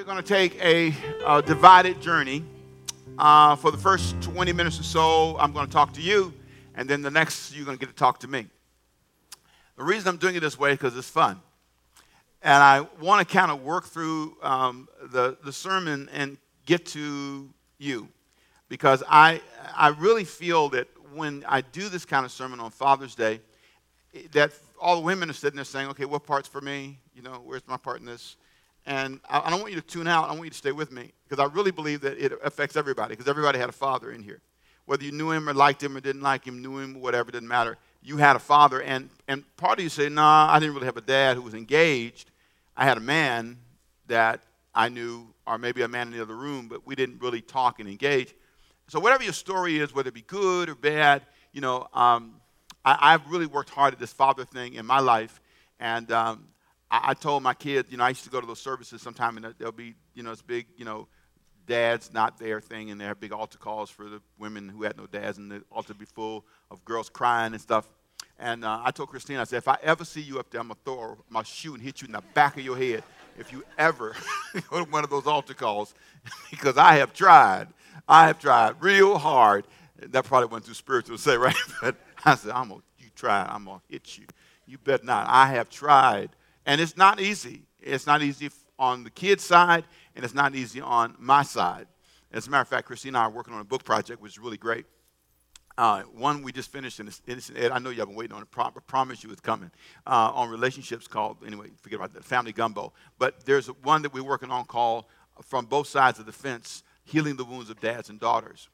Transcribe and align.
we're 0.00 0.06
going 0.06 0.16
to 0.16 0.22
take 0.22 0.58
a, 0.64 0.94
a 1.26 1.42
divided 1.42 2.00
journey. 2.00 2.42
Uh, 3.18 3.54
for 3.54 3.70
the 3.70 3.76
first 3.76 4.18
20 4.22 4.50
minutes 4.50 4.80
or 4.80 4.82
so, 4.82 5.36
I'm 5.38 5.52
going 5.52 5.66
to 5.66 5.72
talk 5.72 5.92
to 5.92 6.00
you, 6.00 6.32
and 6.74 6.88
then 6.88 7.02
the 7.02 7.10
next, 7.10 7.54
you're 7.54 7.66
going 7.66 7.76
to 7.76 7.80
get 7.84 7.90
to 7.90 7.98
talk 7.98 8.18
to 8.20 8.26
me. 8.26 8.46
The 9.76 9.84
reason 9.84 10.08
I'm 10.08 10.16
doing 10.16 10.36
it 10.36 10.40
this 10.40 10.58
way 10.58 10.70
is 10.70 10.78
because 10.78 10.96
it's 10.96 11.10
fun. 11.10 11.38
And 12.40 12.62
I 12.62 12.86
want 12.98 13.28
to 13.28 13.30
kind 13.30 13.50
of 13.50 13.62
work 13.62 13.88
through 13.88 14.38
um, 14.42 14.88
the, 15.12 15.36
the 15.44 15.52
sermon 15.52 16.08
and 16.14 16.38
get 16.64 16.86
to 16.86 17.50
you. 17.76 18.08
Because 18.70 19.02
I, 19.06 19.42
I 19.76 19.88
really 19.88 20.24
feel 20.24 20.70
that 20.70 20.88
when 21.12 21.44
I 21.46 21.60
do 21.60 21.90
this 21.90 22.06
kind 22.06 22.24
of 22.24 22.32
sermon 22.32 22.58
on 22.58 22.70
Father's 22.70 23.14
Day, 23.14 23.42
that 24.32 24.52
all 24.80 24.96
the 24.96 25.02
women 25.02 25.28
are 25.28 25.34
sitting 25.34 25.56
there 25.56 25.64
saying, 25.66 25.88
okay, 25.88 26.06
what 26.06 26.24
part's 26.24 26.48
for 26.48 26.62
me? 26.62 26.96
You 27.14 27.20
know, 27.20 27.42
where's 27.44 27.68
my 27.68 27.76
part 27.76 28.00
in 28.00 28.06
this? 28.06 28.36
And 28.90 29.20
I, 29.28 29.42
I 29.44 29.50
don't 29.50 29.60
want 29.60 29.72
you 29.72 29.80
to 29.80 29.86
tune 29.86 30.08
out. 30.08 30.28
I 30.28 30.32
want 30.32 30.46
you 30.46 30.50
to 30.50 30.56
stay 30.56 30.72
with 30.72 30.90
me 30.90 31.12
because 31.28 31.40
I 31.40 31.46
really 31.54 31.70
believe 31.70 32.00
that 32.00 32.18
it 32.18 32.32
affects 32.42 32.74
everybody 32.74 33.12
because 33.12 33.28
everybody 33.28 33.56
had 33.56 33.68
a 33.68 33.72
father 33.72 34.10
in 34.10 34.20
here. 34.20 34.40
Whether 34.84 35.04
you 35.04 35.12
knew 35.12 35.30
him 35.30 35.48
or 35.48 35.54
liked 35.54 35.80
him 35.80 35.96
or 35.96 36.00
didn't 36.00 36.22
like 36.22 36.44
him, 36.44 36.60
knew 36.60 36.78
him, 36.78 37.00
whatever, 37.00 37.30
didn't 37.30 37.48
matter. 37.48 37.78
You 38.02 38.16
had 38.16 38.34
a 38.34 38.40
father. 38.40 38.82
And, 38.82 39.08
and 39.28 39.44
part 39.56 39.78
of 39.78 39.84
you 39.84 39.90
say, 39.90 40.08
nah, 40.08 40.48
I 40.50 40.58
didn't 40.58 40.74
really 40.74 40.86
have 40.86 40.96
a 40.96 41.02
dad 41.02 41.36
who 41.36 41.42
was 41.42 41.54
engaged. 41.54 42.32
I 42.76 42.84
had 42.84 42.96
a 42.96 43.00
man 43.00 43.58
that 44.08 44.42
I 44.74 44.88
knew, 44.88 45.28
or 45.46 45.56
maybe 45.56 45.82
a 45.82 45.88
man 45.88 46.08
in 46.08 46.14
the 46.14 46.22
other 46.22 46.34
room, 46.34 46.66
but 46.66 46.84
we 46.84 46.96
didn't 46.96 47.22
really 47.22 47.42
talk 47.42 47.78
and 47.78 47.88
engage. 47.88 48.34
So 48.88 48.98
whatever 48.98 49.22
your 49.22 49.32
story 49.34 49.78
is, 49.78 49.94
whether 49.94 50.08
it 50.08 50.14
be 50.14 50.22
good 50.22 50.68
or 50.68 50.74
bad, 50.74 51.22
you 51.52 51.60
know, 51.60 51.86
um, 51.94 52.40
I, 52.84 53.12
have 53.12 53.22
really 53.30 53.46
worked 53.46 53.70
hard 53.70 53.94
at 53.94 54.00
this 54.00 54.12
father 54.12 54.44
thing 54.44 54.74
in 54.74 54.84
my 54.84 54.98
life. 54.98 55.40
And 55.78 56.10
um, 56.10 56.48
I, 56.90 57.10
I, 57.10 57.14
told 57.14 57.42
my 57.42 57.54
kids, 57.54 57.90
you 57.90 57.96
know, 57.98 58.04
I 58.04 58.10
used 58.10 58.24
to 58.24 58.30
go 58.30 58.40
to 58.40 58.46
those 58.46 58.60
services 58.60 59.00
sometime, 59.02 59.36
and 59.36 59.54
there'll 59.58 59.72
be, 59.72 59.94
you 60.14 60.22
know, 60.22 60.30
this 60.30 60.42
big, 60.42 60.66
you 60.76 60.84
know, 60.84 61.08
dads 61.66 62.12
not 62.12 62.38
there 62.38 62.60
thing, 62.60 62.90
and 62.90 63.00
they 63.00 63.04
have 63.04 63.20
big 63.20 63.32
altar 63.32 63.58
calls 63.58 63.90
for 63.90 64.08
the 64.08 64.20
women 64.38 64.68
who 64.68 64.82
had 64.82 64.96
no 64.96 65.06
dads, 65.06 65.38
and 65.38 65.50
the 65.50 65.62
altar 65.70 65.94
be 65.94 66.04
full 66.04 66.44
of 66.70 66.84
girls 66.84 67.08
crying 67.08 67.52
and 67.52 67.60
stuff. 67.60 67.88
And 68.38 68.64
uh, 68.64 68.80
I 68.82 68.90
told 68.90 69.10
Christine, 69.10 69.36
I 69.36 69.44
said, 69.44 69.58
if 69.58 69.68
I 69.68 69.78
ever 69.82 70.04
see 70.04 70.20
you 70.20 70.38
up 70.38 70.50
there, 70.50 70.60
I'm 70.60 70.68
going 70.68 70.76
to 70.76 70.82
throw 70.84 71.24
my 71.28 71.42
shoe 71.42 71.74
and 71.74 71.82
hit 71.82 72.00
you 72.00 72.06
in 72.06 72.12
the 72.12 72.22
back 72.34 72.56
of 72.56 72.64
your 72.64 72.76
head 72.76 73.04
if 73.38 73.52
you 73.52 73.62
ever 73.78 74.16
go 74.70 74.84
to 74.84 74.90
one 74.90 75.04
of 75.04 75.10
those 75.10 75.26
altar 75.26 75.54
calls, 75.54 75.94
because 76.50 76.76
I 76.76 76.96
have 76.96 77.12
tried. 77.12 77.68
I 78.08 78.26
have 78.26 78.38
tried 78.38 78.74
real 78.80 79.18
hard. 79.18 79.66
That 79.98 80.24
probably 80.24 80.48
went 80.48 80.64
too 80.64 80.74
spiritual 80.74 81.16
to 81.16 81.22
say, 81.22 81.36
right? 81.38 81.54
But 81.80 81.96
I 82.24 82.34
said, 82.34 82.52
I'm 82.52 82.68
going 82.68 82.80
to, 82.80 83.04
you 83.04 83.10
try, 83.14 83.46
I'm 83.48 83.64
going 83.66 83.78
to 83.78 83.84
hit 83.88 84.18
you. 84.18 84.24
You 84.66 84.78
bet 84.78 85.04
not. 85.04 85.26
I 85.28 85.46
have 85.48 85.68
tried 85.68 86.30
and 86.66 86.80
it's 86.80 86.96
not 86.96 87.20
easy. 87.20 87.62
It's 87.80 88.06
not 88.06 88.22
easy 88.22 88.50
on 88.78 89.04
the 89.04 89.10
kid's 89.10 89.44
side, 89.44 89.84
and 90.14 90.24
it's 90.24 90.34
not 90.34 90.54
easy 90.54 90.80
on 90.80 91.14
my 91.18 91.42
side. 91.42 91.86
As 92.32 92.46
a 92.46 92.50
matter 92.50 92.62
of 92.62 92.68
fact, 92.68 92.86
Christine 92.86 93.10
and 93.10 93.16
I 93.18 93.22
are 93.22 93.30
working 93.30 93.54
on 93.54 93.60
a 93.60 93.64
book 93.64 93.84
project, 93.84 94.20
which 94.20 94.32
is 94.32 94.38
really 94.38 94.56
great. 94.56 94.86
Uh, 95.76 96.02
one 96.02 96.42
we 96.42 96.52
just 96.52 96.70
finished, 96.70 97.00
and 97.00 97.08
it's, 97.08 97.22
it's, 97.26 97.50
I 97.72 97.78
know 97.78 97.90
you 97.90 98.00
have 98.00 98.08
been 98.08 98.16
waiting 98.16 98.36
on 98.36 98.42
it. 98.42 98.48
I 98.56 98.70
promise 98.86 99.24
you 99.24 99.30
it's 99.30 99.40
coming. 99.40 99.70
Uh, 100.06 100.30
on 100.34 100.50
relationships 100.50 101.08
called, 101.08 101.38
anyway, 101.46 101.68
forget 101.80 101.98
about 101.98 102.12
that, 102.14 102.24
Family 102.24 102.52
Gumbo. 102.52 102.92
But 103.18 103.44
there's 103.46 103.68
one 103.68 104.02
that 104.02 104.12
we're 104.12 104.22
working 104.22 104.50
on 104.50 104.66
called 104.66 105.06
From 105.42 105.64
Both 105.64 105.86
Sides 105.86 106.18
of 106.18 106.26
the 106.26 106.32
Fence 106.32 106.82
Healing 107.04 107.36
the 107.36 107.44
Wounds 107.44 107.70
of 107.70 107.80
Dads 107.80 108.10
and 108.10 108.20
Daughters. 108.20 108.68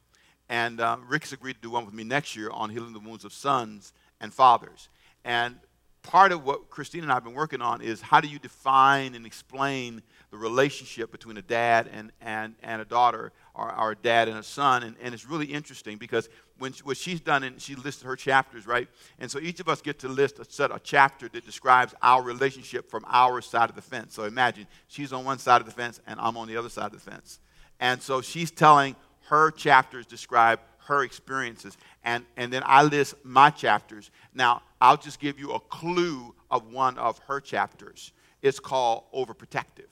And 0.48 0.80
uh, 0.80 0.96
Rick's 1.08 1.32
agreed 1.32 1.54
to 1.54 1.60
do 1.60 1.70
one 1.70 1.84
with 1.84 1.94
me 1.94 2.04
next 2.04 2.36
year 2.36 2.50
on 2.50 2.70
healing 2.70 2.92
the 2.92 3.00
wounds 3.00 3.24
of 3.24 3.32
sons 3.32 3.92
and 4.20 4.32
fathers. 4.32 4.88
And 5.24 5.56
part 6.06 6.30
of 6.30 6.44
what 6.44 6.70
Christine 6.70 7.02
and 7.02 7.10
I 7.10 7.16
have 7.16 7.24
been 7.24 7.34
working 7.34 7.60
on 7.60 7.82
is 7.82 8.00
how 8.00 8.20
do 8.20 8.28
you 8.28 8.38
define 8.38 9.14
and 9.14 9.26
explain 9.26 10.02
the 10.30 10.36
relationship 10.36 11.10
between 11.10 11.36
a 11.36 11.42
dad 11.42 11.90
and, 11.92 12.12
and, 12.20 12.54
and 12.62 12.80
a 12.80 12.84
daughter, 12.84 13.32
or, 13.54 13.74
or 13.76 13.90
a 13.92 13.96
dad 13.96 14.28
and 14.28 14.38
a 14.38 14.42
son. 14.42 14.82
And, 14.84 14.96
and 15.02 15.12
it's 15.14 15.26
really 15.26 15.46
interesting 15.46 15.96
because 15.96 16.28
when 16.58 16.72
she, 16.72 16.82
what 16.84 16.96
she's 16.96 17.20
done, 17.20 17.42
and 17.42 17.60
she 17.60 17.74
listed 17.74 18.06
her 18.06 18.16
chapters, 18.16 18.66
right? 18.66 18.88
And 19.18 19.30
so 19.30 19.38
each 19.40 19.60
of 19.60 19.68
us 19.68 19.82
get 19.82 19.98
to 20.00 20.08
list 20.08 20.38
a 20.38 20.44
set 20.44 20.70
a 20.70 20.80
chapter 20.82 21.28
that 21.28 21.44
describes 21.44 21.94
our 22.02 22.22
relationship 22.22 22.88
from 22.88 23.04
our 23.08 23.40
side 23.40 23.68
of 23.68 23.76
the 23.76 23.82
fence. 23.82 24.14
So 24.14 24.24
imagine 24.24 24.66
she's 24.88 25.12
on 25.12 25.24
one 25.24 25.38
side 25.38 25.60
of 25.60 25.66
the 25.66 25.72
fence 25.72 26.00
and 26.06 26.20
I'm 26.20 26.36
on 26.36 26.48
the 26.48 26.56
other 26.56 26.68
side 26.68 26.86
of 26.86 27.04
the 27.04 27.10
fence. 27.10 27.40
And 27.80 28.00
so 28.00 28.22
she's 28.22 28.50
telling 28.50 28.96
her 29.28 29.50
chapters 29.50 30.06
describe 30.06 30.60
her 30.86 31.02
experiences. 31.02 31.76
And, 32.04 32.24
and 32.36 32.52
then 32.52 32.62
I 32.64 32.84
list 32.84 33.14
my 33.24 33.50
chapters. 33.50 34.10
Now, 34.32 34.62
I'll 34.80 34.96
just 34.96 35.20
give 35.20 35.38
you 35.38 35.52
a 35.52 35.60
clue 35.60 36.34
of 36.50 36.72
one 36.72 36.98
of 36.98 37.18
her 37.20 37.40
chapters. 37.40 38.12
It's 38.42 38.60
called 38.60 39.04
Overprotective. 39.14 39.88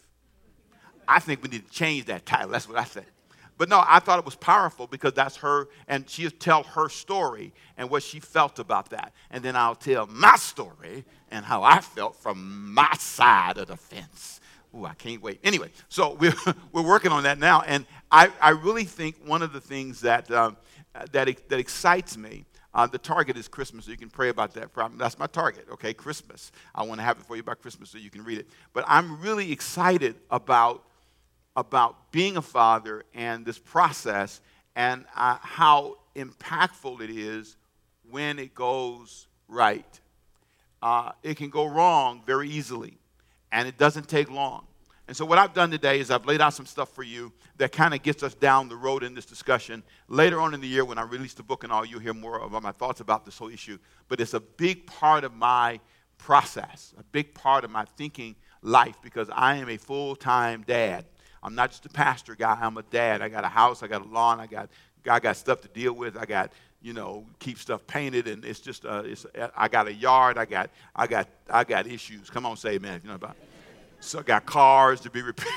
I 1.06 1.20
think 1.20 1.42
we 1.42 1.48
need 1.48 1.66
to 1.66 1.72
change 1.72 2.06
that 2.06 2.24
title. 2.26 2.50
That's 2.50 2.68
what 2.68 2.78
I 2.78 2.84
said. 2.84 3.06
But 3.56 3.68
no, 3.68 3.82
I 3.86 4.00
thought 4.00 4.18
it 4.18 4.24
was 4.24 4.34
powerful 4.34 4.86
because 4.86 5.12
that's 5.12 5.36
her, 5.36 5.68
and 5.86 6.08
she'll 6.08 6.30
tell 6.30 6.64
her 6.64 6.88
story 6.88 7.52
and 7.76 7.88
what 7.88 8.02
she 8.02 8.18
felt 8.18 8.58
about 8.58 8.90
that. 8.90 9.12
And 9.30 9.44
then 9.44 9.54
I'll 9.54 9.76
tell 9.76 10.06
my 10.06 10.36
story 10.36 11.04
and 11.30 11.44
how 11.44 11.62
I 11.62 11.80
felt 11.80 12.16
from 12.16 12.74
my 12.74 12.92
side 12.98 13.58
of 13.58 13.68
the 13.68 13.76
fence. 13.76 14.40
Ooh, 14.76 14.84
I 14.84 14.94
can't 14.94 15.22
wait. 15.22 15.38
Anyway, 15.44 15.70
so 15.88 16.14
we're, 16.20 16.34
we're 16.72 16.86
working 16.86 17.12
on 17.12 17.22
that 17.24 17.38
now. 17.38 17.62
And 17.62 17.86
I, 18.10 18.30
I 18.40 18.50
really 18.50 18.84
think 18.84 19.16
one 19.24 19.42
of 19.42 19.52
the 19.52 19.60
things 19.60 20.00
that, 20.00 20.30
um, 20.32 20.56
that, 21.12 21.48
that 21.48 21.58
excites 21.58 22.16
me 22.16 22.44
uh, 22.74 22.86
the 22.86 22.98
target 22.98 23.36
is 23.36 23.46
Christmas, 23.46 23.84
so 23.84 23.92
you 23.92 23.96
can 23.96 24.10
pray 24.10 24.30
about 24.30 24.52
that. 24.54 24.70
That's 24.98 25.18
my 25.18 25.26
target, 25.26 25.66
okay? 25.70 25.94
Christmas. 25.94 26.50
I 26.74 26.82
want 26.82 26.98
to 26.98 27.04
have 27.04 27.18
it 27.18 27.24
for 27.24 27.36
you 27.36 27.42
by 27.42 27.54
Christmas 27.54 27.90
so 27.90 27.98
you 27.98 28.10
can 28.10 28.24
read 28.24 28.38
it. 28.38 28.48
But 28.72 28.84
I'm 28.88 29.20
really 29.20 29.52
excited 29.52 30.16
about, 30.30 30.82
about 31.54 32.10
being 32.10 32.36
a 32.36 32.42
father 32.42 33.04
and 33.14 33.46
this 33.46 33.58
process 33.58 34.40
and 34.74 35.04
uh, 35.14 35.38
how 35.40 35.98
impactful 36.16 37.00
it 37.00 37.10
is 37.10 37.56
when 38.10 38.40
it 38.40 38.54
goes 38.54 39.28
right. 39.46 40.00
Uh, 40.82 41.12
it 41.22 41.36
can 41.36 41.50
go 41.50 41.66
wrong 41.66 42.22
very 42.26 42.48
easily, 42.48 42.98
and 43.52 43.68
it 43.68 43.78
doesn't 43.78 44.08
take 44.08 44.30
long. 44.30 44.66
And 45.06 45.16
so, 45.16 45.26
what 45.26 45.38
I've 45.38 45.52
done 45.52 45.70
today 45.70 46.00
is 46.00 46.10
I've 46.10 46.24
laid 46.24 46.40
out 46.40 46.54
some 46.54 46.64
stuff 46.64 46.88
for 46.94 47.02
you 47.02 47.30
that 47.58 47.72
kind 47.72 47.92
of 47.92 48.02
gets 48.02 48.22
us 48.22 48.34
down 48.34 48.68
the 48.68 48.76
road 48.76 49.02
in 49.02 49.14
this 49.14 49.26
discussion. 49.26 49.82
Later 50.08 50.40
on 50.40 50.54
in 50.54 50.60
the 50.60 50.66
year, 50.66 50.84
when 50.84 50.96
I 50.96 51.02
release 51.02 51.34
the 51.34 51.42
book 51.42 51.62
and 51.62 51.72
all, 51.72 51.84
you'll 51.84 52.00
hear 52.00 52.14
more 52.14 52.38
about 52.38 52.62
my 52.62 52.72
thoughts 52.72 53.00
about 53.00 53.24
this 53.26 53.36
whole 53.36 53.50
issue. 53.50 53.78
But 54.08 54.20
it's 54.20 54.32
a 54.32 54.40
big 54.40 54.86
part 54.86 55.24
of 55.24 55.34
my 55.34 55.78
process, 56.16 56.94
a 56.98 57.02
big 57.04 57.34
part 57.34 57.64
of 57.64 57.70
my 57.70 57.84
thinking 57.96 58.34
life 58.62 58.96
because 59.02 59.28
I 59.30 59.56
am 59.56 59.68
a 59.68 59.76
full 59.76 60.16
time 60.16 60.64
dad. 60.66 61.04
I'm 61.42 61.54
not 61.54 61.70
just 61.70 61.84
a 61.84 61.90
pastor 61.90 62.34
guy, 62.34 62.56
I'm 62.58 62.78
a 62.78 62.82
dad. 62.84 63.20
I 63.20 63.28
got 63.28 63.44
a 63.44 63.48
house, 63.48 63.82
I 63.82 63.88
got 63.88 64.00
a 64.00 64.08
lawn, 64.08 64.40
I 64.40 64.46
got, 64.46 64.70
I 65.08 65.20
got 65.20 65.36
stuff 65.36 65.60
to 65.60 65.68
deal 65.68 65.92
with, 65.92 66.16
I 66.16 66.24
got 66.24 66.50
you 66.80 66.92
know, 66.92 67.24
keep 67.38 67.58
stuff 67.58 67.86
painted, 67.86 68.28
and 68.28 68.44
it's 68.44 68.60
just, 68.60 68.84
uh, 68.84 69.02
it's, 69.06 69.24
I 69.56 69.68
got 69.68 69.86
a 69.86 69.92
yard, 69.92 70.36
I 70.36 70.44
got, 70.44 70.68
I 70.94 71.06
got, 71.06 71.28
I 71.48 71.64
got 71.64 71.86
issues. 71.86 72.28
Come 72.28 72.44
on, 72.44 72.58
say 72.58 72.74
amen. 72.74 73.00
You 73.02 73.08
know 73.08 73.14
about. 73.14 73.36
It 73.40 73.53
so 74.04 74.22
got 74.22 74.46
cars 74.46 75.00
to 75.00 75.10
be 75.10 75.22
repaired, 75.22 75.52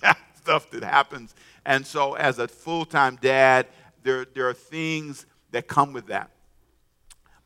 got 0.00 0.18
stuff 0.34 0.70
that 0.70 0.84
happens. 0.84 1.34
And 1.64 1.86
so, 1.86 2.14
as 2.14 2.38
a 2.38 2.48
full 2.48 2.84
time 2.84 3.18
dad, 3.20 3.66
there, 4.02 4.24
there 4.24 4.48
are 4.48 4.54
things 4.54 5.26
that 5.52 5.68
come 5.68 5.92
with 5.92 6.06
that. 6.06 6.30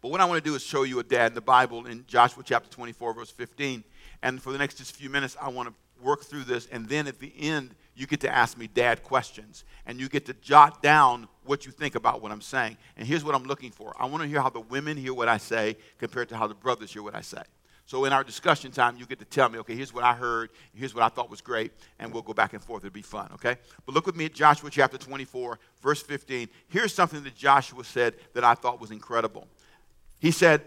But 0.01 0.11
what 0.11 0.21
I 0.21 0.25
want 0.25 0.43
to 0.43 0.49
do 0.49 0.55
is 0.55 0.63
show 0.63 0.85
you 0.85 0.99
a 1.01 1.03
dad 1.03 1.33
in 1.33 1.35
the 1.35 1.41
Bible 1.41 1.87
in 1.87 2.05
Joshua 2.07 2.43
chapter 2.45 2.71
24, 2.71 3.15
verse 3.15 3.31
15. 3.31 3.83
And 4.23 4.41
for 4.41 4.53
the 4.53 4.59
next 4.59 4.77
just 4.77 4.95
few 4.95 5.11
minutes, 5.11 5.37
I 5.41 5.49
want 5.49 5.69
to 5.69 5.75
work 6.03 6.25
through 6.25 6.45
this. 6.45 6.67
And 6.67 6.89
then 6.89 7.07
at 7.07 7.19
the 7.19 7.33
end, 7.39 7.75
you 7.95 8.07
get 8.07 8.21
to 8.21 8.33
ask 8.33 8.57
me 8.57 8.69
dad 8.69 9.03
questions. 9.03 9.65
And 9.87 9.99
you 9.99 10.09
get 10.09 10.27
to 10.27 10.35
jot 10.35 10.83
down 10.83 11.29
what 11.45 11.67
you 11.67 11.73
think 11.73 11.95
about 11.95 12.23
what 12.23 12.31
I'm 12.31 12.41
saying. 12.41 12.77
And 12.97 13.07
here's 13.07 13.25
what 13.25 13.35
I'm 13.35 13.45
looking 13.45 13.71
for 13.71 13.95
I 13.99 14.07
want 14.07 14.23
to 14.23 14.29
hear 14.29 14.41
how 14.41 14.51
the 14.51 14.61
women 14.61 14.97
hear 14.97 15.15
what 15.15 15.29
I 15.29 15.39
say 15.39 15.77
compared 15.99 16.29
to 16.31 16.37
how 16.37 16.47
the 16.47 16.55
brothers 16.55 16.93
hear 16.93 17.03
what 17.03 17.15
I 17.15 17.23
say. 17.23 17.43
So 17.87 18.05
in 18.05 18.13
our 18.13 18.25
discussion 18.25 18.73
time, 18.73 18.97
you 18.97 19.07
get 19.07 19.21
to 19.21 19.25
tell 19.25 19.49
me, 19.49 19.61
okay, 19.61 19.77
here's 19.77 19.95
what 19.95 20.03
I 20.03 20.13
heard, 20.13 20.51
here's 20.75 20.93
what 20.93 21.05
I 21.05 21.09
thought 21.09 21.31
was 21.31 21.41
great, 21.41 21.71
and 22.01 22.13
we'll 22.13 22.23
go 22.23 22.35
back 22.35 22.53
and 22.53 22.63
forth. 22.63 22.85
It'll 22.85 22.93
be 22.93 23.01
fun, 23.01 23.31
okay? 23.35 23.57
But 23.85 23.95
look 23.95 24.07
with 24.07 24.17
me 24.17 24.25
at 24.25 24.35
Joshua 24.35 24.71
chapter 24.71 24.99
24, 24.99 25.57
verse 25.83 26.03
15. 26.03 26.49
Here's 26.69 26.93
something 26.93 27.23
that 27.23 27.37
Joshua 27.37 27.85
said 27.85 28.15
that 28.35 28.43
I 28.43 28.55
thought 28.55 28.81
was 28.81 28.91
incredible. 28.91 29.47
He 30.19 30.33
said, 30.33 30.63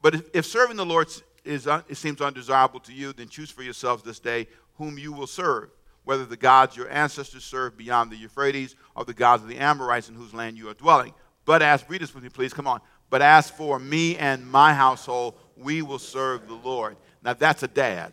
But 0.00 0.14
if, 0.14 0.22
if 0.32 0.46
serving 0.46 0.76
the 0.76 0.86
Lord 0.86 1.08
is, 1.44 1.66
uh, 1.66 1.82
it 1.88 1.96
seems 1.96 2.20
undesirable 2.20 2.78
to 2.80 2.92
you, 2.92 3.12
then 3.12 3.28
choose 3.28 3.50
for 3.50 3.64
yourselves 3.64 4.04
this 4.04 4.20
day 4.20 4.46
whom 4.78 4.98
you 4.98 5.12
will 5.12 5.26
serve, 5.26 5.70
whether 6.04 6.24
the 6.24 6.36
gods 6.36 6.76
your 6.76 6.88
ancestors 6.88 7.42
served 7.42 7.76
beyond 7.76 8.12
the 8.12 8.16
Euphrates 8.16 8.76
or 8.94 9.04
the 9.04 9.12
gods 9.12 9.42
of 9.42 9.48
the 9.48 9.58
Amorites 9.58 10.08
in 10.08 10.14
whose 10.14 10.32
land 10.32 10.56
you 10.56 10.68
are 10.68 10.74
dwelling. 10.74 11.14
But 11.44 11.62
as, 11.62 11.84
read 11.88 12.00
this 12.00 12.14
with 12.14 12.22
me, 12.22 12.30
please, 12.30 12.54
come 12.54 12.68
on. 12.68 12.80
But 13.10 13.20
as 13.20 13.50
for 13.50 13.78
me 13.78 14.16
and 14.16 14.46
my 14.46 14.72
household, 14.72 15.34
we 15.56 15.82
will 15.82 15.98
serve 15.98 16.48
the 16.48 16.54
Lord. 16.54 16.96
Now, 17.22 17.34
that's 17.34 17.62
a 17.62 17.68
dad. 17.68 18.12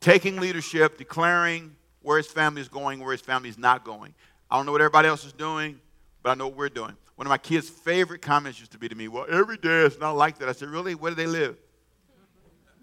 Taking 0.00 0.36
leadership, 0.36 0.98
declaring 0.98 1.76
where 2.02 2.16
his 2.16 2.26
family 2.26 2.60
is 2.60 2.68
going, 2.68 3.00
where 3.00 3.12
his 3.12 3.20
family 3.20 3.48
is 3.48 3.58
not 3.58 3.84
going. 3.84 4.14
I 4.50 4.56
don't 4.56 4.66
know 4.66 4.72
what 4.72 4.80
everybody 4.80 5.08
else 5.08 5.24
is 5.24 5.32
doing, 5.32 5.80
but 6.22 6.30
I 6.30 6.34
know 6.34 6.48
what 6.48 6.56
we're 6.56 6.68
doing. 6.68 6.96
One 7.16 7.26
of 7.26 7.30
my 7.30 7.38
kids' 7.38 7.68
favorite 7.68 8.20
comments 8.20 8.58
used 8.58 8.72
to 8.72 8.78
be 8.78 8.88
to 8.88 8.94
me, 8.94 9.08
Well, 9.08 9.26
every 9.30 9.56
day 9.56 9.82
it's 9.82 9.98
not 9.98 10.12
like 10.12 10.38
that. 10.38 10.48
I 10.48 10.52
said, 10.52 10.68
Really? 10.68 10.94
Where 10.94 11.12
do 11.12 11.14
they 11.14 11.26
live? 11.26 11.56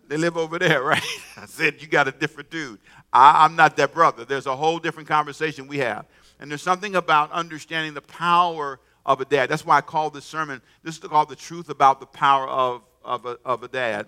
They 0.07 0.18
live 0.18 0.38
over 0.38 0.57
there, 0.57 0.81
right? 0.83 1.04
I 1.38 1.45
said, 1.45 1.81
You 1.81 1.88
got 1.88 2.07
a 2.07 2.12
different 2.12 2.50
dude. 2.50 2.80
I, 3.12 3.44
I'm 3.44 3.56
not 3.56 3.75
that 3.77 3.94
brother. 3.94 4.25
There's 4.25 4.45
a 4.45 4.56
whole 4.56 4.80
different 4.80 5.10
conversation 5.10 5.68
we 5.68 5.80
have. 5.80 6.06
And 6.39 6.50
there's 6.50 6.62
something 6.62 6.95
about 6.95 7.31
understanding 7.31 7.94
the 7.94 8.01
power 8.01 8.80
of 9.09 9.19
a 9.19 9.25
dad. 9.25 9.50
That's 9.50 9.65
why 9.65 9.77
I 9.77 9.81
call 9.81 10.11
this 10.11 10.23
sermon, 10.23 10.61
this 10.83 10.95
is 10.95 11.01
called 11.01 11.29
The 11.29 11.35
Truth 11.35 11.69
About 11.69 12.00
the 12.00 12.06
Power 12.06 12.47
of, 12.47 12.83
of, 13.03 13.25
a, 13.25 13.39
of 13.44 13.63
a 13.63 13.67
Dad. 13.67 14.06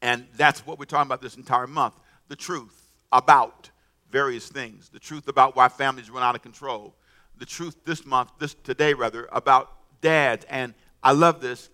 And 0.00 0.28
that's 0.36 0.64
what 0.64 0.78
we're 0.78 0.84
talking 0.84 1.08
about 1.08 1.20
this 1.20 1.36
entire 1.36 1.66
month 1.66 1.94
the 2.28 2.36
truth 2.36 2.92
about 3.12 3.70
various 4.10 4.48
things, 4.48 4.88
the 4.88 4.98
truth 4.98 5.28
about 5.28 5.54
why 5.54 5.68
families 5.68 6.10
run 6.10 6.24
out 6.24 6.34
of 6.34 6.42
control, 6.42 6.94
the 7.38 7.46
truth 7.46 7.76
this 7.84 8.04
month, 8.04 8.30
this 8.38 8.54
today 8.64 8.94
rather, 8.94 9.28
about 9.32 9.70
dads. 10.00 10.44
And 10.48 10.74
I 11.02 11.12
love 11.12 11.40
this. 11.40 11.70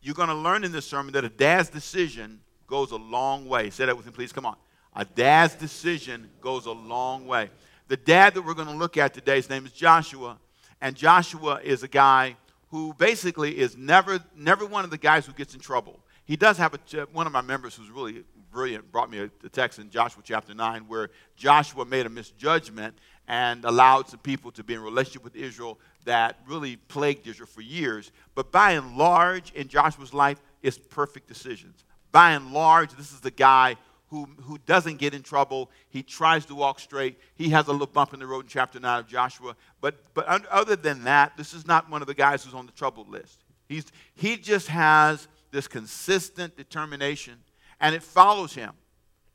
You're 0.00 0.14
going 0.14 0.30
to 0.30 0.34
learn 0.34 0.64
in 0.64 0.72
this 0.72 0.86
sermon 0.86 1.12
that 1.12 1.24
a 1.24 1.28
dad's 1.28 1.68
decision 1.68 2.40
goes 2.66 2.90
a 2.90 2.96
long 2.96 3.46
way. 3.46 3.68
Say 3.68 3.84
that 3.84 3.96
with 3.96 4.06
me, 4.06 4.12
please. 4.12 4.32
Come 4.32 4.46
on. 4.46 4.56
A 4.94 5.04
dad's 5.04 5.54
decision 5.54 6.30
goes 6.40 6.66
a 6.66 6.72
long 6.72 7.26
way. 7.26 7.50
The 7.88 7.98
dad 7.98 8.34
that 8.34 8.42
we're 8.42 8.54
going 8.54 8.68
to 8.68 8.74
look 8.74 8.96
at 8.96 9.12
today, 9.12 9.36
his 9.36 9.50
name 9.50 9.66
is 9.66 9.72
Joshua. 9.72 10.38
And 10.82 10.96
Joshua 10.96 11.60
is 11.62 11.84
a 11.84 11.88
guy 11.88 12.36
who 12.70 12.92
basically 12.94 13.56
is 13.56 13.76
never, 13.76 14.18
never 14.36 14.66
one 14.66 14.82
of 14.82 14.90
the 14.90 14.98
guys 14.98 15.24
who 15.24 15.32
gets 15.32 15.54
in 15.54 15.60
trouble. 15.60 16.00
He 16.24 16.36
does 16.36 16.58
have 16.58 16.74
a, 16.74 17.06
one 17.12 17.28
of 17.28 17.32
my 17.32 17.40
members 17.40 17.76
who's 17.76 17.88
really 17.88 18.24
brilliant 18.50 18.90
brought 18.90 19.08
me 19.08 19.20
a, 19.20 19.30
a 19.44 19.48
text 19.48 19.78
in 19.78 19.90
Joshua 19.90 20.24
chapter 20.26 20.54
9 20.54 20.82
where 20.88 21.10
Joshua 21.36 21.84
made 21.84 22.04
a 22.04 22.08
misjudgment 22.08 22.96
and 23.28 23.64
allowed 23.64 24.08
some 24.08 24.18
people 24.18 24.50
to 24.50 24.64
be 24.64 24.74
in 24.74 24.80
relationship 24.80 25.22
with 25.22 25.36
Israel 25.36 25.78
that 26.04 26.40
really 26.48 26.74
plagued 26.76 27.28
Israel 27.28 27.46
for 27.46 27.60
years. 27.60 28.10
But 28.34 28.50
by 28.50 28.72
and 28.72 28.96
large, 28.96 29.52
in 29.52 29.68
Joshua's 29.68 30.12
life, 30.12 30.42
it's 30.64 30.78
perfect 30.78 31.28
decisions. 31.28 31.84
By 32.10 32.32
and 32.32 32.52
large, 32.52 32.90
this 32.94 33.12
is 33.12 33.20
the 33.20 33.30
guy 33.30 33.76
who, 34.12 34.28
who 34.42 34.58
doesn't 34.66 34.98
get 34.98 35.14
in 35.14 35.22
trouble. 35.22 35.70
He 35.88 36.02
tries 36.02 36.44
to 36.46 36.54
walk 36.54 36.80
straight. 36.80 37.18
He 37.34 37.48
has 37.48 37.66
a 37.66 37.72
little 37.72 37.86
bump 37.86 38.12
in 38.12 38.20
the 38.20 38.26
road 38.26 38.44
in 38.44 38.48
chapter 38.48 38.78
9 38.78 39.00
of 39.00 39.08
Joshua. 39.08 39.56
But, 39.80 39.96
but 40.12 40.26
other 40.28 40.76
than 40.76 41.04
that, 41.04 41.34
this 41.38 41.54
is 41.54 41.66
not 41.66 41.90
one 41.90 42.02
of 42.02 42.06
the 42.06 42.14
guys 42.14 42.44
who's 42.44 42.52
on 42.52 42.66
the 42.66 42.72
troubled 42.72 43.08
list. 43.08 43.42
He's, 43.70 43.86
he 44.14 44.36
just 44.36 44.68
has 44.68 45.28
this 45.50 45.66
consistent 45.66 46.58
determination, 46.58 47.38
and 47.80 47.94
it 47.94 48.02
follows 48.02 48.54
him, 48.54 48.72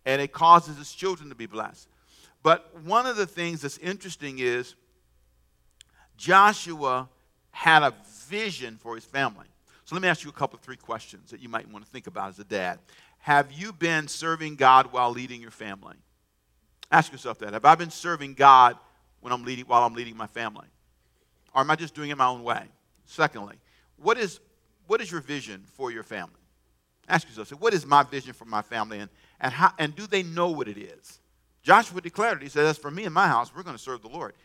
and 0.05 0.21
it 0.21 0.31
causes 0.31 0.77
his 0.77 0.93
children 0.93 1.29
to 1.29 1.35
be 1.35 1.47
blessed. 1.47 1.87
But 2.43 2.79
one 2.83 3.07
of 3.07 3.17
the 3.17 3.25
things 3.25 3.61
that's 3.61 3.79
interesting 3.79 4.37
is 4.37 4.75
Joshua 6.17 7.09
had 7.49 7.81
a 7.81 7.95
vision 8.27 8.77
for 8.77 8.93
his 8.93 9.05
family. 9.05 9.47
So 9.87 9.95
let 9.95 10.01
me 10.01 10.09
ask 10.09 10.23
you 10.25 10.29
a 10.29 10.33
couple, 10.33 10.57
of 10.57 10.63
three 10.65 10.75
questions 10.75 11.31
that 11.31 11.39
you 11.39 11.47
might 11.47 11.65
want 11.71 11.85
to 11.85 11.89
think 11.89 12.07
about 12.07 12.27
as 12.27 12.39
a 12.39 12.43
dad. 12.43 12.77
Have 13.27 13.51
you 13.51 13.73
been 13.73 14.07
serving 14.07 14.55
God 14.55 14.93
while 14.93 15.11
leading 15.11 15.41
your 15.41 15.51
family? 15.51 15.97
Ask 16.89 17.11
yourself 17.11 17.39
that. 17.39 17.51
Have 17.51 17.65
I 17.65 17.75
been 17.75 17.89
serving 17.89 18.35
God 18.35 18.77
when 19.19 19.33
I'm 19.33 19.43
leading, 19.43 19.65
while 19.65 19.83
I'm 19.83 19.95
leading 19.95 20.15
my 20.15 20.27
family? 20.27 20.67
Or 21.53 21.59
am 21.59 21.69
I 21.69 21.75
just 21.75 21.93
doing 21.93 22.09
it 22.09 22.17
my 22.17 22.27
own 22.27 22.41
way? 22.41 22.63
Secondly, 23.03 23.57
what 23.97 24.17
is, 24.17 24.39
what 24.85 25.01
is 25.01 25.11
your 25.11 25.19
vision 25.19 25.65
for 25.73 25.91
your 25.91 26.03
family? 26.03 26.39
Ask 27.09 27.27
yourself, 27.27 27.49
so 27.49 27.57
what 27.57 27.73
is 27.73 27.85
my 27.85 28.01
vision 28.01 28.31
for 28.31 28.45
my 28.45 28.61
family 28.61 28.99
and, 28.99 29.09
and, 29.41 29.51
how, 29.51 29.73
and 29.77 29.93
do 29.93 30.07
they 30.07 30.23
know 30.23 30.47
what 30.47 30.69
it 30.69 30.77
is? 30.77 31.19
Joshua 31.63 31.99
declared 31.99 32.37
it. 32.37 32.43
He 32.43 32.49
said, 32.49 32.65
As 32.65 32.77
for 32.77 32.89
me 32.89 33.03
and 33.03 33.13
my 33.13 33.27
house, 33.27 33.53
we're 33.53 33.63
going 33.63 33.75
to 33.75 33.83
serve 33.83 34.03
the 34.03 34.07
Lord. 34.07 34.35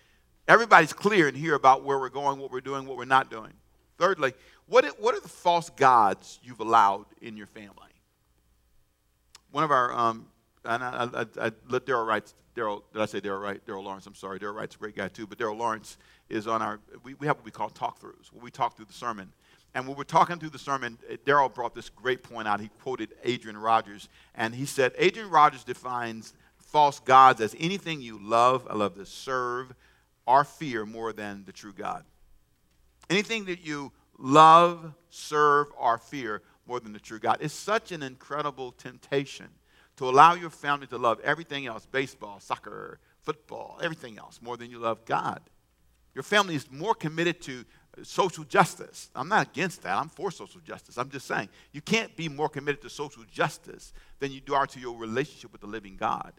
Everybody's 0.49 0.93
clear 0.93 1.29
and 1.29 1.37
here 1.37 1.55
about 1.55 1.85
where 1.85 2.01
we're 2.01 2.09
going, 2.09 2.41
what 2.41 2.51
we're 2.51 2.61
doing, 2.61 2.85
what 2.87 2.97
we're 2.97 3.05
not 3.05 3.31
doing. 3.31 3.53
Thirdly, 3.97 4.33
what, 4.67 4.85
what 5.01 5.15
are 5.15 5.21
the 5.21 5.29
false 5.29 5.71
gods 5.71 6.41
you've 6.43 6.59
allowed 6.59 7.05
in 7.21 7.37
your 7.37 7.47
family? 7.47 7.92
One 9.53 9.65
of 9.65 9.71
our, 9.71 9.93
um, 9.93 10.27
and 10.65 10.83
I, 10.83 11.09
I, 11.15 11.47
I 11.47 11.53
let 11.69 11.87
Daryl 11.87 12.07
Wright, 12.07 12.33
Daryl, 12.57 12.83
did 12.93 13.01
I 13.01 13.07
say 13.07 13.21
Daryl 13.21 13.41
Wright? 13.41 13.65
Daryl 13.67 13.85
Lawrence, 13.85 14.07
I'm 14.07 14.15
sorry. 14.15 14.39
Daryl 14.39 14.55
Wright's 14.55 14.75
a 14.75 14.79
great 14.79 14.97
guy 14.97 15.09
too, 15.09 15.27
but 15.27 15.39
Daryl 15.39 15.57
Lawrence 15.57 15.99
is 16.29 16.47
on 16.47 16.63
our, 16.63 16.81
we, 17.05 17.15
we 17.15 17.27
have 17.27 17.37
what 17.37 17.45
we 17.45 17.51
call 17.51 17.71
talk 17.71 18.01
throughs, 18.01 18.33
where 18.33 18.43
we 18.43 18.51
talk 18.51 18.77
through 18.77 18.87
the 18.87 18.93
sermon. 18.93 19.33
And 19.75 19.87
when 19.87 19.97
we're 19.97 20.05
talking 20.05 20.39
through 20.39 20.51
the 20.51 20.59
sermon, 20.59 20.99
eh, 21.09 21.17
Daryl 21.25 21.53
brought 21.53 21.75
this 21.75 21.89
great 21.89 22.23
point 22.23 22.47
out. 22.49 22.61
He 22.61 22.69
quoted 22.83 23.11
Adrian 23.25 23.57
Rogers, 23.57 24.09
and 24.35 24.55
he 24.55 24.67
said, 24.67 24.93
Adrian 24.99 25.31
Rogers 25.31 25.65
defines 25.65 26.35
false 26.59 27.01
gods 27.01 27.41
as 27.41 27.55
anything 27.59 28.01
you 28.01 28.19
love, 28.21 28.67
I 28.69 28.75
love 28.75 28.95
to 28.97 29.07
serve, 29.07 29.75
or 30.27 30.45
fear 30.45 30.87
more 30.87 31.13
than 31.13 31.45
the 31.45 31.53
true 31.53 31.73
God. 31.73 32.05
Anything 33.11 33.47
that 33.47 33.65
you 33.65 33.93
love, 34.19 34.95
serve, 35.11 35.69
or 35.79 35.99
fear 35.99 36.43
more 36.67 36.81
than 36.81 36.93
the 36.93 36.99
true 36.99 37.19
God. 37.19 37.39
It's 37.41 37.55
such 37.55 37.93
an 37.93 38.03
incredible 38.03 38.73
temptation 38.73 39.49
to 39.97 40.09
allow 40.09 40.35
your 40.35 40.51
family 40.51 40.87
to 40.89 40.99
love 40.99 41.21
everything 41.21 41.67
else 41.67 41.87
baseball, 41.87 42.41
soccer, 42.41 42.99
football, 43.23 43.79
everything 43.83 44.19
else 44.19 44.41
more 44.43 44.57
than 44.57 44.71
you 44.71 44.79
love 44.79 45.05
God. 45.05 45.41
Your 46.15 46.23
family 46.23 46.55
is 46.55 46.71
more 46.71 46.95
committed 46.95 47.41
to 47.43 47.65
social 48.03 48.45
justice. 48.45 49.11
I'm 49.15 49.29
not 49.29 49.49
against 49.49 49.83
that. 49.83 49.97
I'm 49.97 50.09
for 50.09 50.31
social 50.31 50.61
justice. 50.61 50.97
I'm 50.97 51.11
just 51.11 51.27
saying 51.27 51.49
you 51.73 51.81
can't 51.81 52.15
be 52.17 52.29
more 52.29 52.49
committed 52.49 52.83
to 52.83 52.91
social 52.91 53.23
justice 53.31 53.93
than 54.19 54.33
you 54.33 54.41
are 54.55 54.67
to 54.67 54.81
your 54.81 54.97
relationship 54.97 55.53
with 55.53 55.61
the 55.61 55.67
living 55.67 55.97
God. 55.97 56.33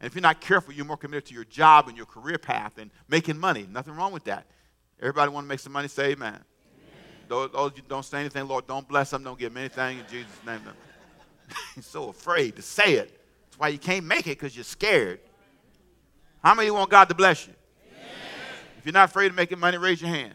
And 0.00 0.06
if 0.06 0.14
you're 0.14 0.22
not 0.22 0.40
careful, 0.40 0.72
you're 0.72 0.86
more 0.86 0.96
committed 0.96 1.26
to 1.26 1.34
your 1.34 1.44
job 1.44 1.88
and 1.88 1.96
your 1.96 2.06
career 2.06 2.38
path 2.38 2.78
and 2.78 2.90
making 3.08 3.38
money. 3.38 3.66
Nothing 3.70 3.94
wrong 3.94 4.12
with 4.12 4.24
that. 4.24 4.46
Everybody 4.98 5.30
want 5.30 5.44
to 5.44 5.48
make 5.48 5.60
some 5.60 5.72
money? 5.72 5.88
Say 5.88 6.12
amen. 6.12 6.40
Those, 7.30 7.52
those 7.52 7.70
don't 7.88 8.04
say 8.04 8.18
anything, 8.18 8.48
Lord, 8.48 8.66
don't 8.66 8.88
bless 8.88 9.10
them, 9.10 9.22
don't 9.22 9.38
give 9.38 9.54
them 9.54 9.58
anything 9.58 10.00
in 10.00 10.04
Jesus' 10.10 10.32
name. 10.44 10.60
He's 11.76 11.86
so 11.86 12.08
afraid 12.08 12.56
to 12.56 12.62
say 12.62 12.94
it. 12.94 13.20
That's 13.46 13.58
why 13.58 13.68
you 13.68 13.78
can't 13.78 14.04
make 14.04 14.26
it 14.26 14.30
because 14.30 14.56
you're 14.56 14.64
scared. 14.64 15.20
How 16.42 16.56
many 16.56 16.72
want 16.72 16.90
God 16.90 17.08
to 17.08 17.14
bless 17.14 17.46
you? 17.46 17.52
Amen. 17.86 18.08
If 18.78 18.84
you're 18.84 18.92
not 18.92 19.10
afraid 19.10 19.28
of 19.28 19.36
making 19.36 19.60
money, 19.60 19.78
raise 19.78 20.02
your 20.02 20.10
hand. 20.10 20.34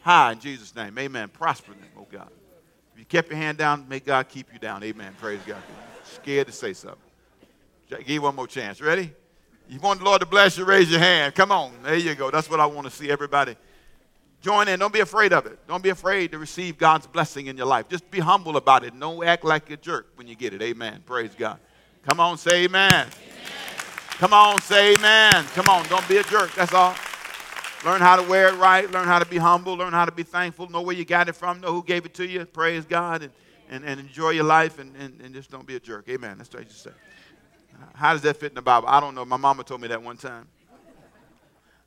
High 0.00 0.32
in 0.32 0.40
Jesus' 0.40 0.74
name. 0.74 0.96
Amen. 0.98 1.28
Prosper 1.28 1.72
them, 1.72 1.82
oh 1.98 2.06
God. 2.10 2.30
If 2.94 2.98
you 2.98 3.04
kept 3.04 3.28
your 3.28 3.36
hand 3.36 3.58
down, 3.58 3.86
may 3.86 4.00
God 4.00 4.26
keep 4.30 4.50
you 4.50 4.58
down. 4.58 4.82
Amen. 4.82 5.14
Praise 5.20 5.40
God. 5.46 5.62
Scared 6.04 6.46
to 6.46 6.54
say 6.54 6.72
something. 6.72 6.98
Give 7.90 8.08
you 8.08 8.22
one 8.22 8.34
more 8.34 8.46
chance. 8.46 8.80
Ready? 8.80 9.12
You 9.68 9.78
want 9.78 9.98
the 9.98 10.06
Lord 10.06 10.20
to 10.20 10.26
bless 10.26 10.56
you, 10.56 10.64
raise 10.64 10.90
your 10.90 11.00
hand. 11.00 11.34
Come 11.34 11.52
on. 11.52 11.72
There 11.82 11.96
you 11.96 12.14
go. 12.14 12.30
That's 12.30 12.48
what 12.48 12.60
I 12.60 12.66
want 12.66 12.86
to 12.86 12.90
see 12.90 13.10
everybody 13.10 13.56
Join 14.40 14.68
in. 14.68 14.78
Don't 14.78 14.92
be 14.92 15.00
afraid 15.00 15.32
of 15.32 15.46
it. 15.46 15.58
Don't 15.66 15.82
be 15.82 15.90
afraid 15.90 16.32
to 16.32 16.38
receive 16.38 16.78
God's 16.78 17.06
blessing 17.06 17.46
in 17.46 17.56
your 17.56 17.66
life. 17.66 17.88
Just 17.88 18.10
be 18.10 18.20
humble 18.20 18.56
about 18.56 18.84
it. 18.84 18.98
Don't 18.98 19.24
act 19.24 19.44
like 19.44 19.70
a 19.70 19.76
jerk 19.76 20.06
when 20.14 20.26
you 20.26 20.34
get 20.34 20.54
it. 20.54 20.62
Amen. 20.62 21.02
Praise 21.04 21.34
God. 21.36 21.58
Come 22.08 22.20
on, 22.20 22.38
say 22.38 22.64
amen. 22.64 22.90
amen. 22.92 23.08
Come 24.12 24.32
on, 24.32 24.60
say 24.62 24.94
amen. 24.94 25.44
Come 25.54 25.68
on, 25.68 25.86
don't 25.88 26.06
be 26.08 26.16
a 26.16 26.22
jerk. 26.22 26.54
That's 26.54 26.72
all. 26.72 26.94
Learn 27.84 28.00
how 28.00 28.16
to 28.16 28.22
wear 28.22 28.48
it 28.48 28.56
right. 28.56 28.90
Learn 28.90 29.06
how 29.06 29.18
to 29.18 29.26
be 29.26 29.38
humble. 29.38 29.74
Learn 29.74 29.92
how 29.92 30.04
to 30.04 30.12
be 30.12 30.22
thankful. 30.22 30.68
Know 30.68 30.82
where 30.82 30.96
you 30.96 31.04
got 31.04 31.28
it 31.28 31.34
from. 31.34 31.60
Know 31.60 31.72
who 31.72 31.82
gave 31.82 32.04
it 32.04 32.14
to 32.14 32.26
you. 32.26 32.44
Praise 32.46 32.84
God 32.84 33.22
and, 33.22 33.32
and, 33.70 33.84
and 33.84 34.00
enjoy 34.00 34.30
your 34.30 34.44
life 34.44 34.78
and, 34.78 34.94
and, 34.96 35.20
and 35.20 35.34
just 35.34 35.50
don't 35.50 35.66
be 35.66 35.76
a 35.76 35.80
jerk. 35.80 36.08
Amen. 36.08 36.36
That's 36.38 36.52
what 36.52 36.60
I 36.60 36.64
just 36.64 36.82
say. 36.82 36.90
How 37.94 38.12
does 38.12 38.22
that 38.22 38.36
fit 38.36 38.52
in 38.52 38.56
the 38.56 38.62
Bible? 38.62 38.88
I 38.88 39.00
don't 39.00 39.14
know. 39.14 39.24
My 39.24 39.38
mama 39.38 39.64
told 39.64 39.80
me 39.80 39.88
that 39.88 40.02
one 40.02 40.16
time. 40.16 40.46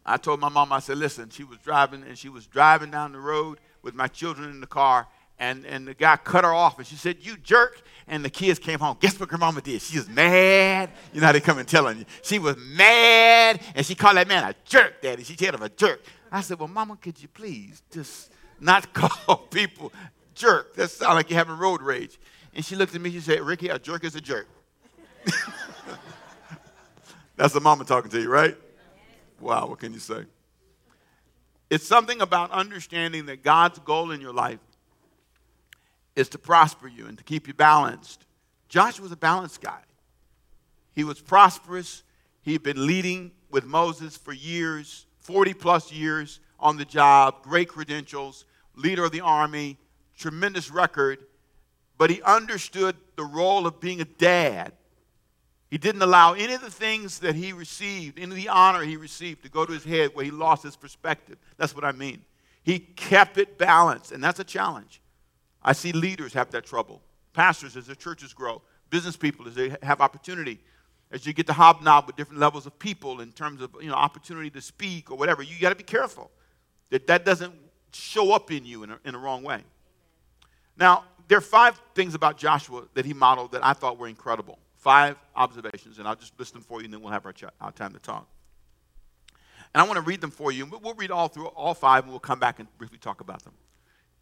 I 0.05 0.17
told 0.17 0.39
my 0.39 0.49
mom, 0.49 0.73
I 0.73 0.79
said, 0.79 0.97
listen, 0.97 1.29
she 1.29 1.43
was 1.43 1.57
driving 1.59 2.03
and 2.03 2.17
she 2.17 2.29
was 2.29 2.45
driving 2.45 2.91
down 2.91 3.13
the 3.13 3.19
road 3.19 3.59
with 3.81 3.95
my 3.95 4.07
children 4.07 4.49
in 4.49 4.61
the 4.61 4.67
car, 4.67 5.07
and, 5.39 5.65
and 5.65 5.87
the 5.87 5.93
guy 5.93 6.15
cut 6.17 6.43
her 6.43 6.53
off 6.53 6.77
and 6.77 6.87
she 6.87 6.95
said, 6.95 7.17
You 7.21 7.37
jerk. 7.37 7.81
And 8.07 8.23
the 8.23 8.29
kids 8.29 8.59
came 8.59 8.79
home. 8.79 8.97
Guess 8.99 9.17
what 9.17 9.29
grandmama 9.29 9.61
did? 9.61 9.81
She 9.81 9.97
was 9.97 10.09
mad. 10.09 10.91
You 11.13 11.21
know 11.21 11.27
how 11.27 11.31
they 11.31 11.39
come 11.39 11.57
and 11.57 11.67
telling 11.67 11.99
you. 11.99 12.05
She 12.21 12.37
was 12.37 12.57
mad 12.57 13.61
and 13.75 13.85
she 13.85 13.95
called 13.95 14.17
that 14.17 14.27
man 14.27 14.43
a 14.43 14.53
jerk, 14.65 15.01
daddy. 15.01 15.23
She 15.23 15.35
called 15.35 15.55
him 15.55 15.63
a 15.63 15.69
jerk. 15.69 16.01
I 16.31 16.41
said, 16.41 16.59
Well, 16.59 16.67
mama, 16.67 16.97
could 16.97 17.21
you 17.21 17.29
please 17.29 17.81
just 17.91 18.31
not 18.59 18.93
call 18.95 19.37
people 19.37 19.93
jerk? 20.35 20.75
That 20.75 20.91
sounds 20.91 21.15
like 21.15 21.29
you're 21.29 21.39
having 21.39 21.57
road 21.57 21.81
rage. 21.81 22.19
And 22.53 22.63
she 22.63 22.75
looked 22.75 22.93
at 22.93 23.01
me, 23.01 23.09
she 23.11 23.21
said, 23.21 23.39
Ricky, 23.41 23.69
a 23.69 23.79
jerk 23.79 24.03
is 24.03 24.15
a 24.15 24.21
jerk. 24.21 24.47
That's 27.35 27.53
the 27.53 27.61
mama 27.61 27.85
talking 27.85 28.11
to 28.11 28.21
you, 28.21 28.29
right? 28.29 28.55
Wow, 29.43 29.67
what 29.67 29.79
can 29.79 29.91
you 29.91 29.99
say? 29.99 30.23
It's 31.69 31.85
something 31.85 32.21
about 32.21 32.51
understanding 32.51 33.25
that 33.25 33.43
God's 33.43 33.77
goal 33.79 34.11
in 34.11 34.21
your 34.21 34.31
life 34.31 34.59
is 36.15 36.29
to 36.29 36.37
prosper 36.37 36.87
you 36.87 37.07
and 37.07 37.17
to 37.17 37.25
keep 37.25 37.47
you 37.47 37.53
balanced. 37.53 38.25
Joshua 38.69 39.03
was 39.03 39.11
a 39.11 39.17
balanced 39.17 39.61
guy. 39.61 39.81
He 40.93 41.03
was 41.03 41.19
prosperous. 41.19 42.03
He'd 42.41 42.63
been 42.63 42.87
leading 42.87 43.31
with 43.51 43.65
Moses 43.65 44.15
for 44.15 44.31
years, 44.31 45.07
40 45.19 45.53
plus 45.55 45.91
years 45.91 46.39
on 46.57 46.77
the 46.77 46.85
job, 46.85 47.43
great 47.43 47.67
credentials, 47.67 48.45
leader 48.75 49.03
of 49.03 49.11
the 49.11 49.21
army, 49.21 49.77
tremendous 50.17 50.71
record. 50.71 51.19
But 51.97 52.09
he 52.09 52.21
understood 52.21 52.95
the 53.17 53.25
role 53.25 53.67
of 53.67 53.81
being 53.81 53.99
a 53.99 54.05
dad 54.05 54.71
he 55.73 55.79
didn't 55.79 56.03
allow 56.03 56.33
any 56.33 56.53
of 56.53 56.61
the 56.61 56.69
things 56.69 57.17
that 57.17 57.33
he 57.33 57.51
received, 57.51 58.19
any 58.19 58.29
of 58.29 58.35
the 58.35 58.47
honor 58.47 58.83
he 58.83 58.95
received, 58.95 59.41
to 59.41 59.49
go 59.49 59.65
to 59.65 59.73
his 59.73 59.83
head 59.83 60.11
where 60.13 60.23
he 60.23 60.29
lost 60.29 60.61
his 60.61 60.75
perspective. 60.75 61.39
That's 61.57 61.73
what 61.73 61.83
I 61.83 61.91
mean. 61.91 62.21
He 62.61 62.77
kept 62.77 63.39
it 63.39 63.57
balanced, 63.57 64.11
and 64.11 64.23
that's 64.23 64.39
a 64.39 64.43
challenge. 64.43 65.01
I 65.63 65.73
see 65.73 65.91
leaders 65.91 66.31
have 66.33 66.51
that 66.51 66.63
trouble. 66.63 67.01
Pastors, 67.33 67.75
as 67.75 67.87
their 67.87 67.95
churches 67.95 68.33
grow, 68.33 68.61
business 68.91 69.17
people 69.17 69.47
as 69.47 69.55
they 69.55 69.75
have 69.81 69.99
opportunity. 69.99 70.59
As 71.09 71.25
you 71.25 71.33
get 71.33 71.47
to 71.47 71.53
hobnob 71.53 72.05
with 72.05 72.17
different 72.17 72.39
levels 72.39 72.67
of 72.67 72.77
people 72.77 73.21
in 73.21 73.31
terms 73.31 73.59
of 73.59 73.71
you 73.81 73.89
know 73.89 73.95
opportunity 73.95 74.51
to 74.51 74.61
speak 74.61 75.09
or 75.09 75.17
whatever, 75.17 75.41
you 75.41 75.59
got 75.59 75.69
to 75.69 75.75
be 75.75 75.81
careful 75.81 76.29
that 76.91 77.07
that 77.07 77.25
doesn't 77.25 77.55
show 77.93 78.31
up 78.31 78.51
in 78.51 78.63
you 78.63 78.83
in 78.83 78.91
a, 78.91 78.99
in 79.05 79.15
a 79.15 79.17
wrong 79.17 79.41
way. 79.41 79.63
Now, 80.77 81.05
there 81.27 81.39
are 81.39 81.41
five 81.41 81.81
things 81.95 82.13
about 82.13 82.37
Joshua 82.37 82.83
that 82.93 83.05
he 83.05 83.13
modeled 83.15 83.53
that 83.53 83.65
I 83.65 83.73
thought 83.73 83.97
were 83.97 84.07
incredible. 84.07 84.59
Five 84.83 85.15
observations, 85.33 85.97
and 85.97 86.05
I'll 86.05 86.17
just 86.17 86.37
list 86.37 86.51
them 86.51 86.61
for 86.61 86.81
you, 86.81 86.85
and 86.85 86.93
then 86.93 86.99
we'll 86.99 87.13
have 87.13 87.25
our, 87.25 87.31
ch- 87.31 87.45
our 87.61 87.71
time 87.71 87.93
to 87.93 87.99
talk. 87.99 88.27
And 89.73 89.81
I 89.81 89.83
want 89.85 89.95
to 89.95 90.01
read 90.01 90.19
them 90.19 90.29
for 90.29 90.51
you. 90.51 90.65
We'll 90.65 90.93
read 90.95 91.09
all 91.09 91.29
through 91.29 91.45
all 91.47 91.73
five, 91.73 92.03
and 92.03 92.11
we'll 92.11 92.19
come 92.19 92.37
back 92.37 92.59
and 92.59 92.67
briefly 92.77 92.97
talk 92.97 93.21
about 93.21 93.45
them. 93.45 93.53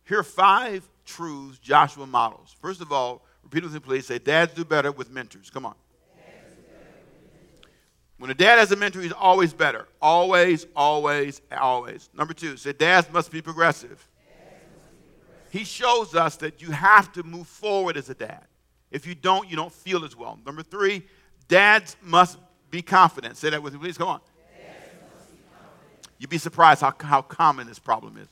Here 0.05 0.19
are 0.19 0.23
five 0.23 0.87
truths 1.03 1.57
Joshua 1.57 2.05
models. 2.05 2.55
First 2.61 2.79
of 2.79 2.91
all, 2.91 3.25
repeat 3.41 3.63
with 3.63 3.73
me, 3.73 3.79
please. 3.79 4.05
Say, 4.05 4.19
dads 4.19 4.53
do 4.53 4.63
better 4.63 4.91
with 4.91 5.09
mentors. 5.09 5.49
Come 5.49 5.65
on. 5.65 5.73
When 8.19 8.29
a 8.29 8.35
dad 8.35 8.59
has 8.59 8.71
a 8.71 8.75
mentor, 8.75 9.01
he's 9.01 9.11
always 9.13 9.55
better. 9.55 9.87
Always, 9.99 10.67
always, 10.75 11.41
always. 11.59 12.07
Number 12.15 12.35
two, 12.35 12.55
say 12.55 12.71
dads 12.71 13.11
must 13.11 13.31
be 13.31 13.41
progressive. 13.41 14.07
He 15.49 15.63
shows 15.63 16.13
us 16.13 16.35
that 16.35 16.61
you 16.61 16.69
have 16.69 17.11
to 17.13 17.23
move 17.23 17.47
forward 17.47 17.97
as 17.97 18.11
a 18.11 18.13
dad. 18.13 18.45
If 18.91 19.07
you 19.07 19.15
don't, 19.15 19.49
you 19.49 19.55
don't 19.55 19.71
feel 19.71 20.03
as 20.03 20.15
well. 20.15 20.37
Number 20.45 20.63
three, 20.63 21.03
dads 21.47 21.95
must 22.03 22.37
be 22.69 22.81
confident. 22.81 23.37
Say 23.37 23.49
that 23.49 23.63
with 23.63 23.73
me, 23.73 23.79
please. 23.79 23.97
Come 23.97 24.09
on. 24.09 24.21
You'd 26.17 26.29
be 26.29 26.37
surprised 26.37 26.81
how, 26.81 26.93
how 26.99 27.23
common 27.23 27.65
this 27.65 27.79
problem 27.79 28.17
is 28.17 28.27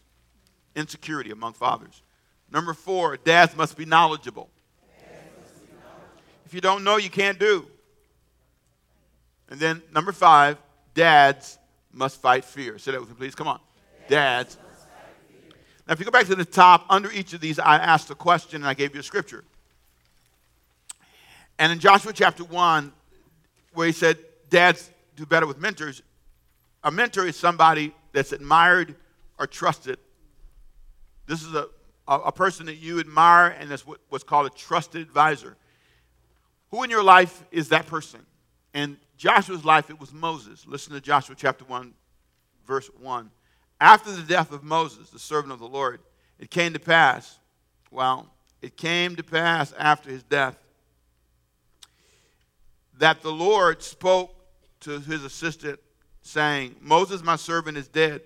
insecurity 0.76 1.32
among 1.32 1.54
fathers. 1.54 2.04
Number 2.52 2.74
four, 2.74 3.18
dads 3.18 3.56
must 3.56 3.76
be 3.76 3.86
knowledgeable. 3.86 4.50
Must 5.42 5.60
be 5.60 5.74
knowledgeable. 5.74 6.22
If 6.46 6.54
you 6.54 6.62
don't 6.62 6.84
know, 6.84 6.98
you 6.98 7.10
can't 7.10 7.40
do. 7.40 7.66
And 9.50 9.60
then 9.60 9.82
number 9.94 10.12
five, 10.12 10.58
dads 10.94 11.58
must 11.92 12.22
fight 12.22 12.46
fear. 12.46 12.78
Say 12.78 12.92
that 12.92 13.00
with 13.00 13.10
me, 13.10 13.16
please. 13.16 13.36
Come 13.36 13.48
on. 13.48 13.60
Dads. 14.08 14.58
Now, 15.88 15.94
if 15.94 16.00
you 16.00 16.06
go 16.06 16.12
back 16.12 16.28
to 16.28 16.36
the 16.36 16.46
top, 16.46 16.86
under 16.90 17.12
each 17.12 17.34
of 17.34 17.42
these, 17.42 17.58
I 17.58 17.78
asked 17.78 18.12
a 18.12 18.16
question 18.16 18.62
and 18.62 18.68
I 18.68 18.76
gave 18.76 18.94
you 18.94 19.00
a 19.00 19.04
scripture. 19.04 19.44
And 21.60 21.74
in 21.74 21.80
Joshua 21.80 22.14
chapter 22.14 22.46
1, 22.46 22.94
where 23.74 23.86
he 23.86 23.94
said, 23.94 24.18
Dads 24.50 24.90
do 25.16 25.26
better 25.26 25.46
with 25.46 25.60
mentors, 25.60 26.02
a 26.84 26.90
mentor 26.90 27.28
is 27.28 27.36
somebody 27.36 27.94
that's 28.14 28.32
admired 28.32 28.96
or 29.38 29.46
trusted. 29.46 30.00
This 31.28 31.44
is 31.44 31.54
a, 31.54 31.68
a, 32.08 32.16
a 32.16 32.32
person 32.32 32.66
that 32.68 32.76
you 32.76 33.00
admire, 33.02 33.48
and 33.60 33.70
that's 33.70 33.86
what, 33.86 34.00
what's 34.08 34.24
called 34.24 34.48
a 34.48 34.50
trusted 34.50 35.02
advisor. 35.02 35.58
Who 36.72 36.82
in 36.84 36.90
your 36.90 37.04
life 37.04 37.44
is 37.52 37.70
that 37.70 37.86
person? 37.88 38.26
In 38.74 38.98
Joshua's 39.18 39.66
life, 39.66 39.90
it 39.90 40.00
was 40.00 40.14
Moses. 40.14 40.66
Listen 40.66 40.94
to 40.94 41.02
Joshua 41.02 41.36
chapter 41.38 41.66
1, 41.66 41.94
verse 42.66 42.90
1. 43.00 43.30
After 43.82 44.14
the 44.14 44.24
death 44.24 44.54
of 44.54 44.64
Moses, 44.64 45.10
the 45.10 45.20
servant 45.20 45.52
of 45.52 45.60
the 45.60 45.68
Lord, 45.68 46.00
it 46.40 46.50
came 46.50 46.72
to 46.72 46.80
pass, 46.80 47.38
well, 47.92 48.28
it 48.62 48.78
came 48.78 49.18
to 49.18 49.24
pass 49.24 49.74
after 49.78 50.10
his 50.10 50.24
death 50.24 50.58
that 53.00 53.22
the 53.22 53.32
Lord 53.32 53.82
spoke 53.82 54.36
to 54.82 55.00
his 55.00 55.24
assistant, 55.24 55.80
saying, 56.22 56.76
Moses, 56.82 57.24
my 57.24 57.38
servant, 57.38 57.78
is 57.78 57.88
dead. 57.88 58.22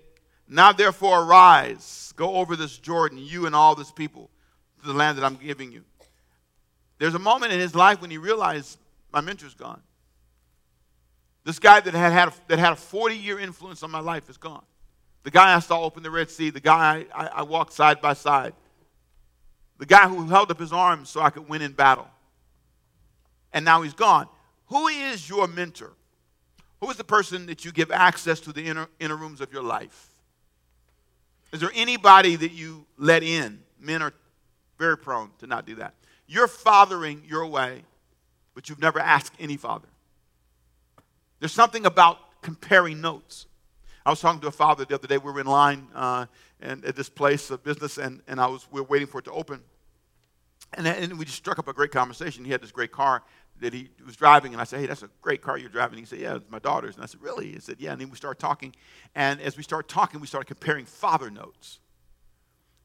Now 0.48 0.72
therefore 0.72 1.22
arise, 1.22 2.12
go 2.16 2.34
over 2.34 2.54
this 2.54 2.76
Jordan, 2.76 3.18
you 3.18 3.46
and 3.46 3.54
all 3.54 3.74
this 3.74 3.90
people, 3.90 4.30
to 4.82 4.86
the 4.86 4.92
land 4.92 5.16
that 5.16 5.24
I'm 5.24 5.36
giving 5.36 5.72
you. 5.72 5.84
There's 6.98 7.14
a 7.14 7.20
moment 7.20 7.52
in 7.52 7.60
his 7.60 7.74
life 7.74 8.00
when 8.00 8.10
he 8.10 8.18
realized, 8.18 8.78
my 9.12 9.20
mentor's 9.20 9.54
gone. 9.54 9.80
This 11.44 11.58
guy 11.58 11.80
that 11.80 11.94
had, 11.94 12.12
had 12.12 12.28
a, 12.28 12.32
that 12.48 12.58
had 12.58 12.72
a 12.72 12.76
40 12.76 13.16
year 13.16 13.38
influence 13.38 13.82
on 13.82 13.90
my 13.90 14.00
life 14.00 14.28
is 14.28 14.36
gone. 14.36 14.64
The 15.22 15.30
guy 15.30 15.54
I 15.54 15.60
saw 15.60 15.82
open 15.82 16.02
the 16.02 16.10
Red 16.10 16.30
Sea, 16.30 16.50
the 16.50 16.60
guy 16.60 17.06
I, 17.14 17.24
I, 17.24 17.26
I 17.26 17.42
walked 17.42 17.72
side 17.72 18.00
by 18.00 18.14
side, 18.14 18.54
the 19.78 19.86
guy 19.86 20.08
who 20.08 20.26
held 20.26 20.50
up 20.50 20.58
his 20.58 20.72
arms 20.72 21.10
so 21.10 21.20
I 21.20 21.30
could 21.30 21.48
win 21.48 21.62
in 21.62 21.72
battle. 21.72 22.08
And 23.52 23.64
now 23.64 23.82
he's 23.82 23.94
gone. 23.94 24.28
Who 24.74 24.88
is 24.88 25.28
your 25.28 25.46
mentor? 25.46 25.92
Who 26.80 26.90
is 26.90 26.96
the 26.96 27.04
person 27.04 27.46
that 27.46 27.64
you 27.64 27.70
give 27.70 27.92
access 27.92 28.40
to 28.40 28.52
the 28.52 28.66
inner, 28.66 28.88
inner 28.98 29.16
rooms 29.16 29.40
of 29.40 29.52
your 29.52 29.62
life? 29.62 30.08
Is 31.52 31.60
there 31.60 31.70
anybody 31.76 32.34
that 32.34 32.50
you 32.50 32.84
let 32.98 33.22
in? 33.22 33.60
Men 33.78 34.02
are 34.02 34.12
very 34.76 34.98
prone 34.98 35.30
to 35.38 35.46
not 35.46 35.64
do 35.64 35.76
that. 35.76 35.94
You're 36.26 36.48
fathering 36.48 37.22
your 37.24 37.46
way, 37.46 37.84
but 38.52 38.68
you've 38.68 38.80
never 38.80 38.98
asked 38.98 39.34
any 39.38 39.56
father. 39.56 39.86
There's 41.38 41.52
something 41.52 41.86
about 41.86 42.18
comparing 42.42 43.00
notes. 43.00 43.46
I 44.04 44.10
was 44.10 44.20
talking 44.20 44.40
to 44.40 44.48
a 44.48 44.52
father 44.52 44.84
the 44.84 44.96
other 44.96 45.06
day. 45.06 45.18
We 45.18 45.30
were 45.30 45.40
in 45.40 45.46
line 45.46 45.86
uh, 45.94 46.26
and 46.60 46.84
at 46.84 46.96
this 46.96 47.08
place 47.08 47.48
of 47.50 47.62
business, 47.62 47.96
and, 47.96 48.22
and 48.26 48.40
I 48.40 48.48
was 48.48 48.66
we 48.72 48.80
were 48.80 48.88
waiting 48.88 49.06
for 49.06 49.20
it 49.20 49.26
to 49.26 49.30
open. 49.30 49.60
And, 50.76 50.88
and 50.88 51.16
we 51.16 51.24
just 51.24 51.38
struck 51.38 51.60
up 51.60 51.68
a 51.68 51.72
great 51.72 51.92
conversation. 51.92 52.44
He 52.44 52.50
had 52.50 52.60
this 52.60 52.72
great 52.72 52.90
car 52.90 53.22
that 53.60 53.72
he 53.72 53.88
was 54.04 54.16
driving, 54.16 54.52
and 54.52 54.60
I 54.60 54.64
said, 54.64 54.80
"Hey, 54.80 54.86
that's 54.86 55.02
a 55.02 55.10
great 55.22 55.42
car 55.42 55.56
you're 55.56 55.68
driving." 55.68 55.98
He 55.98 56.04
said, 56.04 56.20
"Yeah, 56.20 56.36
it's 56.36 56.50
my 56.50 56.58
daughter's." 56.58 56.94
And 56.96 57.04
I 57.04 57.06
said, 57.06 57.22
"Really?" 57.22 57.52
He 57.52 57.60
said, 57.60 57.76
"Yeah." 57.78 57.92
And 57.92 58.00
then 58.00 58.10
we 58.10 58.16
started 58.16 58.40
talking, 58.40 58.74
and 59.14 59.40
as 59.40 59.56
we 59.56 59.62
started 59.62 59.88
talking, 59.88 60.20
we 60.20 60.26
started 60.26 60.46
comparing 60.46 60.86
father 60.86 61.30
notes. 61.30 61.80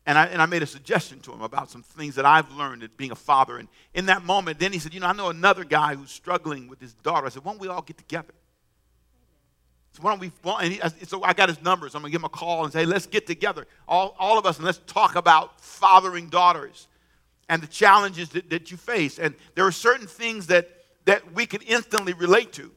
And 0.06 0.18
I, 0.18 0.26
and 0.26 0.42
I 0.42 0.48
made 0.48 0.64
a 0.64 0.68
suggestion 0.68 1.20
to 1.22 1.34
him 1.34 1.42
about 1.42 1.70
some 1.70 1.84
things 1.84 2.16
that 2.16 2.26
I've 2.26 2.52
learned 2.54 2.82
at 2.84 2.98
being 2.98 3.12
a 3.12 3.16
father. 3.16 3.58
And 3.58 3.68
in 3.94 4.08
that 4.08 4.24
moment, 4.24 4.58
then 4.58 4.74
he 4.74 4.80
said, 4.80 4.94
You 4.94 5.02
know, 5.02 5.08
I 5.08 5.14
know 5.14 5.30
another 5.30 5.64
guy 5.64 5.96
who's 5.96 6.10
struggling 6.10 6.68
with 6.68 6.80
his 6.80 6.94
daughter. 6.94 7.28
I 7.28 7.30
said, 7.30 7.44
Why 7.44 7.52
don't 7.52 7.62
we 7.62 7.68
all 7.68 7.82
get 7.82 7.98
together? 7.98 8.34
So 9.94 10.04
why 10.04 10.12
don't 10.12 10.20
we? 10.20 10.32
And 10.62 10.74
he, 10.74 11.06
so 11.06 11.24
I 11.24 11.34
got 11.34 11.50
his 11.50 11.62
numbers. 11.62 11.96
I'm 11.96 12.02
gonna 12.02 12.12
give 12.12 12.22
him 12.22 12.26
a 12.26 12.30
call 12.30 12.64
and 12.64 12.72
say, 12.72 12.86
let's 12.86 13.08
get 13.08 13.26
together, 13.26 13.66
all, 13.88 14.16
all 14.20 14.38
of 14.38 14.46
us, 14.46 14.58
and 14.58 14.66
let's 14.66 14.80
talk 14.86 15.16
about 15.16 15.60
fathering 15.62 16.30
daughters 16.30 16.88
and 17.50 17.62
the 17.62 17.68
challenges 17.68 18.30
that, 18.30 18.50
that 18.52 18.72
you 18.72 18.78
face. 18.78 19.20
And 19.20 19.36
there 19.56 19.66
are 19.66 19.72
certain 19.72 20.08
things 20.08 20.48
that 20.48 20.70
that 21.06 21.34
we 21.34 21.48
can 21.48 21.62
instantly 21.64 22.14
relate 22.14 22.54
to. 22.54 22.72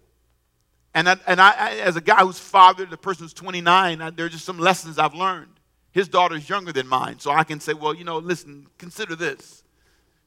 And 0.94 1.06
I, 1.08 1.16
and 1.26 1.38
I, 1.38 1.76
as 1.80 1.96
a 1.96 2.00
guy 2.00 2.22
who's 2.22 2.38
fathered 2.38 2.90
a 2.90 2.96
person 2.96 3.24
who's 3.24 3.34
29, 3.34 4.00
I, 4.00 4.10
there 4.10 4.24
are 4.24 4.30
just 4.30 4.46
some 4.46 4.58
lessons 4.58 4.98
I've 4.98 5.14
learned. 5.14 5.50
His 5.90 6.08
daughter's 6.08 6.48
younger 6.48 6.72
than 6.72 6.86
mine, 6.86 7.18
so 7.18 7.30
I 7.30 7.44
can 7.44 7.60
say, 7.60 7.74
well, 7.74 7.94
you 7.94 8.04
know, 8.04 8.16
listen, 8.16 8.66
consider 8.78 9.14
this. 9.14 9.62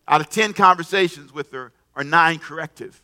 Out 0.07 0.21
of 0.21 0.29
10 0.29 0.53
conversations 0.53 1.33
with 1.33 1.51
her 1.51 1.71
are 1.95 2.03
nine 2.03 2.37
corrective. 2.37 3.01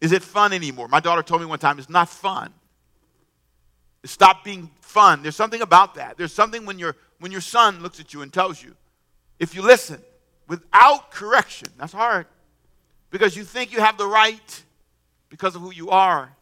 Is 0.00 0.12
it 0.12 0.22
fun 0.22 0.52
anymore? 0.52 0.86
My 0.86 1.00
daughter 1.00 1.22
told 1.22 1.40
me 1.40 1.46
one 1.48 1.58
time 1.58 1.80
it's 1.80 1.90
not 1.90 2.08
fun. 2.08 2.54
Stopped 4.04 4.44
being 4.44 4.70
fun. 4.80 5.22
There's 5.22 5.34
something 5.34 5.60
about 5.60 5.96
that. 5.96 6.16
There's 6.16 6.32
something 6.32 6.64
when, 6.64 6.78
your 6.78 6.94
when 7.18 7.32
your 7.32 7.40
son 7.40 7.82
looks 7.82 7.98
at 7.98 8.14
you 8.14 8.22
and 8.22 8.32
tells 8.32 8.62
you, 8.62 8.76
if 9.38 9.54
you 9.54 9.62
listen 9.62 10.00
without 10.48 11.10
correction, 11.10 11.68
that's 11.78 11.92
hard 11.92 12.26
because 13.10 13.36
you 13.36 13.44
think 13.44 13.72
you 13.72 13.80
have 13.80 13.98
the 13.98 14.06
right 14.06 14.62
because 15.28 15.54
of 15.54 15.62
who 15.62 15.72
you 15.72 15.90
are, 15.90 16.34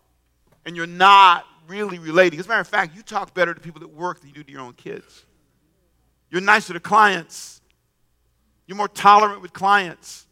and 0.64 0.76
you're 0.76 0.86
not 0.86 1.44
really 1.68 1.98
relating. 1.98 2.38
As 2.38 2.46
a 2.46 2.48
matter 2.48 2.60
of 2.60 2.68
fact, 2.68 2.94
you 2.94 3.02
talk 3.02 3.34
better 3.34 3.52
to 3.52 3.60
people 3.60 3.80
that 3.80 3.92
work 3.92 4.20
than 4.20 4.28
you 4.28 4.34
do 4.34 4.44
to 4.44 4.52
your 4.52 4.60
own 4.60 4.74
kids. 4.74 5.24
You're 6.30 6.40
nicer 6.40 6.72
to 6.72 6.80
clients. 6.80 7.60
You're 8.66 8.76
more 8.76 8.88
tolerant 8.88 9.42
with 9.42 9.52
clients. 9.52 10.26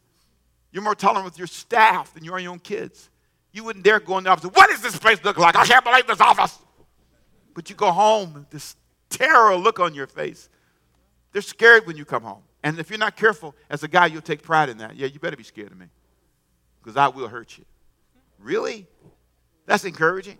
You're 0.73 0.83
more 0.83 0.95
tolerant 0.95 1.25
with 1.25 1.39
your 1.39 1.47
staff 1.47 2.15
than 2.15 2.25
you 2.25 2.33
are 2.33 2.41
your 2.41 2.53
own 2.53 2.59
kids. 2.59 3.11
You 3.53 3.63
wouldn't 3.65 3.85
dare 3.85 4.01
go 4.01 4.19
in 4.19 4.25
the 4.25 4.31
office. 4.31 4.51
What 4.53 4.71
does 4.71 4.83
this 4.83 4.99
place 4.99 5.23
look 5.23 5.39
like? 5.39 5.55
I 5.55 5.65
can't 5.65 5.85
believe 5.85 6.07
this 6.07 6.21
office. 6.21 6.59
But 7.55 7.71
you 7.71 7.77
go 7.77 7.93
home, 7.93 8.47
this 8.51 8.75
terror 9.09 9.57
look 9.57 9.79
on 9.79 9.95
your 9.95 10.09
face. 10.09 10.49
They're 11.33 11.43
scared 11.43 11.87
when 11.87 11.97
you 11.97 12.05
come 12.05 12.25
home. 12.25 12.43
And 12.65 12.79
if 12.79 12.89
you're 12.89 12.99
not 12.99 13.15
careful, 13.15 13.55
as 13.69 13.83
a 13.83 13.89
guy, 13.89 14.07
you'll 14.07 14.23
take 14.23 14.43
pride 14.43 14.71
in 14.71 14.79
that. 14.79 14.97
Yeah, 14.97 15.07
you 15.07 15.21
better 15.21 15.37
be 15.37 15.45
scared 15.45 15.71
of 15.71 15.79
me 15.79 15.87
because 16.83 16.97
I 16.97 17.09
will 17.09 17.29
hurt 17.29 17.59
you. 17.59 17.65
Really? 18.39 18.87
That's 19.67 19.85
encouraging. 19.85 20.39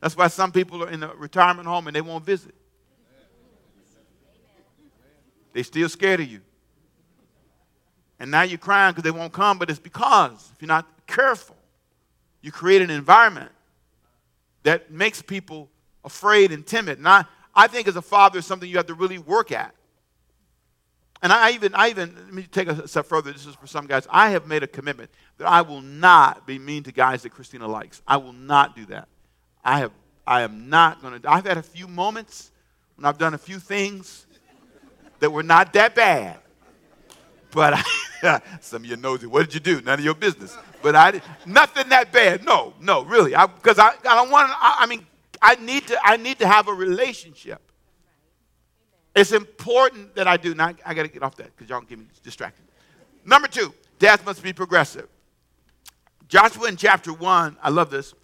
That's 0.00 0.16
why 0.16 0.26
some 0.26 0.50
people 0.50 0.82
are 0.82 0.90
in 0.90 1.04
a 1.04 1.14
retirement 1.14 1.68
home 1.68 1.86
and 1.86 1.94
they 1.94 2.00
won't 2.00 2.26
visit. 2.26 2.52
They're 5.52 5.62
still 5.62 5.88
scared 5.88 6.18
of 6.18 6.28
you. 6.28 6.40
And 8.18 8.28
now 8.28 8.42
you're 8.42 8.58
crying 8.58 8.90
because 8.92 9.04
they 9.04 9.16
won't 9.16 9.32
come, 9.32 9.56
but 9.56 9.70
it's 9.70 9.78
because 9.78 10.50
if 10.52 10.60
you're 10.60 10.66
not 10.66 10.88
careful, 11.06 11.56
you 12.42 12.50
create 12.50 12.82
an 12.82 12.90
environment 12.90 13.52
that 14.64 14.90
makes 14.90 15.22
people 15.22 15.70
afraid 16.04 16.50
and 16.50 16.66
timid. 16.66 16.98
And 16.98 17.08
I, 17.08 17.24
I 17.54 17.68
think 17.68 17.86
as 17.86 17.94
a 17.94 18.02
father, 18.02 18.38
it's 18.38 18.48
something 18.48 18.68
you 18.68 18.78
have 18.78 18.86
to 18.86 18.94
really 18.94 19.18
work 19.18 19.52
at. 19.52 19.74
And 21.24 21.32
I 21.32 21.52
even, 21.52 21.74
I 21.74 21.88
even, 21.88 22.14
let 22.14 22.34
me 22.34 22.42
take 22.42 22.68
a 22.68 22.86
step 22.86 23.06
further. 23.06 23.32
This 23.32 23.46
is 23.46 23.54
for 23.54 23.66
some 23.66 23.86
guys. 23.86 24.06
I 24.10 24.28
have 24.28 24.46
made 24.46 24.62
a 24.62 24.66
commitment 24.66 25.10
that 25.38 25.48
I 25.48 25.62
will 25.62 25.80
not 25.80 26.46
be 26.46 26.58
mean 26.58 26.82
to 26.82 26.92
guys 26.92 27.22
that 27.22 27.30
Christina 27.30 27.66
likes. 27.66 28.02
I 28.06 28.18
will 28.18 28.34
not 28.34 28.76
do 28.76 28.84
that. 28.86 29.08
I 29.64 29.78
have, 29.78 29.92
I 30.26 30.42
am 30.42 30.68
not 30.68 31.00
going 31.00 31.18
to. 31.18 31.30
I've 31.30 31.46
had 31.46 31.56
a 31.56 31.62
few 31.62 31.88
moments 31.88 32.52
when 32.96 33.06
I've 33.06 33.16
done 33.16 33.32
a 33.32 33.38
few 33.38 33.58
things 33.58 34.26
that 35.20 35.30
were 35.30 35.42
not 35.42 35.72
that 35.72 35.94
bad, 35.94 36.36
but 37.52 37.72
I, 38.22 38.42
Some 38.60 38.84
of 38.84 38.90
you 38.90 38.96
nosy. 38.96 39.26
What 39.26 39.46
did 39.46 39.54
you 39.54 39.60
do? 39.60 39.80
None 39.80 39.98
of 39.98 40.04
your 40.04 40.14
business. 40.14 40.56
But 40.82 40.94
I 40.94 41.22
nothing 41.46 41.88
that 41.88 42.12
bad. 42.12 42.44
No, 42.44 42.74
no, 42.80 43.02
really. 43.02 43.30
Because 43.30 43.78
I, 43.78 43.88
I, 43.88 43.94
I, 44.08 44.14
don't 44.14 44.30
want. 44.30 44.50
I, 44.50 44.76
I 44.80 44.86
mean, 44.86 45.06
I 45.40 45.54
need 45.56 45.86
to. 45.86 45.98
I 46.04 46.16
need 46.16 46.38
to 46.40 46.46
have 46.46 46.68
a 46.68 46.72
relationship. 46.72 47.60
It's 49.14 49.32
important 49.32 50.14
that 50.16 50.26
I 50.26 50.36
do. 50.36 50.54
Now 50.54 50.72
I, 50.84 50.94
got 50.94 51.02
to 51.02 51.08
get 51.08 51.22
off 51.22 51.36
that 51.36 51.54
because 51.54 51.68
y'all 51.68 51.80
get 51.82 51.98
me 51.98 52.06
distracted. 52.22 52.64
Number 53.24 53.48
two, 53.48 53.72
death 53.98 54.24
must 54.26 54.42
be 54.42 54.52
progressive. 54.52 55.08
Joshua 56.28 56.68
in 56.68 56.76
chapter 56.76 57.12
one, 57.12 57.56
I 57.62 57.70
love 57.70 57.90
this. 57.90 58.14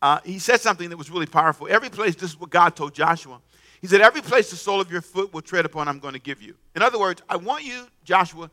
Uh, 0.00 0.20
he 0.24 0.38
said 0.38 0.60
something 0.60 0.88
that 0.90 0.96
was 0.96 1.10
really 1.10 1.26
powerful. 1.26 1.66
Every 1.68 1.90
place, 1.90 2.14
this 2.14 2.30
is 2.30 2.40
what 2.40 2.50
God 2.50 2.76
told 2.76 2.94
Joshua. 2.94 3.40
He 3.80 3.86
said, 3.86 4.00
Every 4.00 4.22
place 4.22 4.50
the 4.50 4.56
sole 4.56 4.80
of 4.80 4.90
your 4.90 5.02
foot 5.02 5.32
will 5.32 5.42
tread 5.42 5.64
upon, 5.64 5.88
I'm 5.88 5.98
going 5.98 6.14
to 6.14 6.20
give 6.20 6.40
you. 6.40 6.54
In 6.74 6.82
other 6.82 6.98
words, 6.98 7.22
I 7.28 7.36
want 7.36 7.64
you, 7.64 7.86
Joshua, 8.04 8.50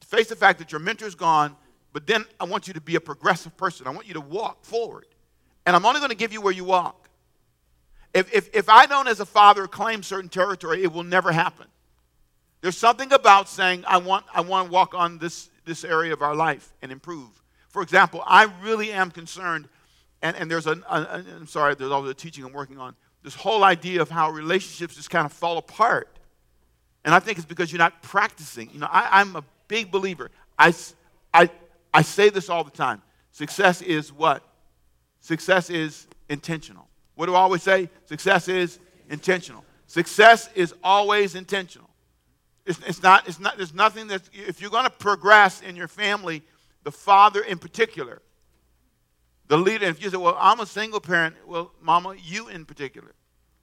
to 0.00 0.06
face 0.06 0.28
the 0.28 0.36
fact 0.36 0.58
that 0.58 0.72
your 0.72 0.80
mentor 0.80 1.06
is 1.06 1.14
gone, 1.14 1.56
but 1.92 2.06
then 2.06 2.24
I 2.38 2.44
want 2.44 2.66
you 2.68 2.74
to 2.74 2.80
be 2.80 2.96
a 2.96 3.00
progressive 3.00 3.56
person. 3.56 3.86
I 3.86 3.90
want 3.90 4.06
you 4.06 4.14
to 4.14 4.20
walk 4.20 4.64
forward. 4.64 5.06
And 5.64 5.74
I'm 5.74 5.84
only 5.86 6.00
going 6.00 6.10
to 6.10 6.16
give 6.16 6.32
you 6.32 6.40
where 6.40 6.52
you 6.52 6.64
walk. 6.64 7.07
If, 8.14 8.32
if, 8.34 8.54
if 8.54 8.68
I 8.68 8.86
don't, 8.86 9.08
as 9.08 9.20
a 9.20 9.26
father, 9.26 9.66
claim 9.66 10.02
certain 10.02 10.28
territory, 10.28 10.82
it 10.82 10.92
will 10.92 11.04
never 11.04 11.32
happen. 11.32 11.66
There's 12.60 12.76
something 12.76 13.12
about 13.12 13.48
saying, 13.48 13.84
I 13.86 13.98
want, 13.98 14.24
I 14.34 14.40
want 14.40 14.68
to 14.68 14.72
walk 14.72 14.94
on 14.94 15.18
this, 15.18 15.50
this 15.64 15.84
area 15.84 16.12
of 16.12 16.22
our 16.22 16.34
life 16.34 16.72
and 16.82 16.90
improve. 16.90 17.28
For 17.68 17.82
example, 17.82 18.22
I 18.26 18.50
really 18.62 18.92
am 18.92 19.10
concerned, 19.10 19.68
and, 20.22 20.36
and 20.36 20.50
there's 20.50 20.66
a, 20.66 20.80
I'm 20.88 21.46
sorry, 21.46 21.74
there's 21.74 21.92
all 21.92 22.02
the 22.02 22.14
teaching 22.14 22.44
I'm 22.44 22.52
working 22.52 22.78
on 22.78 22.96
this 23.22 23.34
whole 23.34 23.64
idea 23.64 24.00
of 24.00 24.10
how 24.10 24.30
relationships 24.30 24.94
just 24.94 25.10
kind 25.10 25.26
of 25.26 25.32
fall 25.32 25.58
apart. 25.58 26.08
And 27.04 27.14
I 27.14 27.20
think 27.20 27.38
it's 27.38 27.46
because 27.46 27.70
you're 27.72 27.78
not 27.78 28.02
practicing. 28.02 28.70
You 28.72 28.80
know, 28.80 28.88
I, 28.90 29.20
am 29.20 29.36
a 29.36 29.44
big 29.66 29.90
believer. 29.90 30.30
I, 30.58 30.74
I, 31.32 31.50
I 31.92 32.02
say 32.02 32.30
this 32.30 32.48
all 32.48 32.64
the 32.64 32.70
time. 32.70 33.02
Success 33.32 33.82
is 33.82 34.12
what? 34.12 34.42
Success 35.20 35.70
is 35.70 36.06
intentional. 36.28 36.87
What 37.18 37.26
do 37.26 37.34
I 37.34 37.40
always 37.40 37.64
say? 37.64 37.90
Success 38.04 38.46
is 38.46 38.78
intentional. 39.10 39.64
Success 39.88 40.48
is 40.54 40.72
always 40.84 41.34
intentional. 41.34 41.90
It's, 42.64 42.78
it's 42.86 43.02
not, 43.02 43.26
it's 43.26 43.40
not, 43.40 43.56
there's 43.56 43.74
nothing 43.74 44.06
that, 44.06 44.22
if 44.32 44.60
you're 44.60 44.70
going 44.70 44.84
to 44.84 44.90
progress 44.90 45.60
in 45.60 45.74
your 45.74 45.88
family, 45.88 46.44
the 46.84 46.92
father 46.92 47.40
in 47.40 47.58
particular, 47.58 48.22
the 49.48 49.58
leader, 49.58 49.86
if 49.86 50.00
you 50.00 50.08
say, 50.10 50.16
well, 50.16 50.36
I'm 50.38 50.60
a 50.60 50.66
single 50.66 51.00
parent, 51.00 51.34
well, 51.44 51.72
mama, 51.82 52.14
you 52.22 52.46
in 52.46 52.64
particular. 52.64 53.12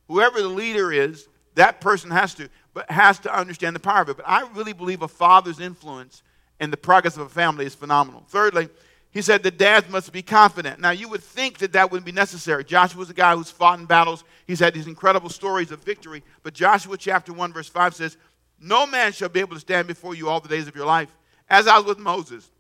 Whoever 0.10 0.42
the 0.42 0.50
leader 0.50 0.92
is, 0.92 1.30
that 1.54 1.80
person 1.80 2.12
has 2.12 2.34
to, 2.34 2.50
but 2.74 2.92
has 2.92 3.20
to 3.20 3.34
understand 3.34 3.74
the 3.74 3.80
power 3.80 4.02
of 4.02 4.10
it. 4.10 4.18
But 4.18 4.28
I 4.28 4.46
really 4.54 4.74
believe 4.74 5.02
a 5.02 5.08
father's 5.08 5.62
influence 5.62 6.24
in 6.60 6.72
the 6.72 6.78
progress 6.78 7.16
of 7.16 7.22
a 7.22 7.30
family 7.30 7.66
is 7.66 7.74
phenomenal. 7.74 8.26
Thirdly, 8.28 8.68
he 9.16 9.22
said 9.22 9.44
the 9.44 9.50
dads 9.50 9.90
must 9.90 10.12
be 10.12 10.22
confident. 10.22 10.82
Now, 10.82 10.90
you 10.90 11.08
would 11.08 11.24
think 11.24 11.60
that 11.60 11.72
that 11.72 11.90
wouldn't 11.90 12.06
be 12.06 12.12
necessary. 12.12 12.66
Joshua 12.66 13.00
was 13.00 13.10
a 13.10 13.14
guy 13.14 13.34
who's 13.34 13.50
fought 13.50 13.80
in 13.80 13.86
battles. 13.86 14.26
He's 14.46 14.60
had 14.60 14.74
these 14.74 14.88
incredible 14.88 15.30
stories 15.30 15.72
of 15.72 15.82
victory. 15.82 16.22
But 16.44 16.54
Joshua 16.54 16.98
chapter 16.98 17.32
1, 17.32 17.54
verse 17.54 17.70
5 17.70 17.96
says, 17.96 18.18
No 18.60 18.86
man 18.86 19.14
shall 19.14 19.30
be 19.30 19.40
able 19.40 19.54
to 19.54 19.62
stand 19.62 19.88
before 19.88 20.16
you 20.16 20.28
all 20.28 20.42
the 20.42 20.50
days 20.50 20.68
of 20.68 20.76
your 20.76 20.86
life. 20.86 21.16
As 21.50 21.66
I 21.66 21.78
was 21.78 21.86
with 21.86 21.98
Moses, 21.98 22.52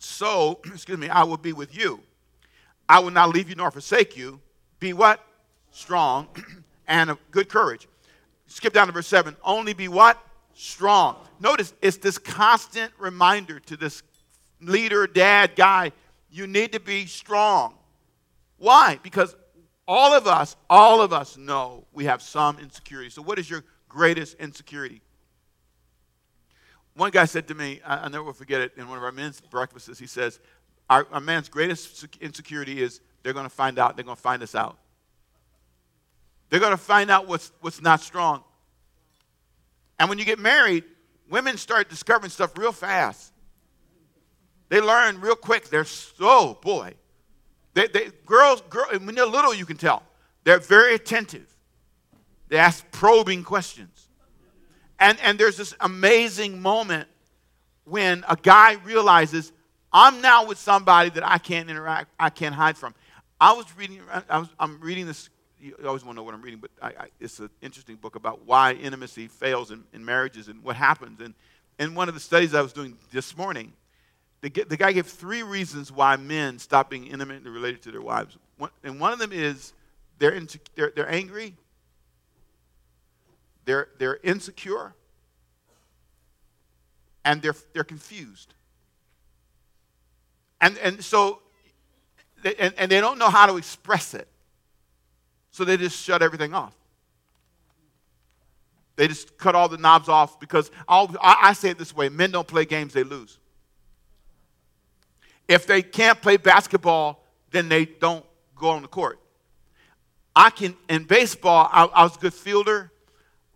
so, 0.00 0.58
excuse 0.66 0.98
me, 0.98 1.08
I 1.08 1.22
will 1.22 1.36
be 1.36 1.52
with 1.52 1.78
you. 1.78 2.00
I 2.88 2.98
will 2.98 3.12
not 3.12 3.28
leave 3.28 3.48
you 3.48 3.54
nor 3.54 3.70
forsake 3.70 4.16
you. 4.16 4.40
Be 4.80 4.92
what? 4.92 5.24
Strong 5.70 6.26
and 6.88 7.08
of 7.08 7.18
good 7.30 7.48
courage. 7.48 7.86
Skip 8.48 8.72
down 8.72 8.88
to 8.88 8.92
verse 8.92 9.06
7. 9.06 9.36
Only 9.44 9.74
be 9.74 9.86
what? 9.86 10.20
Strong. 10.54 11.18
Notice 11.38 11.72
it's 11.80 11.98
this 11.98 12.18
constant 12.18 12.92
reminder 12.98 13.60
to 13.60 13.76
this 13.76 14.02
leader, 14.62 15.06
dad, 15.06 15.56
guy. 15.56 15.92
You 16.30 16.46
need 16.46 16.72
to 16.72 16.80
be 16.80 17.06
strong. 17.06 17.74
Why? 18.56 18.98
Because 19.02 19.36
all 19.86 20.14
of 20.14 20.26
us, 20.26 20.56
all 20.70 21.02
of 21.02 21.12
us 21.12 21.36
know 21.36 21.84
we 21.92 22.04
have 22.04 22.22
some 22.22 22.58
insecurity. 22.58 23.10
So, 23.10 23.22
what 23.22 23.38
is 23.38 23.50
your 23.50 23.64
greatest 23.88 24.36
insecurity? 24.38 25.02
One 26.94 27.10
guy 27.10 27.24
said 27.24 27.48
to 27.48 27.54
me, 27.54 27.80
I, 27.84 28.02
will 28.02 28.10
never 28.10 28.32
forget 28.32 28.60
it, 28.60 28.72
in 28.76 28.88
one 28.88 28.98
of 28.98 29.04
our 29.04 29.12
men's 29.12 29.40
breakfasts, 29.40 29.98
he 29.98 30.06
says, 30.06 30.40
our, 30.90 31.06
our 31.10 31.20
man's 31.20 31.48
greatest 31.48 32.06
insecurity 32.20 32.82
is 32.82 33.00
they're 33.22 33.32
going 33.32 33.46
to 33.46 33.54
find 33.54 33.78
out, 33.78 33.96
they're 33.96 34.04
going 34.04 34.16
to 34.16 34.22
find 34.22 34.42
us 34.42 34.54
out. 34.54 34.76
They're 36.50 36.60
going 36.60 36.72
to 36.72 36.76
find 36.76 37.10
out 37.10 37.26
what's, 37.26 37.50
what's 37.62 37.80
not 37.80 38.00
strong. 38.00 38.44
And 39.98 40.08
when 40.08 40.18
you 40.18 40.24
get 40.24 40.38
married, 40.38 40.84
women 41.30 41.56
start 41.56 41.88
discovering 41.88 42.30
stuff 42.30 42.58
real 42.58 42.72
fast. 42.72 43.31
They 44.72 44.80
learn 44.80 45.20
real 45.20 45.36
quick. 45.36 45.68
They're 45.68 45.84
so, 45.84 46.54
boy. 46.62 46.94
They, 47.74 47.88
they, 47.88 48.08
girls, 48.24 48.62
girl, 48.70 48.86
when 49.02 49.14
they're 49.14 49.26
little, 49.26 49.52
you 49.52 49.66
can 49.66 49.76
tell. 49.76 50.02
They're 50.44 50.60
very 50.60 50.94
attentive. 50.94 51.54
They 52.48 52.56
ask 52.56 52.90
probing 52.90 53.44
questions. 53.44 54.08
And, 54.98 55.18
and 55.22 55.38
there's 55.38 55.58
this 55.58 55.74
amazing 55.80 56.62
moment 56.62 57.06
when 57.84 58.24
a 58.26 58.34
guy 58.34 58.78
realizes 58.82 59.52
I'm 59.92 60.22
now 60.22 60.46
with 60.46 60.56
somebody 60.56 61.10
that 61.10 61.22
I 61.22 61.36
can't 61.36 61.68
interact, 61.68 62.10
I 62.18 62.30
can't 62.30 62.54
hide 62.54 62.78
from. 62.78 62.94
I 63.38 63.52
was 63.52 63.66
reading, 63.76 64.00
I 64.26 64.38
was, 64.38 64.48
I'm 64.58 64.80
reading 64.80 65.04
this, 65.04 65.28
you 65.60 65.76
always 65.84 66.02
want 66.02 66.16
to 66.16 66.20
know 66.20 66.22
what 66.22 66.32
I'm 66.32 66.40
reading, 66.40 66.60
but 66.60 66.70
I, 66.80 66.86
I, 66.86 67.08
it's 67.20 67.38
an 67.40 67.50
interesting 67.60 67.96
book 67.96 68.16
about 68.16 68.46
why 68.46 68.72
intimacy 68.72 69.28
fails 69.28 69.70
in, 69.70 69.84
in, 69.92 70.02
marriages 70.02 70.48
and 70.48 70.64
what 70.64 70.76
happens. 70.76 71.20
And 71.20 71.34
in 71.78 71.94
one 71.94 72.08
of 72.08 72.14
the 72.14 72.20
studies 72.20 72.54
I 72.54 72.62
was 72.62 72.72
doing 72.72 72.96
this 73.12 73.36
morning, 73.36 73.74
the, 74.42 74.50
the 74.68 74.76
guy 74.76 74.92
gave 74.92 75.06
three 75.06 75.44
reasons 75.44 75.92
why 75.92 76.16
men 76.16 76.58
stop 76.58 76.90
being 76.90 77.06
intimately 77.06 77.48
related 77.48 77.80
to 77.82 77.92
their 77.92 78.02
wives. 78.02 78.36
One, 78.58 78.70
and 78.82 78.98
one 79.00 79.12
of 79.12 79.20
them 79.20 79.32
is 79.32 79.72
they're, 80.18 80.38
they're, 80.74 80.92
they're 80.94 81.10
angry, 81.10 81.54
they're, 83.64 83.88
they're 83.98 84.18
insecure, 84.24 84.94
and 87.24 87.40
they're, 87.40 87.54
they're 87.72 87.84
confused. 87.84 88.52
And, 90.60 90.76
and 90.78 91.04
so, 91.04 91.40
and, 92.58 92.74
and 92.76 92.90
they 92.90 93.00
don't 93.00 93.18
know 93.18 93.30
how 93.30 93.46
to 93.46 93.56
express 93.56 94.12
it. 94.12 94.26
So 95.52 95.64
they 95.64 95.76
just 95.76 96.02
shut 96.02 96.20
everything 96.20 96.52
off. 96.52 96.74
They 98.96 99.06
just 99.06 99.38
cut 99.38 99.54
all 99.54 99.68
the 99.68 99.78
knobs 99.78 100.08
off 100.08 100.40
because 100.40 100.70
I'll, 100.88 101.14
I 101.20 101.52
say 101.52 101.70
it 101.70 101.78
this 101.78 101.94
way 101.94 102.08
men 102.08 102.32
don't 102.32 102.46
play 102.46 102.64
games, 102.64 102.92
they 102.92 103.04
lose. 103.04 103.38
If 105.48 105.66
they 105.66 105.82
can't 105.82 106.20
play 106.20 106.36
basketball, 106.36 107.24
then 107.50 107.68
they 107.68 107.84
don't 107.84 108.24
go 108.56 108.70
on 108.70 108.82
the 108.82 108.88
court. 108.88 109.18
I 110.34 110.50
can, 110.50 110.74
in 110.88 111.04
baseball, 111.04 111.68
I, 111.70 111.84
I 111.84 112.02
was 112.04 112.16
a 112.16 112.18
good 112.18 112.34
fielder, 112.34 112.90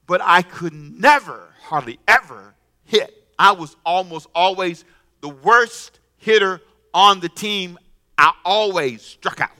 but 0.07 0.21
I 0.23 0.43
could 0.43 0.75
never, 0.75 1.49
hardly 1.63 1.99
ever 2.07 2.55
hit. 2.85 3.15
I 3.39 3.53
was 3.53 3.77
almost 3.85 4.27
always 4.35 4.85
the 5.21 5.29
worst 5.29 6.01
hitter 6.19 6.61
on 6.93 7.21
the 7.21 7.29
team, 7.29 7.79
I 8.19 8.33
always 8.45 9.03
struck 9.03 9.41
out. 9.41 9.51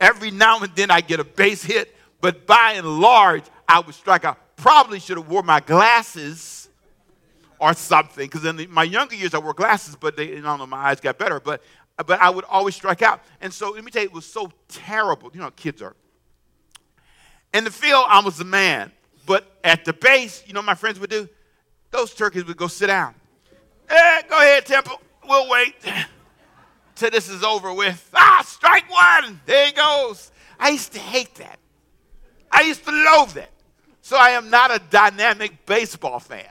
Every 0.00 0.30
now 0.30 0.60
and 0.60 0.74
then 0.74 0.90
I 0.90 1.00
get 1.00 1.20
a 1.20 1.24
base 1.24 1.62
hit, 1.62 1.94
but 2.20 2.46
by 2.46 2.74
and 2.76 3.00
large, 3.00 3.44
I 3.68 3.80
would 3.80 3.94
strike 3.94 4.24
out. 4.24 4.38
Probably 4.56 5.00
should 5.00 5.16
have 5.16 5.28
wore 5.28 5.42
my 5.42 5.60
glasses 5.60 6.67
or 7.60 7.74
something, 7.74 8.26
because 8.26 8.44
in 8.44 8.56
the, 8.56 8.66
my 8.68 8.84
younger 8.84 9.14
years 9.14 9.34
I 9.34 9.38
wore 9.38 9.54
glasses, 9.54 9.96
but 9.96 10.16
they, 10.16 10.36
I 10.36 10.40
don't 10.40 10.58
know, 10.58 10.66
my 10.66 10.76
eyes 10.76 11.00
got 11.00 11.18
better. 11.18 11.40
But 11.40 11.62
but 12.06 12.20
I 12.20 12.30
would 12.30 12.44
always 12.44 12.76
strike 12.76 13.02
out. 13.02 13.22
And 13.40 13.52
so 13.52 13.70
let 13.70 13.84
me 13.84 13.90
tell 13.90 14.02
you, 14.02 14.08
it 14.08 14.14
was 14.14 14.26
so 14.26 14.52
terrible. 14.68 15.30
You 15.34 15.40
know, 15.40 15.50
kids 15.50 15.82
are. 15.82 15.96
In 17.52 17.64
the 17.64 17.70
field, 17.70 18.04
I 18.08 18.20
was 18.20 18.38
the 18.38 18.44
man. 18.44 18.92
But 19.26 19.50
at 19.64 19.84
the 19.84 19.92
base, 19.92 20.44
you 20.46 20.54
know 20.54 20.62
my 20.62 20.74
friends 20.74 21.00
would 21.00 21.10
do? 21.10 21.28
Those 21.90 22.14
turkeys 22.14 22.44
would 22.44 22.56
go 22.56 22.68
sit 22.68 22.86
down. 22.86 23.14
Eh, 23.88 24.22
go 24.28 24.36
ahead, 24.36 24.64
Temple. 24.66 25.00
We'll 25.28 25.48
wait 25.50 25.74
till 26.94 27.10
this 27.10 27.28
is 27.28 27.42
over 27.42 27.72
with. 27.72 28.08
Ah, 28.14 28.42
strike 28.46 28.90
one. 28.90 29.40
There 29.44 29.66
he 29.66 29.72
goes. 29.72 30.30
I 30.58 30.70
used 30.70 30.92
to 30.92 30.98
hate 30.98 31.34
that. 31.36 31.58
I 32.50 32.62
used 32.62 32.84
to 32.84 32.90
loathe 32.90 33.36
it. 33.36 33.50
So 34.02 34.16
I 34.16 34.30
am 34.30 34.50
not 34.50 34.74
a 34.74 34.80
dynamic 34.90 35.66
baseball 35.66 36.20
fan 36.20 36.46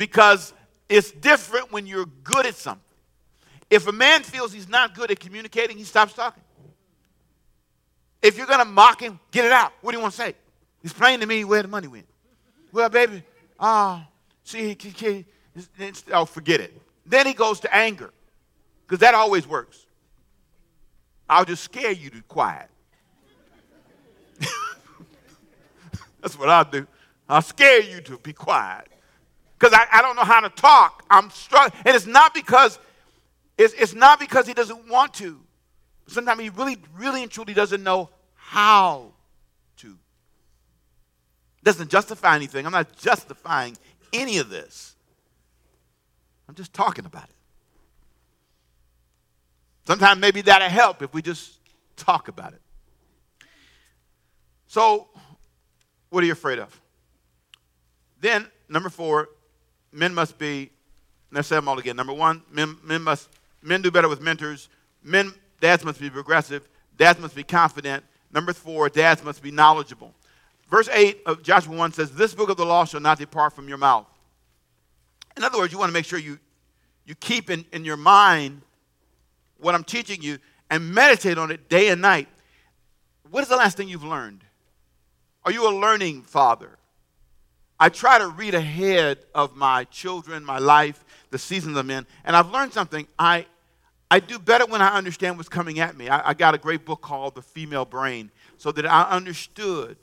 because 0.00 0.54
it's 0.88 1.12
different 1.12 1.70
when 1.70 1.86
you're 1.86 2.06
good 2.24 2.46
at 2.46 2.54
something. 2.54 2.82
If 3.68 3.86
a 3.86 3.92
man 3.92 4.22
feels 4.22 4.50
he's 4.50 4.66
not 4.66 4.94
good 4.94 5.10
at 5.10 5.20
communicating, 5.20 5.76
he 5.76 5.84
stops 5.84 6.14
talking. 6.14 6.42
If 8.22 8.38
you're 8.38 8.46
going 8.46 8.60
to 8.60 8.64
mock 8.64 9.02
him, 9.02 9.20
get 9.30 9.44
it 9.44 9.52
out. 9.52 9.74
What 9.82 9.92
do 9.92 9.98
you 9.98 10.00
want 10.00 10.14
to 10.14 10.22
say? 10.22 10.34
He's 10.80 10.94
playing 10.94 11.20
to 11.20 11.26
me 11.26 11.44
where 11.44 11.60
the 11.60 11.68
money 11.68 11.86
went. 11.86 12.06
Well, 12.72 12.88
baby, 12.88 13.22
oh, 13.60 14.02
see, 14.42 14.74
he, 14.74 14.88
he, 14.88 15.26
he, 15.76 15.92
oh, 16.14 16.24
forget 16.24 16.60
it. 16.60 16.80
Then 17.04 17.26
he 17.26 17.34
goes 17.34 17.60
to 17.60 17.74
anger. 17.74 18.10
Because 18.86 19.00
that 19.00 19.14
always 19.14 19.46
works. 19.46 19.84
I'll 21.28 21.44
just 21.44 21.62
scare 21.62 21.92
you 21.92 22.08
to 22.08 22.22
quiet. 22.22 22.70
That's 26.22 26.38
what 26.38 26.48
I'll 26.48 26.64
do. 26.64 26.86
I'll 27.28 27.42
scare 27.42 27.82
you 27.82 28.00
to 28.00 28.16
be 28.16 28.32
quiet. 28.32 28.89
Because 29.60 29.78
I, 29.78 29.98
I 29.98 30.02
don't 30.02 30.16
know 30.16 30.24
how 30.24 30.40
to 30.40 30.48
talk. 30.48 31.04
I'm 31.10 31.28
struggling. 31.30 31.78
And 31.84 31.94
it's 31.94 32.06
not 32.06 32.32
because 32.32 32.78
it's, 33.58 33.74
it's 33.74 33.94
not 33.94 34.18
because 34.18 34.46
he 34.46 34.54
doesn't 34.54 34.88
want 34.88 35.12
to. 35.14 35.38
Sometimes 36.06 36.40
he 36.40 36.48
really, 36.48 36.78
really 36.96 37.22
and 37.22 37.30
truly 37.30 37.52
doesn't 37.52 37.82
know 37.82 38.08
how 38.34 39.12
to. 39.76 39.98
Doesn't 41.62 41.90
justify 41.90 42.36
anything. 42.36 42.64
I'm 42.64 42.72
not 42.72 42.96
justifying 42.96 43.76
any 44.14 44.38
of 44.38 44.48
this. 44.48 44.94
I'm 46.48 46.54
just 46.54 46.72
talking 46.72 47.04
about 47.04 47.24
it. 47.24 47.34
Sometimes 49.86 50.20
maybe 50.20 50.40
that'll 50.40 50.70
help 50.70 51.02
if 51.02 51.12
we 51.12 51.20
just 51.20 51.58
talk 51.96 52.28
about 52.28 52.54
it. 52.54 52.62
So, 54.68 55.08
what 56.08 56.24
are 56.24 56.26
you 56.26 56.32
afraid 56.32 56.58
of? 56.58 56.80
Then, 58.20 58.46
number 58.68 58.88
four, 58.88 59.28
men 59.92 60.14
must 60.14 60.38
be, 60.38 60.70
let's 61.30 61.48
say 61.48 61.56
them 61.56 61.68
all 61.68 61.78
again. 61.78 61.96
Number 61.96 62.12
one, 62.12 62.42
men, 62.50 62.76
men 62.82 63.02
must 63.02 63.28
men 63.62 63.82
do 63.82 63.90
better 63.90 64.08
with 64.08 64.20
mentors. 64.20 64.68
Men, 65.02 65.32
dads 65.60 65.84
must 65.84 66.00
be 66.00 66.10
progressive. 66.10 66.68
Dads 66.96 67.18
must 67.18 67.34
be 67.34 67.42
confident. 67.42 68.04
Number 68.32 68.52
four, 68.52 68.88
dads 68.88 69.24
must 69.24 69.42
be 69.42 69.50
knowledgeable. 69.50 70.14
Verse 70.70 70.88
8 70.88 71.22
of 71.26 71.42
Joshua 71.42 71.76
1 71.76 71.92
says, 71.92 72.12
This 72.12 72.34
book 72.34 72.48
of 72.48 72.56
the 72.56 72.64
law 72.64 72.84
shall 72.84 73.00
not 73.00 73.18
depart 73.18 73.52
from 73.54 73.68
your 73.68 73.78
mouth. 73.78 74.06
In 75.36 75.42
other 75.42 75.58
words, 75.58 75.72
you 75.72 75.78
want 75.78 75.88
to 75.88 75.92
make 75.92 76.04
sure 76.04 76.18
you, 76.18 76.38
you 77.04 77.14
keep 77.14 77.50
in, 77.50 77.64
in 77.72 77.84
your 77.84 77.96
mind 77.96 78.62
what 79.58 79.74
I'm 79.74 79.84
teaching 79.84 80.22
you 80.22 80.38
and 80.70 80.94
meditate 80.94 81.38
on 81.38 81.50
it 81.50 81.68
day 81.68 81.88
and 81.88 82.00
night. 82.00 82.28
What 83.30 83.42
is 83.42 83.48
the 83.48 83.56
last 83.56 83.76
thing 83.76 83.88
you've 83.88 84.04
learned? 84.04 84.44
Are 85.44 85.52
you 85.52 85.68
a 85.68 85.74
learning 85.74 86.22
father? 86.22 86.78
I 87.80 87.88
try 87.88 88.18
to 88.18 88.28
read 88.28 88.54
ahead 88.54 89.20
of 89.34 89.56
my 89.56 89.84
children, 89.84 90.44
my 90.44 90.58
life, 90.58 91.02
the 91.30 91.38
seasons 91.38 91.78
I'm 91.78 91.90
in, 91.90 92.06
and 92.24 92.36
I've 92.36 92.50
learned 92.50 92.74
something. 92.74 93.08
I, 93.18 93.46
I 94.10 94.20
do 94.20 94.38
better 94.38 94.66
when 94.66 94.82
I 94.82 94.96
understand 94.96 95.38
what's 95.38 95.48
coming 95.48 95.80
at 95.80 95.96
me. 95.96 96.10
I, 96.10 96.30
I 96.30 96.34
got 96.34 96.54
a 96.54 96.58
great 96.58 96.84
book 96.84 97.00
called 97.00 97.34
The 97.34 97.42
Female 97.42 97.86
Brain 97.86 98.30
so 98.58 98.70
that 98.72 98.84
I 98.84 99.04
understood. 99.04 99.96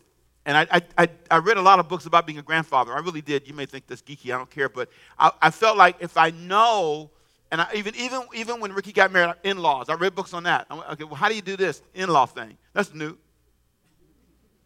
And 0.47 0.57
I, 0.57 0.81
I, 0.97 1.09
I 1.29 1.37
read 1.37 1.57
a 1.57 1.61
lot 1.61 1.77
of 1.77 1.87
books 1.87 2.07
about 2.07 2.25
being 2.25 2.39
a 2.39 2.41
grandfather. 2.41 2.93
I 2.93 2.99
really 2.99 3.21
did. 3.21 3.47
You 3.47 3.53
may 3.53 3.67
think 3.67 3.85
that's 3.85 4.01
geeky, 4.01 4.33
I 4.33 4.37
don't 4.37 4.49
care. 4.49 4.69
But 4.69 4.89
I, 5.19 5.31
I 5.39 5.51
felt 5.51 5.77
like 5.77 5.97
if 5.99 6.17
I 6.17 6.31
know, 6.31 7.11
and 7.51 7.61
I, 7.61 7.67
even, 7.75 7.93
even, 7.95 8.23
even 8.33 8.59
when 8.59 8.73
Ricky 8.73 8.91
got 8.91 9.11
married, 9.11 9.35
in 9.43 9.59
laws, 9.59 9.89
I 9.89 9.93
read 9.93 10.15
books 10.15 10.33
on 10.33 10.43
that. 10.43 10.67
Went, 10.69 10.89
okay, 10.93 11.03
well, 11.03 11.15
how 11.15 11.29
do 11.29 11.35
you 11.35 11.41
do 11.41 11.57
this 11.57 11.83
in 11.93 12.09
law 12.09 12.25
thing? 12.25 12.57
That's 12.73 12.93
new 12.93 13.17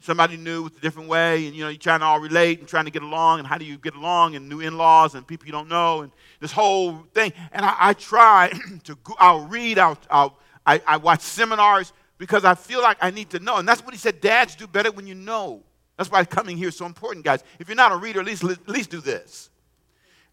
somebody 0.02 0.38
new 0.38 0.64
with 0.64 0.78
a 0.78 0.82
different 0.82 1.10
way, 1.10 1.46
and 1.46 1.56
you 1.56 1.64
know, 1.64 1.70
you're 1.70 1.78
trying 1.78 2.00
to 2.00 2.06
all 2.06 2.20
relate 2.20 2.60
and 2.60 2.68
trying 2.68 2.86
to 2.86 2.92
get 2.92 3.04
along, 3.04 3.40
and 3.40 3.48
how 3.48 3.58
do 3.58 3.66
you 3.66 3.78
get 3.78 3.96
along, 3.96 4.36
and 4.36 4.50
new 4.50 4.60
in-laws 4.60 5.16
and 5.16 5.26
people 5.26 5.46
you 5.46 5.52
don't 5.52 5.70
know, 5.70 6.02
and 6.02 6.12
this 6.40 6.52
whole 6.52 6.98
thing. 7.14 7.34
And 7.52 7.66
I, 7.66 7.76
I 7.80 7.94
try 7.94 8.52
to, 8.84 8.96
go, 8.96 9.14
I'll 9.20 9.46
read, 9.46 9.80
I'll, 9.80 9.98
I'll, 10.10 10.38
I, 10.66 10.82
I 10.86 10.98
watch 10.98 11.22
seminars 11.22 11.94
because 12.18 12.46
I 12.46 12.56
feel 12.56 12.82
like 12.82 12.98
I 13.02 13.12
need 13.12 13.32
to 13.32 13.40
know. 13.40 13.58
And 13.58 13.68
that's 13.68 13.84
what 13.84 13.94
he 13.94 13.98
said, 13.98 14.22
dads 14.22 14.56
do 14.56 14.68
better 14.68 14.92
when 14.92 15.08
you 15.08 15.16
know. 15.16 15.64
That's 15.98 16.12
why 16.12 16.24
coming 16.26 16.58
here 16.58 16.70
is 16.70 16.78
so 16.78 16.86
important, 16.86 17.26
guys. 17.26 17.44
If 17.60 17.68
you're 17.68 17.76
not 17.76 17.92
a 17.92 17.98
reader, 17.98 18.20
at 18.20 18.26
least, 18.26 18.44
at 18.44 18.68
least 18.68 18.90
do 18.90 19.02
this. 19.02 19.50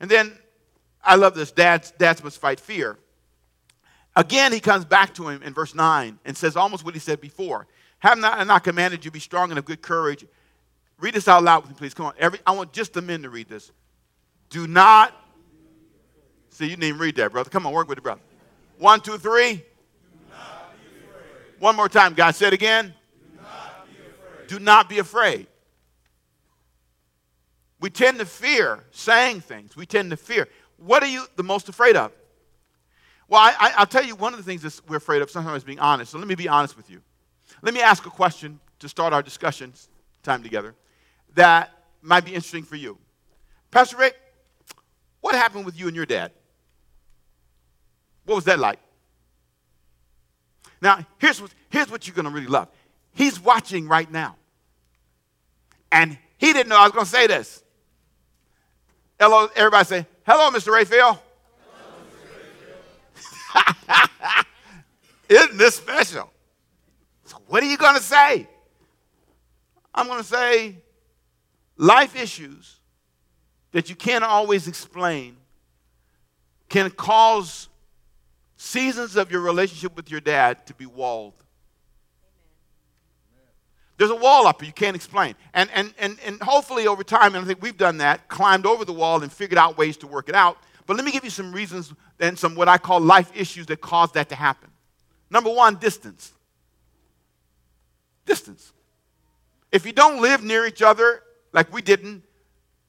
And 0.00 0.10
then 0.10 0.36
I 1.02 1.16
love 1.16 1.34
this, 1.34 1.50
dads, 1.50 1.90
dads 1.92 2.22
must 2.22 2.40
fight 2.40 2.60
fear. 2.60 2.98
Again, 4.16 4.52
he 4.52 4.60
comes 4.60 4.84
back 4.84 5.14
to 5.14 5.28
him 5.28 5.42
in 5.42 5.54
verse 5.54 5.74
9 5.74 6.18
and 6.24 6.36
says 6.36 6.56
almost 6.56 6.84
what 6.84 6.94
he 6.94 7.00
said 7.00 7.20
before. 7.20 7.66
Have 8.00 8.18
not, 8.18 8.46
not 8.46 8.64
commanded 8.64 9.04
you 9.04 9.10
be 9.10 9.20
strong 9.20 9.50
and 9.50 9.58
of 9.58 9.64
good 9.64 9.82
courage. 9.82 10.24
Read 11.00 11.14
this 11.14 11.28
out 11.28 11.42
loud 11.42 11.62
with 11.62 11.70
me, 11.70 11.76
please. 11.76 11.94
Come 11.94 12.06
on. 12.06 12.14
Every, 12.18 12.38
I 12.46 12.52
want 12.52 12.72
just 12.72 12.92
the 12.92 13.02
men 13.02 13.22
to 13.22 13.30
read 13.30 13.48
this. 13.48 13.70
Do 14.50 14.66
not. 14.66 15.14
See, 16.50 16.64
you 16.64 16.70
didn't 16.70 16.84
even 16.84 17.00
read 17.00 17.16
that, 17.16 17.32
brother. 17.32 17.50
Come 17.50 17.66
on, 17.66 17.72
work 17.72 17.88
with 17.88 17.98
it, 17.98 18.02
brother. 18.02 18.20
One, 18.78 19.00
two, 19.00 19.18
three. 19.18 19.64
One 21.58 21.76
more 21.76 21.88
time, 21.88 22.14
God. 22.14 22.34
Say 22.34 22.48
it 22.48 22.52
again. 22.52 22.94
Do 23.36 23.38
not 23.40 23.88
be 23.88 23.98
afraid. 24.08 24.46
Do 24.46 24.58
not 24.58 24.88
be 24.88 24.98
afraid. 24.98 25.46
We 27.80 27.90
tend 27.90 28.18
to 28.18 28.24
fear 28.24 28.84
saying 28.90 29.40
things. 29.40 29.76
We 29.76 29.86
tend 29.86 30.10
to 30.10 30.16
fear. 30.16 30.48
What 30.78 31.02
are 31.02 31.08
you 31.08 31.24
the 31.36 31.42
most 31.42 31.68
afraid 31.68 31.96
of? 31.96 32.12
Well, 33.28 33.40
I, 33.42 33.74
will 33.78 33.86
tell 33.86 34.04
you 34.04 34.16
one 34.16 34.32
of 34.32 34.38
the 34.38 34.44
things 34.44 34.62
that 34.62 34.80
we're 34.88 34.96
afraid 34.96 35.22
of 35.22 35.30
sometimes 35.30 35.58
is 35.58 35.64
being 35.64 35.80
honest. 35.80 36.12
So 36.12 36.18
let 36.18 36.26
me 36.26 36.34
be 36.34 36.48
honest 36.48 36.76
with 36.76 36.90
you. 36.90 37.02
Let 37.62 37.74
me 37.74 37.80
ask 37.80 38.06
a 38.06 38.10
question 38.10 38.60
to 38.78 38.88
start 38.88 39.12
our 39.12 39.22
discussion 39.22 39.72
time 40.22 40.42
together 40.42 40.74
that 41.34 41.70
might 42.02 42.24
be 42.24 42.34
interesting 42.34 42.62
for 42.62 42.76
you. 42.76 42.98
Pastor 43.70 43.96
Rick, 43.96 44.16
what 45.20 45.34
happened 45.34 45.64
with 45.64 45.78
you 45.78 45.86
and 45.86 45.96
your 45.96 46.06
dad? 46.06 46.32
What 48.24 48.36
was 48.36 48.44
that 48.44 48.58
like? 48.58 48.78
Now, 50.80 51.04
here's 51.18 51.40
what, 51.40 51.52
here's 51.70 51.90
what 51.90 52.06
you're 52.06 52.14
going 52.14 52.26
to 52.26 52.30
really 52.30 52.46
love. 52.46 52.68
He's 53.12 53.40
watching 53.40 53.88
right 53.88 54.10
now. 54.10 54.36
And 55.90 56.18
he 56.36 56.52
didn't 56.52 56.68
know 56.68 56.76
I 56.76 56.84
was 56.84 56.92
going 56.92 57.04
to 57.04 57.10
say 57.10 57.26
this. 57.26 57.64
Hello, 59.18 59.48
everybody 59.56 59.84
say, 59.84 60.06
hello, 60.24 60.50
Mr. 60.50 60.72
Raphael. 60.72 61.20
Hello, 63.52 63.64
Mr. 63.88 64.44
Isn't 65.28 65.58
this 65.58 65.76
special? 65.76 66.30
So, 67.28 67.36
what 67.46 67.62
are 67.62 67.66
you 67.66 67.76
going 67.76 67.94
to 67.94 68.02
say? 68.02 68.48
I'm 69.94 70.06
going 70.06 70.18
to 70.18 70.24
say 70.24 70.76
life 71.76 72.16
issues 72.16 72.76
that 73.72 73.90
you 73.90 73.96
can't 73.96 74.24
always 74.24 74.66
explain 74.66 75.36
can 76.70 76.90
cause 76.90 77.68
seasons 78.56 79.14
of 79.16 79.30
your 79.30 79.42
relationship 79.42 79.94
with 79.94 80.10
your 80.10 80.20
dad 80.20 80.66
to 80.68 80.74
be 80.74 80.86
walled. 80.86 81.34
There's 83.98 84.10
a 84.10 84.16
wall 84.16 84.46
up 84.46 84.64
you 84.64 84.72
can't 84.72 84.96
explain. 84.96 85.34
And, 85.52 85.68
and, 85.74 85.92
and, 85.98 86.16
and 86.24 86.40
hopefully 86.40 86.86
over 86.86 87.04
time, 87.04 87.34
and 87.34 87.44
I 87.44 87.46
think 87.46 87.60
we've 87.60 87.76
done 87.76 87.98
that, 87.98 88.28
climbed 88.28 88.64
over 88.64 88.86
the 88.86 88.92
wall 88.94 89.22
and 89.22 89.30
figured 89.30 89.58
out 89.58 89.76
ways 89.76 89.98
to 89.98 90.06
work 90.06 90.30
it 90.30 90.34
out. 90.34 90.56
But 90.86 90.96
let 90.96 91.04
me 91.04 91.12
give 91.12 91.24
you 91.24 91.30
some 91.30 91.52
reasons 91.52 91.92
and 92.20 92.38
some 92.38 92.54
what 92.54 92.68
I 92.68 92.78
call 92.78 93.00
life 93.00 93.30
issues 93.34 93.66
that 93.66 93.82
cause 93.82 94.12
that 94.12 94.30
to 94.30 94.34
happen. 94.34 94.70
Number 95.30 95.50
one, 95.50 95.74
distance 95.76 96.32
distance. 98.28 98.72
If 99.72 99.84
you 99.84 99.92
don't 99.92 100.22
live 100.22 100.44
near 100.44 100.66
each 100.66 100.82
other 100.82 101.22
like 101.52 101.72
we 101.72 101.82
didn't, 101.82 102.22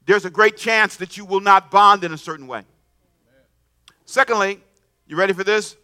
there's 0.06 0.25
a 0.25 0.30
great 0.30 0.58
chance 0.58 0.97
that 0.97 1.17
you 1.17 1.25
will 1.25 1.39
not 1.39 1.71
bond 1.71 2.04
in 2.04 2.13
a 2.13 2.17
certain 2.17 2.47
way. 2.47 2.63
Secondly, 4.06 4.60
you 5.08 5.15
ready 5.15 5.34
for 5.34 5.43
this? 5.43 5.75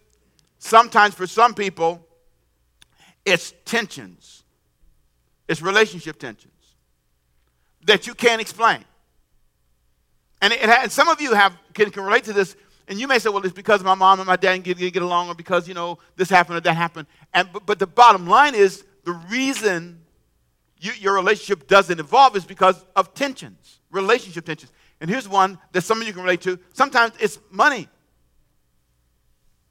Sometimes 0.60 1.14
for 1.14 1.28
some 1.28 1.54
people, 1.54 2.06
it's 3.24 3.54
tensions, 3.66 4.44
it's 5.48 5.62
relationship 5.62 6.20
tensions 6.20 6.52
that 7.86 8.08
you 8.08 8.16
can't 8.16 8.42
explain. 8.42 8.84
And, 10.42 10.54
it, 10.54 10.62
and 10.64 10.92
some 10.92 11.08
of 11.08 11.22
you 11.22 11.34
have, 11.34 11.56
can, 11.74 11.92
can 11.92 12.04
relate 12.04 12.24
to 12.26 12.34
this, 12.34 12.56
and 12.88 13.00
you 13.00 13.08
may 13.08 13.20
say, 13.20 13.30
well, 13.30 13.44
it's 13.44 13.54
because 13.54 13.84
my 13.84 13.96
mom 13.96 14.20
and 14.20 14.28
my 14.28 14.36
dad 14.36 14.64
didn't 14.64 14.80
get, 14.80 14.94
get 14.94 15.04
along, 15.04 15.30
or 15.30 15.36
because, 15.36 15.68
you 15.68 15.74
know, 15.74 16.00
this 16.16 16.30
happened 16.30 16.58
or 16.58 16.62
that 16.62 16.74
happened. 16.74 17.08
And, 17.34 17.50
but, 17.52 17.66
but 17.66 17.80
the 17.80 17.88
bottom 17.88 18.28
line 18.28 18.56
is, 18.56 18.84
the 19.06 19.14
reason 19.14 20.02
you, 20.80 20.92
your 21.00 21.14
relationship 21.14 21.68
doesn't 21.68 22.00
evolve 22.00 22.36
is 22.36 22.44
because 22.44 22.84
of 22.96 23.14
tensions, 23.14 23.80
relationship 23.92 24.46
tensions. 24.46 24.72
And 25.00 25.10
here's 25.10 25.28
one 25.28 25.58
that 25.72 25.82
some 25.82 26.02
of 26.02 26.08
you 26.08 26.14
can 26.14 26.24
relate 26.24 26.42
to. 26.42 26.60
Sometimes 26.74 27.14
it's 27.20 27.40
money. 27.52 27.88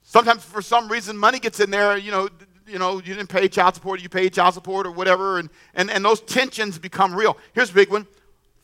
Sometimes 0.02 0.44
for 0.44 0.62
some 0.62 0.88
reason 0.88 1.16
money 1.16 1.38
gets 1.38 1.60
in 1.60 1.70
there, 1.70 1.96
you 1.96 2.10
know, 2.10 2.28
you 2.66 2.78
know, 2.78 2.96
you 2.96 3.14
didn't 3.14 3.28
pay 3.28 3.48
child 3.48 3.74
support, 3.74 4.00
you 4.00 4.08
paid 4.08 4.32
child 4.32 4.54
support 4.54 4.86
or 4.86 4.90
whatever, 4.90 5.38
and, 5.38 5.50
and, 5.74 5.90
and 5.90 6.04
those 6.04 6.20
tensions 6.20 6.78
become 6.78 7.14
real. 7.14 7.36
Here's 7.52 7.70
a 7.70 7.74
big 7.74 7.90
one. 7.90 8.06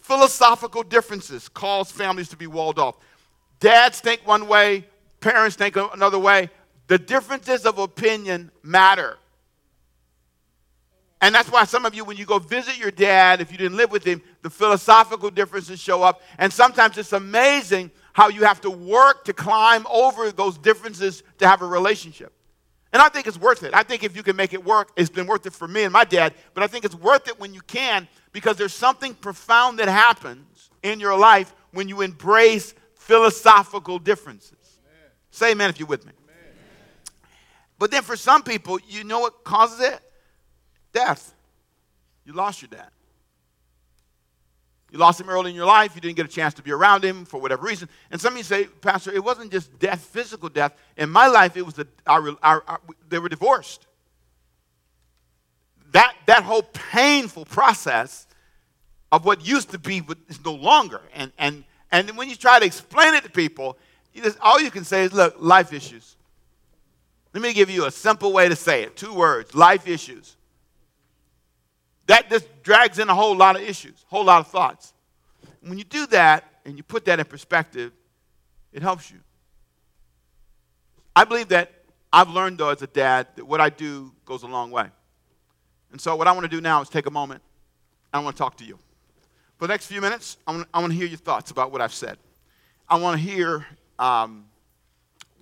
Philosophical 0.01 0.83
differences 0.83 1.49
cause 1.49 1.91
families 1.91 2.29
to 2.31 2.37
be 2.37 2.47
walled 2.47 2.79
off. 2.79 2.97
Dads 3.59 4.01
think 4.01 4.27
one 4.27 4.49
way, 4.49 4.87
parents 5.21 5.57
think 5.57 5.77
another 5.77 6.19
way. 6.19 6.49
The 6.87 6.99
differences 6.99 7.67
of 7.67 7.79
opinion 7.79 8.51
matter. 8.63 9.19
And 11.23 11.35
that's 11.35 11.51
why 11.51 11.65
some 11.65 11.85
of 11.85 11.95
you, 11.95 12.05
when 12.05 12.17
you 12.17 12.25
go 12.25 12.39
visit 12.39 12.79
your 12.79 12.91
dad, 12.91 13.41
if 13.41 13.53
you 13.53 13.59
didn't 13.59 13.77
live 13.77 13.91
with 13.91 14.05
him, 14.05 14.23
the 14.43 14.49
philosophical 14.49 15.31
differences 15.31 15.79
show 15.79 16.03
up. 16.03 16.23
And 16.39 16.51
sometimes 16.53 16.97
it's 16.97 17.13
amazing 17.13 17.91
how 18.15 18.29
you 18.29 18.45
have 18.45 18.61
to 18.63 18.71
work 18.71 19.25
to 19.25 19.33
climb 19.33 19.87
over 19.91 20.33
those 20.33 20.57
differences 20.57 21.23
to 21.39 21.47
have 21.47 21.61
a 21.61 21.67
relationship. 21.67 22.33
And 22.93 23.01
I 23.01 23.09
think 23.09 23.27
it's 23.27 23.39
worth 23.39 23.63
it. 23.63 23.73
I 23.75 23.83
think 23.83 24.03
if 24.03 24.17
you 24.17 24.23
can 24.23 24.35
make 24.35 24.53
it 24.53 24.65
work, 24.65 24.91
it's 24.97 25.11
been 25.11 25.27
worth 25.27 25.47
it 25.47 25.53
for 25.53 25.69
me 25.69 25.85
and 25.85 25.93
my 25.93 26.05
dad. 26.05 26.35
But 26.55 26.65
I 26.65 26.67
think 26.67 26.85
it's 26.85 26.95
worth 26.95 27.29
it 27.29 27.39
when 27.39 27.55
you 27.55 27.61
can 27.63 28.09
because 28.33 28.57
there's 28.57 28.75
something 28.75 29.15
profound 29.15 29.79
that 29.79 29.89
happens 29.89 30.71
in 30.83 30.99
your 30.99 31.17
life 31.17 31.55
when 31.73 31.89
you 31.89 32.01
embrace 32.01 32.75
philosophical 32.97 33.99
differences. 33.99 34.79
Amen. 34.87 35.11
Say 35.31 35.53
amen 35.53 35.71
if 35.71 35.79
you're 35.79 35.87
with 35.87 36.05
me. 36.05 36.13
Amen. 36.25 36.55
But 37.79 37.91
then 37.91 38.03
for 38.03 38.17
some 38.17 38.43
people, 38.43 38.81
you 38.89 39.05
know 39.05 39.21
what 39.21 39.45
causes 39.45 39.81
it? 39.81 40.01
Death. 40.93 41.35
You 42.25 42.33
lost 42.33 42.63
your 42.63 42.69
dad. 42.69 42.89
You 44.91 44.99
lost 44.99 45.21
him 45.21 45.29
early 45.29 45.51
in 45.51 45.57
your 45.57 45.67
life. 45.67 45.95
You 45.95 46.01
didn't 46.01 46.17
get 46.17 46.27
a 46.27 46.31
chance 46.31 46.55
to 46.55 46.63
be 46.63 46.73
around 46.73 47.05
him 47.05 47.25
for 47.25 47.41
whatever 47.41 47.65
reason. 47.67 47.89
And 48.11 48.21
some 48.21 48.33
of 48.33 48.39
you 48.39 48.45
say, 48.45 48.65
Pastor, 48.65 49.13
it 49.13 49.23
wasn't 49.23 49.53
just 49.53 49.79
death, 49.79 50.01
physical 50.01 50.49
death. 50.49 50.77
In 50.97 51.11
my 51.11 51.29
life, 51.29 51.57
it 51.57 51.63
was 51.63 51.75
the, 51.75 51.87
our, 52.07 52.31
our, 52.43 52.65
our, 52.67 52.81
they 53.09 53.19
were 53.21 53.29
divorced. 53.29 53.87
That, 55.93 56.15
that 56.27 56.43
whole 56.43 56.63
painful 56.63 57.45
process 57.45 58.27
of 59.13 59.25
what 59.25 59.47
used 59.47 59.71
to 59.71 59.79
be 59.79 60.03
is 60.29 60.45
no 60.45 60.55
longer. 60.55 61.01
And, 61.15 61.33
and, 61.39 61.65
and 61.93 62.11
when 62.17 62.29
you 62.29 62.37
try 62.37 62.59
to 62.59 62.67
explain 62.67 63.15
it 63.15 63.25
to 63.25 63.31
people, 63.31 63.77
you 64.13 64.23
just, 64.23 64.39
all 64.41 64.61
you 64.61 64.71
can 64.71 64.85
say 64.85 65.05
is, 65.05 65.13
look, 65.13 65.37
life 65.39 65.73
issues. 65.73 66.17
Let 67.33 67.43
me 67.43 67.53
give 67.53 67.71
you 67.71 67.87
a 67.87 67.91
simple 67.93 68.33
way 68.33 68.49
to 68.49 68.57
say 68.57 68.83
it 68.83 68.97
two 68.97 69.15
words 69.15 69.55
life 69.55 69.87
issues. 69.87 70.37
That 72.11 72.29
just 72.29 72.65
drags 72.65 72.99
in 72.99 73.09
a 73.09 73.15
whole 73.15 73.37
lot 73.37 73.55
of 73.55 73.63
issues, 73.63 74.05
a 74.05 74.11
whole 74.11 74.25
lot 74.25 74.41
of 74.41 74.49
thoughts. 74.49 74.93
When 75.61 75.79
you 75.79 75.85
do 75.85 76.09
that 76.09 76.43
and 76.65 76.77
you 76.77 76.83
put 76.83 77.05
that 77.05 77.21
in 77.21 77.25
perspective, 77.25 77.93
it 78.73 78.83
helps 78.83 79.13
you. 79.13 79.19
I 81.15 81.23
believe 81.23 81.47
that 81.51 81.71
I've 82.13 82.29
learned, 82.29 82.59
though, 82.59 82.71
as 82.71 82.83
a 82.83 82.89
dad, 82.89 83.29
that 83.37 83.45
what 83.45 83.61
I 83.61 83.71
do 83.71 84.13
goes 84.25 84.43
a 84.43 84.49
long 84.49 84.73
way. 84.73 84.87
And 85.93 86.01
so, 86.01 86.17
what 86.17 86.27
I 86.27 86.33
want 86.33 86.43
to 86.43 86.49
do 86.49 86.61
now 86.61 86.83
is 86.83 86.89
take 86.89 87.07
a 87.07 87.13
moment. 87.13 87.43
and 88.13 88.21
I 88.21 88.25
want 88.25 88.35
to 88.37 88.43
talk 88.43 88.57
to 88.57 88.65
you. 88.65 88.77
For 89.59 89.69
the 89.69 89.73
next 89.73 89.87
few 89.87 90.01
minutes, 90.01 90.37
I 90.49 90.51
want, 90.51 90.67
to 90.73 90.99
hear 90.99 91.07
your 91.07 91.17
thoughts 91.17 91.53
about 91.53 91.71
what 91.71 91.81
I've 91.81 91.95
said. 91.95 92.19
I 92.89 92.99
want 92.99 93.21
to 93.21 93.23
hear 93.25 93.65
um, 94.01 94.47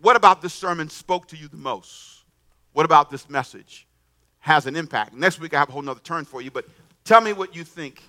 what 0.03 0.17
about 0.17 0.43
this 0.43 0.53
sermon 0.53 0.91
spoke 0.91 1.29
to 1.29 1.37
you 1.39 1.49
the 1.49 1.57
most? 1.57 2.25
What 2.75 2.85
about 2.85 3.09
this 3.09 3.31
message 3.31 3.88
has 4.41 4.67
an 4.67 4.77
impact? 4.77 5.15
Next 5.15 5.41
week, 5.41 5.55
I 5.55 5.59
have 5.59 5.69
a 5.69 5.73
whole 5.73 5.83
nother 5.83 6.01
turn 6.01 6.25
for 6.25 6.41
you, 6.41 6.51
but 6.51 6.65
tell 7.05 7.21
me 7.21 7.33
what 7.33 7.55
you 7.55 7.65
think 7.65 8.03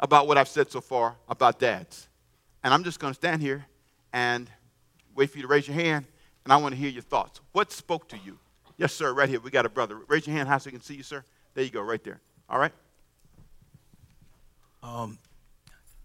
about 0.00 0.26
what 0.26 0.38
I've 0.38 0.48
said 0.48 0.70
so 0.70 0.80
far 0.80 1.16
about 1.28 1.58
dads. 1.58 2.08
And 2.62 2.72
I'm 2.74 2.84
just 2.84 3.00
going 3.00 3.12
to 3.12 3.18
stand 3.18 3.42
here 3.42 3.66
and 4.12 4.50
wait 5.14 5.30
for 5.30 5.38
you 5.38 5.42
to 5.42 5.48
raise 5.48 5.66
your 5.66 5.74
hand, 5.74 6.06
and 6.44 6.52
I 6.52 6.56
want 6.56 6.74
to 6.74 6.80
hear 6.80 6.90
your 6.90 7.02
thoughts. 7.02 7.40
What 7.52 7.72
spoke 7.72 8.08
to 8.08 8.18
you? 8.24 8.38
Yes, 8.76 8.92
sir, 8.92 9.12
right 9.12 9.28
here. 9.28 9.40
We 9.40 9.50
got 9.50 9.66
a 9.66 9.68
brother. 9.68 9.98
Raise 10.08 10.26
your 10.26 10.36
hand 10.36 10.48
high 10.48 10.58
so 10.58 10.68
we 10.68 10.72
can 10.72 10.80
see 10.80 10.94
you, 10.94 11.02
sir. 11.02 11.24
There 11.54 11.64
you 11.64 11.70
go, 11.70 11.82
right 11.82 12.02
there. 12.02 12.20
All 12.48 12.58
right? 12.58 12.72
Um, 14.82 15.18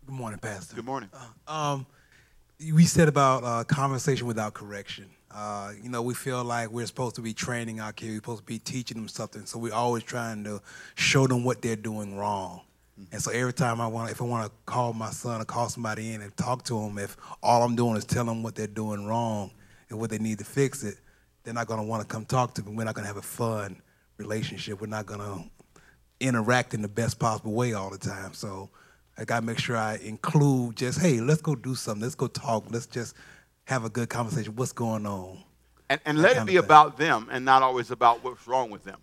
Good 0.06 0.16
morning, 0.16 0.40
Pastor. 0.40 0.76
Good 0.76 0.84
morning. 0.84 1.10
Uh, 1.48 1.52
um, 1.52 1.86
we 2.74 2.84
said 2.84 3.08
about 3.08 3.44
uh, 3.46 3.64
conversation 3.64 4.28
without 4.28 4.54
correction. 4.54 5.10
Uh, 5.34 5.72
you 5.82 5.90
know, 5.90 6.02
we 6.02 6.14
feel 6.14 6.44
like 6.44 6.70
we're 6.70 6.86
supposed 6.86 7.16
to 7.16 7.22
be 7.22 7.34
training 7.34 7.80
our 7.80 7.92
kids, 7.92 8.12
we're 8.12 8.18
supposed 8.18 8.42
to 8.42 8.46
be 8.46 8.60
teaching 8.60 8.98
them 8.98 9.08
something, 9.08 9.46
so 9.46 9.58
we're 9.58 9.74
always 9.74 10.04
trying 10.04 10.44
to 10.44 10.62
show 10.96 11.26
them 11.26 11.44
what 11.44 11.62
they're 11.62 11.76
doing 11.76 12.16
wrong. 12.16 12.62
Mm-hmm. 13.00 13.14
And 13.14 13.22
so 13.22 13.32
every 13.32 13.54
time 13.54 13.82
I 13.82 13.88
want, 13.88 14.12
if 14.12 14.22
I 14.22 14.26
want 14.26 14.46
to 14.46 14.52
call 14.66 14.94
my 14.94 15.10
son 15.10 15.42
or 15.42 15.46
call 15.46 15.70
somebody 15.70 16.14
in 16.14 16.22
and 16.22 16.36
talk 16.38 16.64
to 16.66 16.80
them, 16.80 17.00
if 17.00 17.18
all 17.42 17.64
I'm 17.64 17.76
doing 17.76 17.98
is 17.98 18.06
telling 18.06 18.28
them 18.28 18.44
what 18.44 18.54
they're 18.54 18.68
doing 18.68 19.08
wrong 19.08 19.50
and 19.90 20.00
what 20.00 20.12
they 20.12 20.20
need 20.20 20.38
to 20.38 20.46
fix 20.46 20.84
it, 20.84 21.00
they're 21.44 21.54
not 21.54 21.66
going 21.66 21.80
to 21.80 21.86
want 21.86 22.02
to 22.02 22.08
come 22.08 22.26
talk 22.26 22.54
to 22.56 22.64
me. 22.64 22.76
We're 22.76 22.84
not 22.84 22.94
going 22.94 23.04
to 23.04 23.08
have 23.08 23.18
a 23.18 23.22
fun 23.24 23.82
relationship. 24.18 24.80
We're 24.80 24.88
not 24.88 25.08
going 25.08 25.20
to 25.20 25.44
interact 26.20 26.76
in 26.76 26.84
the 26.84 26.88
best 26.88 27.18
possible 27.18 27.54
way 27.54 27.74
all 27.74 27.90
the 27.90 27.98
time. 27.98 28.34
So 28.34 28.70
I 29.18 29.26
got 29.26 29.40
to 29.40 29.46
make 29.46 29.60
sure 29.60 29.76
I 29.76 29.96
include 29.96 30.78
just, 30.78 31.02
hey, 31.02 31.20
let's 31.20 31.42
go 31.42 31.56
do 31.56 31.74
something. 31.74 32.04
Let's 32.04 32.16
go 32.16 32.28
talk. 32.28 32.66
Let's 32.70 32.86
just 32.86 33.16
have 33.66 33.86
a 33.86 33.90
good 33.90 34.10
conversation. 34.10 34.56
What's 34.56 34.72
going 34.72 35.06
on? 35.06 35.44
And, 35.90 36.02
and 36.06 36.18
let 36.22 36.38
it 36.38 36.46
be 36.46 36.58
about 36.58 36.98
them 36.98 37.28
and 37.32 37.46
not 37.46 37.62
always 37.62 37.92
about 37.92 38.24
what's 38.24 38.48
wrong 38.48 38.70
with 38.70 38.84
them. 38.84 39.00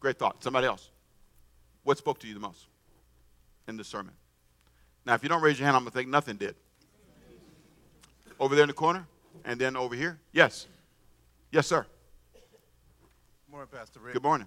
Great 0.00 0.18
thought. 0.18 0.42
Somebody 0.42 0.66
else. 0.66 0.90
What 1.82 1.98
spoke 1.98 2.18
to 2.20 2.26
you 2.26 2.34
the 2.34 2.40
most 2.40 2.66
in 3.68 3.76
the 3.76 3.84
sermon? 3.84 4.12
Now, 5.06 5.14
if 5.14 5.22
you 5.22 5.28
don't 5.28 5.42
raise 5.42 5.58
your 5.58 5.66
hand, 5.66 5.76
I'm 5.76 5.82
going 5.82 5.92
to 5.92 5.98
think 5.98 6.08
nothing 6.08 6.36
did. 6.36 6.54
Over 8.38 8.54
there 8.54 8.64
in 8.64 8.68
the 8.68 8.74
corner, 8.74 9.06
and 9.44 9.60
then 9.60 9.76
over 9.76 9.94
here. 9.94 10.18
Yes. 10.32 10.66
Yes, 11.50 11.66
sir. 11.66 11.86
Good 12.32 13.52
morning, 13.52 13.68
Pastor 13.72 14.00
Rick. 14.00 14.14
Good 14.14 14.22
morning. 14.22 14.46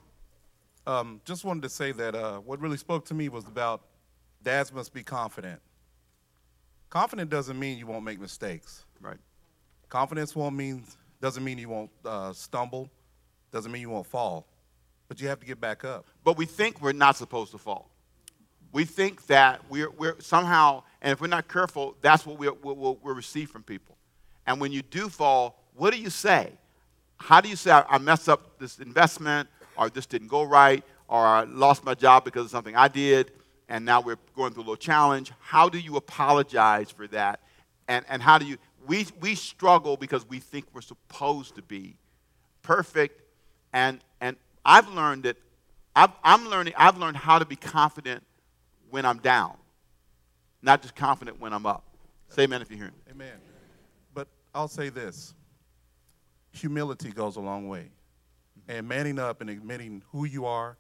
Um, 0.86 1.22
just 1.26 1.46
wanted 1.46 1.64
to 1.64 1.70
say 1.70 1.92
that 1.92 2.16
uh, 2.16 2.38
what 2.40 2.60
really 2.60 2.78
spoke 2.78 3.06
to 3.06 3.14
me 3.14 3.30
was 3.30 3.46
about 3.46 3.82
dads 4.44 4.74
must 4.74 4.94
be 4.94 5.04
confident. 5.04 5.60
Confident 6.90 7.30
doesn't 7.30 7.58
mean 7.58 7.78
you 7.78 7.88
won't 7.88 8.04
make 8.04 8.20
mistakes. 8.20 8.86
Right. 9.04 9.18
Confidence 9.90 10.36
won't 10.36 10.56
mean 10.56 10.84
doesn't 11.22 11.44
mean 11.44 11.58
you 11.58 11.70
won't 11.70 11.92
uh, 12.04 12.34
stumble, 12.34 12.90
doesn't 13.52 13.72
mean 13.72 13.82
you 13.82 13.90
won't 13.90 14.08
fall, 14.08 14.46
but 15.08 15.22
you 15.22 15.28
have 15.28 15.40
to 15.40 15.46
get 15.46 15.62
back 15.62 15.86
up. 15.86 16.06
But 16.24 16.38
we 16.38 16.46
think 16.46 16.82
we're 16.82 16.92
not 16.92 17.16
supposed 17.16 17.52
to 17.52 17.58
fall. 17.58 17.90
We 18.72 18.84
think 18.86 19.28
that 19.28 19.62
we're, 19.70 19.92
we're 19.92 20.20
somehow, 20.20 20.84
and 21.02 21.14
if 21.14 21.22
we're 21.22 21.28
not 21.28 21.48
careful, 21.48 21.96
that's 22.02 22.26
what 22.26 22.40
we'll, 22.40 22.58
we'll, 22.62 22.76
we'll 23.02 23.16
receive 23.16 23.52
from 23.52 23.64
people. 23.64 23.96
And 24.48 24.60
when 24.60 24.72
you 24.72 24.82
do 24.82 25.08
fall, 25.08 25.64
what 25.76 25.94
do 25.94 26.00
you 26.00 26.10
say? 26.10 26.52
How 27.18 27.40
do 27.40 27.48
you 27.48 27.56
say, 27.56 27.72
I, 27.72 27.86
I 27.88 27.98
messed 28.00 28.28
up 28.28 28.60
this 28.60 28.80
investment, 28.80 29.48
or 29.78 29.90
this 29.90 30.06
didn't 30.06 30.28
go 30.28 30.44
right, 30.44 30.84
or 31.08 31.26
I 31.26 31.44
lost 31.44 31.86
my 31.86 31.94
job 31.94 32.26
because 32.26 32.46
of 32.46 32.52
something 32.52 32.76
I 32.76 32.88
did? 32.88 33.32
and 33.70 33.86
now 33.86 34.02
we're 34.02 34.18
going 34.36 34.54
through 34.54 34.62
a 34.62 34.66
little 34.66 34.76
challenge. 34.76 35.32
How 35.40 35.70
do 35.70 35.80
you 35.80 35.96
apologize 35.96 36.92
for 36.92 37.08
that? 37.08 37.40
And, 37.88 38.06
and 38.08 38.22
how 38.22 38.38
do 38.38 38.46
you, 38.46 38.58
we, 38.88 39.08
we 39.20 39.36
struggle 39.36 39.98
because 39.98 40.28
we 40.28 40.40
think 40.40 40.66
we're 40.74 40.82
supposed 40.82 41.56
to 41.56 41.62
be 41.62 41.96
perfect. 42.62 43.22
And, 43.72 44.00
and 44.22 44.38
I've 44.66 44.90
learned 44.90 45.24
that, 45.24 45.38
I've, 45.96 46.12
I'm 46.24 46.48
learning, 46.48 46.74
I've 46.78 46.98
learned 46.98 47.18
how 47.18 47.40
to 47.40 47.46
be 47.46 47.56
confident 47.56 48.24
when 48.90 49.06
I'm 49.06 49.18
down, 49.20 49.56
not 50.62 50.82
just 50.82 50.96
confident 50.96 51.40
when 51.40 51.54
I'm 51.54 51.66
up. 51.66 51.84
Say 52.30 52.44
amen 52.44 52.62
if 52.62 52.70
you're 52.70 52.78
hearing. 52.78 52.94
Amen. 53.10 53.38
But 54.14 54.28
I'll 54.54 54.68
say 54.68 54.90
this 54.90 55.34
humility 56.52 57.12
goes 57.12 57.36
a 57.36 57.42
long 57.42 57.68
way. 57.68 57.90
And 58.68 58.88
manning 58.88 59.20
up 59.20 59.42
and 59.42 59.50
admitting 59.50 60.04
who 60.12 60.26
you 60.26 60.46
are, 60.46 60.78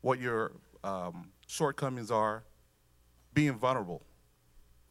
what 0.00 0.18
your 0.18 0.52
um, 0.82 1.30
shortcomings 1.46 2.10
are 2.10 2.44
being 3.34 3.54
vulnerable. 3.54 4.02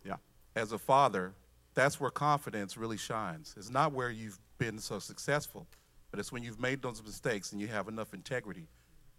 Yeah. 0.06 0.18
As 0.56 0.72
a 0.72 0.78
father, 0.78 1.34
that's 1.80 2.00
where 2.00 2.12
confidence 2.12 2.78
really 2.78 2.98
shines. 2.98 3.56
It's 3.58 3.70
not 3.70 3.94
where 3.94 4.10
you've 4.10 4.38
been 4.58 4.80
so 4.80 5.00
successful, 5.00 5.65
but 6.12 6.20
it's 6.20 6.32
when 6.32 6.44
you've 6.44 6.60
made 6.60 6.82
those 6.82 7.02
mistakes 7.02 7.54
and 7.54 7.62
you 7.62 7.68
have 7.68 7.88
enough 7.88 8.13
integrity 8.13 8.68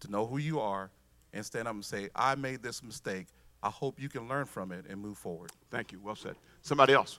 to 0.00 0.10
know 0.10 0.26
who 0.26 0.38
you 0.38 0.60
are 0.60 0.90
and 1.32 1.44
stand 1.44 1.68
up 1.68 1.74
and 1.74 1.84
say, 1.84 2.10
I 2.14 2.34
made 2.34 2.62
this 2.62 2.82
mistake. 2.82 3.28
I 3.62 3.70
hope 3.70 4.00
you 4.00 4.08
can 4.08 4.28
learn 4.28 4.44
from 4.44 4.72
it 4.72 4.84
and 4.88 5.00
move 5.00 5.16
forward. 5.16 5.52
Thank 5.70 5.92
you. 5.92 6.00
Well 6.02 6.16
said. 6.16 6.34
Somebody 6.62 6.92
else. 6.92 7.18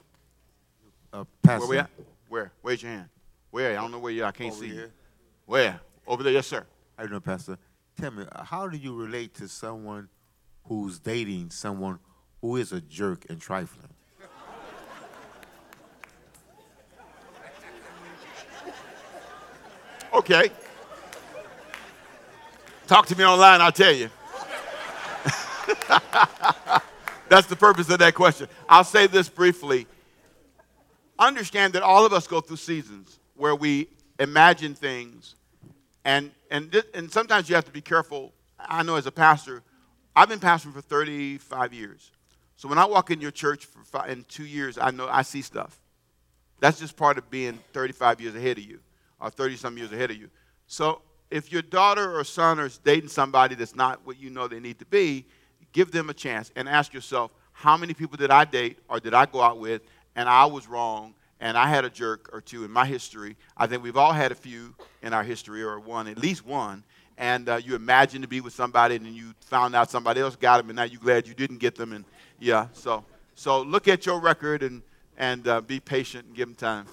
Uh, 1.14 1.24
Pastor. 1.44 1.68
Where 1.68 1.70
we 1.70 1.78
at? 1.80 1.90
Where? 2.30 2.52
Raise 2.64 2.84
your 2.84 2.92
hand. 2.92 3.10
Where? 3.52 3.72
I 3.72 3.82
don't 3.82 3.92
know 3.92 4.00
where 4.00 4.12
you 4.12 4.24
are. 4.24 4.28
I 4.28 4.32
can't 4.32 4.52
Over 4.52 4.62
see 4.62 4.70
here. 4.70 4.82
you. 4.86 4.92
Where? 5.46 5.80
Over 6.08 6.24
there. 6.24 6.34
Yes, 6.34 6.48
sir. 6.48 6.66
I 6.98 7.04
don't 7.04 7.12
know, 7.12 7.20
Pastor. 7.20 7.58
Tell 8.00 8.12
me, 8.12 8.26
uh, 8.32 8.44
how 8.44 8.68
do 8.68 8.78
you 8.78 8.96
relate 8.96 9.34
to 9.36 9.48
someone 9.48 10.10
who's 10.66 11.00
dating 11.00 11.50
someone 11.50 12.00
who 12.42 12.58
is 12.58 12.72
a 12.72 12.82
jerk 12.82 13.26
and 13.30 13.40
trifling? 13.40 13.91
Okay. 20.22 20.52
Talk 22.86 23.08
to 23.08 23.18
me 23.18 23.26
online, 23.26 23.60
I'll 23.60 23.72
tell 23.72 23.92
you. 23.92 24.12
That's 27.28 27.48
the 27.48 27.56
purpose 27.56 27.90
of 27.90 27.98
that 27.98 28.14
question. 28.14 28.48
I'll 28.70 28.84
say 28.84 29.08
this 29.08 29.30
briefly. 29.30 29.88
Understand 31.18 31.74
that 31.74 31.82
all 31.82 32.06
of 32.06 32.14
us 32.14 32.28
go 32.28 32.40
through 32.40 32.58
seasons 32.58 33.18
where 33.36 33.56
we 33.56 33.88
imagine 34.20 34.76
things, 34.76 35.34
and, 36.06 36.30
and, 36.52 36.84
and 36.94 37.12
sometimes 37.12 37.50
you 37.50 37.56
have 37.56 37.66
to 37.66 37.72
be 37.72 37.82
careful. 37.82 38.32
I 38.60 38.84
know 38.84 38.98
as 38.98 39.08
a 39.08 39.12
pastor, 39.12 39.64
I've 40.16 40.30
been 40.30 40.40
pastoring 40.40 40.74
for 40.74 40.82
35 40.82 41.74
years. 41.74 42.12
So 42.58 42.70
when 42.70 42.78
I 42.78 42.86
walk 42.86 43.10
in 43.10 43.22
your 43.22 43.32
church 43.32 43.66
for 43.66 43.84
five, 43.84 44.12
in 44.12 44.24
two 44.26 44.46
years, 44.46 44.78
I 44.78 44.92
know 44.92 45.08
I 45.10 45.24
see 45.24 45.42
stuff. 45.42 45.80
That's 46.60 46.80
just 46.80 46.96
part 46.96 47.18
of 47.18 47.32
being 47.32 47.58
35 47.74 48.22
years 48.22 48.36
ahead 48.36 48.60
of 48.60 48.64
you 48.66 48.82
or 49.22 49.30
30 49.30 49.56
some 49.56 49.78
years 49.78 49.92
ahead 49.92 50.12
of 50.12 50.18
you. 50.18 50.30
So 50.68 51.02
if 51.30 51.52
your 51.52 51.62
daughter 51.62 52.18
or 52.18 52.24
son 52.24 52.60
is 52.60 52.78
dating 52.78 53.10
somebody 53.10 53.56
that's 53.56 53.76
not 53.76 54.06
what 54.06 54.20
you 54.20 54.30
know 54.30 54.48
they 54.48 54.60
need 54.60 54.80
to 54.80 54.86
be, 54.86 55.26
give 55.72 55.92
them 55.92 56.10
a 56.10 56.14
chance 56.14 56.52
and 56.56 56.68
ask 56.68 56.94
yourself, 56.94 57.32
how 57.54 57.78
many 57.78 57.94
people 57.94 58.18
did 58.18 58.32
I 58.32 58.46
date 58.46 58.80
or 58.90 59.00
did 59.00 59.14
I 59.14 59.26
go 59.26 59.42
out 59.42 59.60
with 59.60 59.82
and 60.16 60.28
I 60.28 60.46
was 60.46 60.68
wrong 60.68 61.14
and 61.40 61.58
I 61.58 61.68
had 61.68 61.86
a 61.86 61.90
jerk 61.90 62.30
or 62.34 62.42
two 62.42 62.66
in 62.66 62.72
my 62.72 62.86
history? 62.86 63.38
I 63.56 63.68
think 63.68 63.84
we've 63.84 63.98
all 63.98 64.12
had 64.12 64.32
a 64.32 64.36
few 64.36 64.76
in 65.02 65.14
our 65.14 65.24
history 65.24 65.64
or 65.64 65.80
one, 65.80 66.08
at 66.08 66.18
least 66.18 66.46
one. 66.46 66.84
And 67.18 67.48
uh, 67.48 67.62
you 67.64 67.76
imagine 67.76 68.22
to 68.24 68.28
be 68.28 68.42
with 68.42 68.54
somebody 68.54 68.96
and 68.96 69.06
then 69.06 69.14
you 69.14 69.34
found 69.42 69.76
out 69.76 69.92
somebody 69.92 70.22
else 70.22 70.36
got 70.36 70.58
them 70.58 70.70
and 70.70 70.78
now 70.78 70.84
you're 70.84 71.00
glad 71.00 71.28
you 71.28 71.34
didn't 71.34 71.60
get 71.60 71.76
them. 71.76 71.94
And 71.94 72.04
yeah, 72.40 72.68
so, 72.74 73.06
so 73.36 73.62
look 73.62 73.88
at 73.88 74.06
your 74.06 74.20
record 74.20 74.64
and, 74.64 74.82
and 75.18 75.48
uh, 75.48 75.62
be 75.62 75.80
patient 75.80 76.26
and 76.26 76.36
give 76.36 76.48
them 76.48 76.56
time. 76.56 76.88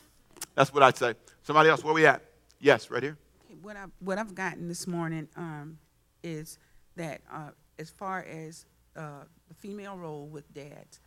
That's 0.54 0.72
what 0.72 0.82
I'd 0.82 0.96
say. 0.96 1.14
Somebody 1.48 1.70
else, 1.70 1.82
where 1.82 1.94
we 1.94 2.04
at? 2.04 2.20
Yes, 2.60 2.90
right 2.90 3.02
here. 3.02 3.16
What 3.62 3.74
I've, 3.74 3.90
what 4.00 4.18
I've 4.18 4.34
gotten 4.34 4.68
this 4.68 4.86
morning 4.86 5.28
um, 5.34 5.78
is 6.22 6.58
that 6.96 7.22
uh, 7.32 7.52
as 7.78 7.88
far 7.88 8.20
as 8.20 8.66
uh, 8.94 9.24
the 9.48 9.54
female 9.54 9.96
role 9.96 10.26
with 10.26 10.52
dads. 10.52 11.00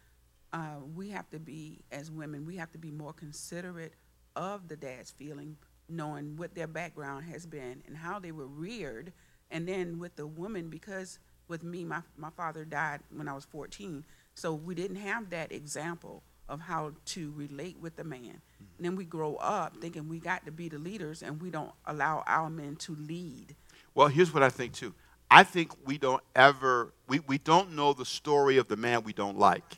Uh, 0.51 0.77
we 0.95 1.09
have 1.09 1.29
to 1.29 1.37
be, 1.37 1.81
as 1.91 2.09
women, 2.09 2.43
we 2.43 2.55
have 2.55 2.71
to 2.71 2.79
be 2.79 2.89
more 2.89 3.13
considerate 3.13 3.93
of 4.35 4.67
the 4.67 4.75
dad's 4.75 5.11
feeling, 5.11 5.57
knowing 5.87 6.35
what 6.37 6.55
their 6.55 6.65
background 6.65 7.25
has 7.25 7.45
been 7.45 7.83
and 7.85 7.95
how 7.95 8.17
they 8.17 8.31
were 8.31 8.47
reared. 8.47 9.13
And 9.51 9.67
then 9.67 9.99
with 9.99 10.15
the 10.15 10.25
woman, 10.25 10.71
because 10.71 11.19
with 11.49 11.63
me, 11.63 11.83
my, 11.83 12.01
my 12.17 12.31
father 12.31 12.65
died 12.65 13.01
when 13.15 13.27
I 13.27 13.33
was 13.33 13.45
14, 13.45 14.03
so 14.33 14.55
we 14.55 14.73
didn't 14.73 14.97
have 14.97 15.29
that 15.29 15.51
example 15.51 16.23
of 16.51 16.59
how 16.59 16.91
to 17.05 17.33
relate 17.35 17.77
with 17.79 17.95
the 17.95 18.03
man. 18.03 18.41
And 18.59 18.85
then 18.85 18.95
we 18.95 19.05
grow 19.05 19.35
up 19.35 19.77
thinking 19.77 20.09
we 20.09 20.19
got 20.19 20.45
to 20.45 20.51
be 20.51 20.67
the 20.67 20.77
leaders 20.77 21.23
and 21.23 21.41
we 21.41 21.49
don't 21.49 21.71
allow 21.85 22.23
our 22.27 22.49
men 22.49 22.75
to 22.77 22.95
lead. 22.95 23.55
Well, 23.95 24.09
here's 24.09 24.33
what 24.33 24.43
I 24.43 24.49
think 24.49 24.73
too. 24.73 24.93
I 25.31 25.43
think 25.43 25.71
we 25.85 25.97
don't 25.97 26.21
ever, 26.35 26.93
we, 27.07 27.19
we 27.19 27.37
don't 27.37 27.71
know 27.73 27.93
the 27.93 28.05
story 28.05 28.57
of 28.57 28.67
the 28.67 28.75
man 28.75 29.03
we 29.03 29.13
don't 29.13 29.39
like. 29.39 29.77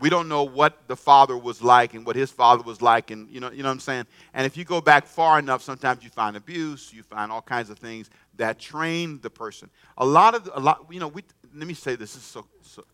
We 0.00 0.10
don't 0.10 0.28
know 0.28 0.42
what 0.42 0.88
the 0.88 0.96
father 0.96 1.36
was 1.36 1.62
like 1.62 1.94
and 1.94 2.04
what 2.04 2.16
his 2.16 2.30
father 2.30 2.62
was 2.62 2.80
like, 2.80 3.10
and 3.10 3.28
you 3.30 3.40
know, 3.40 3.50
you 3.50 3.62
know 3.62 3.68
what 3.68 3.74
I'm 3.74 3.80
saying? 3.80 4.06
And 4.32 4.46
if 4.46 4.56
you 4.56 4.64
go 4.64 4.80
back 4.80 5.06
far 5.06 5.38
enough, 5.40 5.62
sometimes 5.62 6.04
you 6.04 6.10
find 6.10 6.36
abuse, 6.36 6.92
you 6.92 7.02
find 7.02 7.32
all 7.32 7.42
kinds 7.42 7.68
of 7.68 7.78
things 7.78 8.08
that 8.36 8.60
train 8.60 9.18
the 9.22 9.30
person. 9.30 9.70
A 9.96 10.06
lot 10.06 10.36
of, 10.36 10.48
a 10.54 10.60
lot, 10.60 10.86
you 10.90 11.00
know, 11.00 11.08
we, 11.08 11.24
let 11.54 11.66
me 11.66 11.74
say 11.74 11.96
this, 11.96 12.14
this 12.14 12.22
is 12.22 12.28
so, 12.28 12.46
so 12.62 12.84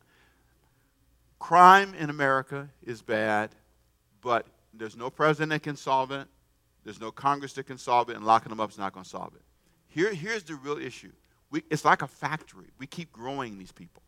crime 1.45 1.93
in 1.99 2.09
America 2.09 2.71
is 2.83 3.03
bad, 3.03 3.51
but 4.23 4.47
there's 4.73 4.97
no 4.97 5.11
president 5.11 5.51
that 5.51 5.63
can 5.63 5.77
solve 5.77 6.11
it. 6.11 6.27
There's 6.85 6.99
no 6.99 7.11
Congress 7.11 7.53
that 7.53 7.65
can 7.65 7.77
solve 7.77 8.09
it, 8.09 8.17
and 8.17 8.25
locking 8.25 8.49
them 8.49 8.61
up 8.61 8.71
is 8.71 8.79
not 8.79 8.95
going 8.95 9.05
to 9.05 9.11
solve 9.11 9.35
it. 9.35 9.43
Here, 9.89 10.15
here's 10.15 10.43
the 10.45 10.55
real 10.55 10.79
issue. 10.79 11.13
We, 11.51 11.63
it's 11.71 11.85
like 11.85 12.01
a 12.01 12.07
factory. 12.07 12.69
We 12.79 12.87
keep 12.87 13.13
growing 13.13 13.59
these 13.59 13.73
people. 13.73 14.03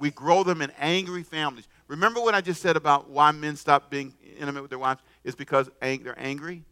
We 0.00 0.10
grow 0.10 0.42
them 0.42 0.60
in 0.60 0.72
angry 0.76 1.22
families. 1.22 1.68
Remember 1.86 2.20
what 2.20 2.34
I 2.34 2.40
just 2.40 2.60
said 2.60 2.74
about 2.76 3.08
why 3.08 3.30
men 3.30 3.54
stop 3.54 3.88
being 3.88 4.12
intimate 4.36 4.62
with 4.62 4.70
their 4.70 4.80
wives? 4.80 5.00
It's 5.22 5.36
because 5.36 5.70
ang- 5.80 6.02
they're 6.02 6.18
angry. 6.18 6.64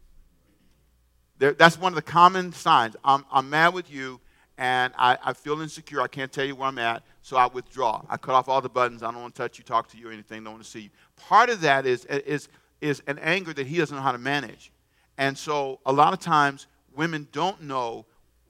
They're, 1.37 1.53
that's 1.53 1.79
one 1.79 1.93
of 1.93 1.95
the 1.95 2.01
common 2.01 2.51
signs. 2.51 2.97
I'm, 3.01 3.23
I'm 3.31 3.49
mad 3.49 3.73
with 3.73 3.89
you, 3.89 4.19
and 4.57 4.91
I, 4.97 5.17
I 5.23 5.31
feel 5.31 5.61
insecure. 5.61 6.01
I 6.01 6.07
can't 6.09 6.33
tell 6.33 6.43
you 6.43 6.53
where 6.53 6.67
I'm 6.67 6.77
at, 6.77 7.03
so 7.21 7.37
I 7.37 7.47
withdraw. 7.47 8.03
I 8.09 8.17
cut 8.17 8.33
off 8.33 8.49
all 8.49 8.61
the 8.61 8.69
buttons. 8.69 9.03
I 9.03 9.11
don't 9.11 9.21
want 9.21 9.35
to 9.35 9.41
touch 9.41 9.57
you, 9.57 9.63
talk 9.63 9.87
to 9.89 9.97
you, 9.97 10.09
or 10.09 10.11
anything. 10.11 10.43
Don't 10.43 10.53
want 10.53 10.63
to 10.63 10.69
see 10.69 10.81
you. 10.81 10.89
Part 11.15 11.49
of 11.49 11.61
that 11.61 11.85
is, 11.85 12.05
is, 12.05 12.49
is 12.81 13.01
an 13.07 13.19
anger 13.19 13.53
that 13.53 13.67
he 13.67 13.77
doesn't 13.77 13.95
know 13.95 14.01
how 14.01 14.11
to 14.11 14.17
manage. 14.17 14.71
And 15.17 15.37
so 15.37 15.79
a 15.85 15.93
lot 15.93 16.13
of 16.13 16.19
times 16.19 16.67
women 16.95 17.27
don't 17.31 17.61
know, 17.61 18.05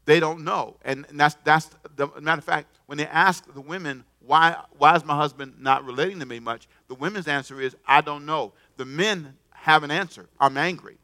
they 0.06 0.20
don't 0.20 0.44
know. 0.44 0.78
And, 0.84 1.06
and 1.10 1.20
that's, 1.20 1.36
that's 1.44 1.70
the 1.96 2.08
matter 2.22 2.40
of 2.40 2.46
fact, 2.46 2.68
when 2.86 2.98
they 2.98 3.08
ask 3.08 3.52
the 3.54 3.62
women, 3.62 4.04
why, 4.26 4.56
why 4.78 4.96
is 4.96 5.04
my 5.04 5.16
husband 5.16 5.56
not 5.60 5.84
relating 5.86 6.20
to 6.20 6.26
me 6.26 6.40
much? 6.40 6.68
The 6.88 6.96
women's 6.96 7.28
answer 7.28 7.60
is, 7.60 7.76
I 7.86 8.02
don't 8.02 8.26
know. 8.26 8.54
The 8.78 8.86
men 8.86 9.36
have 9.52 9.84
an 9.84 9.92
answer. 9.92 10.28
I'm 10.40 10.58
angry. 10.58 10.98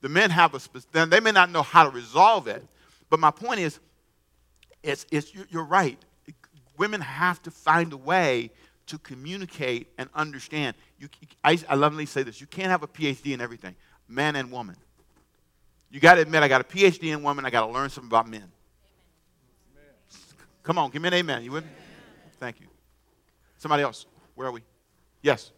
The 0.00 0.08
men 0.08 0.30
have 0.30 0.54
a, 0.54 0.60
then 0.90 1.08
they 1.08 1.20
may 1.20 1.32
not 1.32 1.50
know 1.50 1.62
how 1.62 1.84
to 1.84 1.90
resolve 1.90 2.48
it. 2.48 2.66
But 3.08 3.20
my 3.20 3.30
point 3.30 3.60
is, 3.60 3.78
it's, 4.82 5.06
it's, 5.10 5.32
you're 5.50 5.64
right. 5.64 5.98
Women 6.76 7.00
have 7.00 7.42
to 7.42 7.50
find 7.50 7.92
a 7.92 7.96
way 7.96 8.50
to 8.86 8.98
communicate 8.98 9.88
and 9.98 10.08
understand. 10.14 10.76
You, 10.98 11.08
I, 11.44 11.58
I 11.68 11.74
lovingly 11.74 12.06
say 12.06 12.22
this 12.22 12.40
you 12.40 12.46
can't 12.46 12.70
have 12.70 12.82
a 12.82 12.88
PhD 12.88 13.32
in 13.32 13.40
everything, 13.40 13.74
man 14.08 14.36
and 14.36 14.50
woman. 14.50 14.76
You 15.90 16.00
got 16.00 16.14
to 16.14 16.22
admit, 16.22 16.42
I 16.42 16.48
got 16.48 16.62
a 16.62 16.64
PhD 16.64 17.12
in 17.12 17.22
women, 17.22 17.44
I 17.44 17.50
got 17.50 17.66
to 17.66 17.72
learn 17.72 17.90
something 17.90 18.08
about 18.08 18.28
men. 18.28 18.50
Come 20.62 20.78
on, 20.78 20.90
give 20.90 21.02
me 21.02 21.08
an 21.08 21.14
amen. 21.14 21.42
You 21.44 21.52
with 21.52 21.64
me? 21.64 21.70
Thank 22.38 22.60
you. 22.60 22.66
Somebody 23.58 23.82
else. 23.82 24.06
Where 24.34 24.48
are 24.48 24.52
we? 24.52 24.62
Yes. 25.22 25.50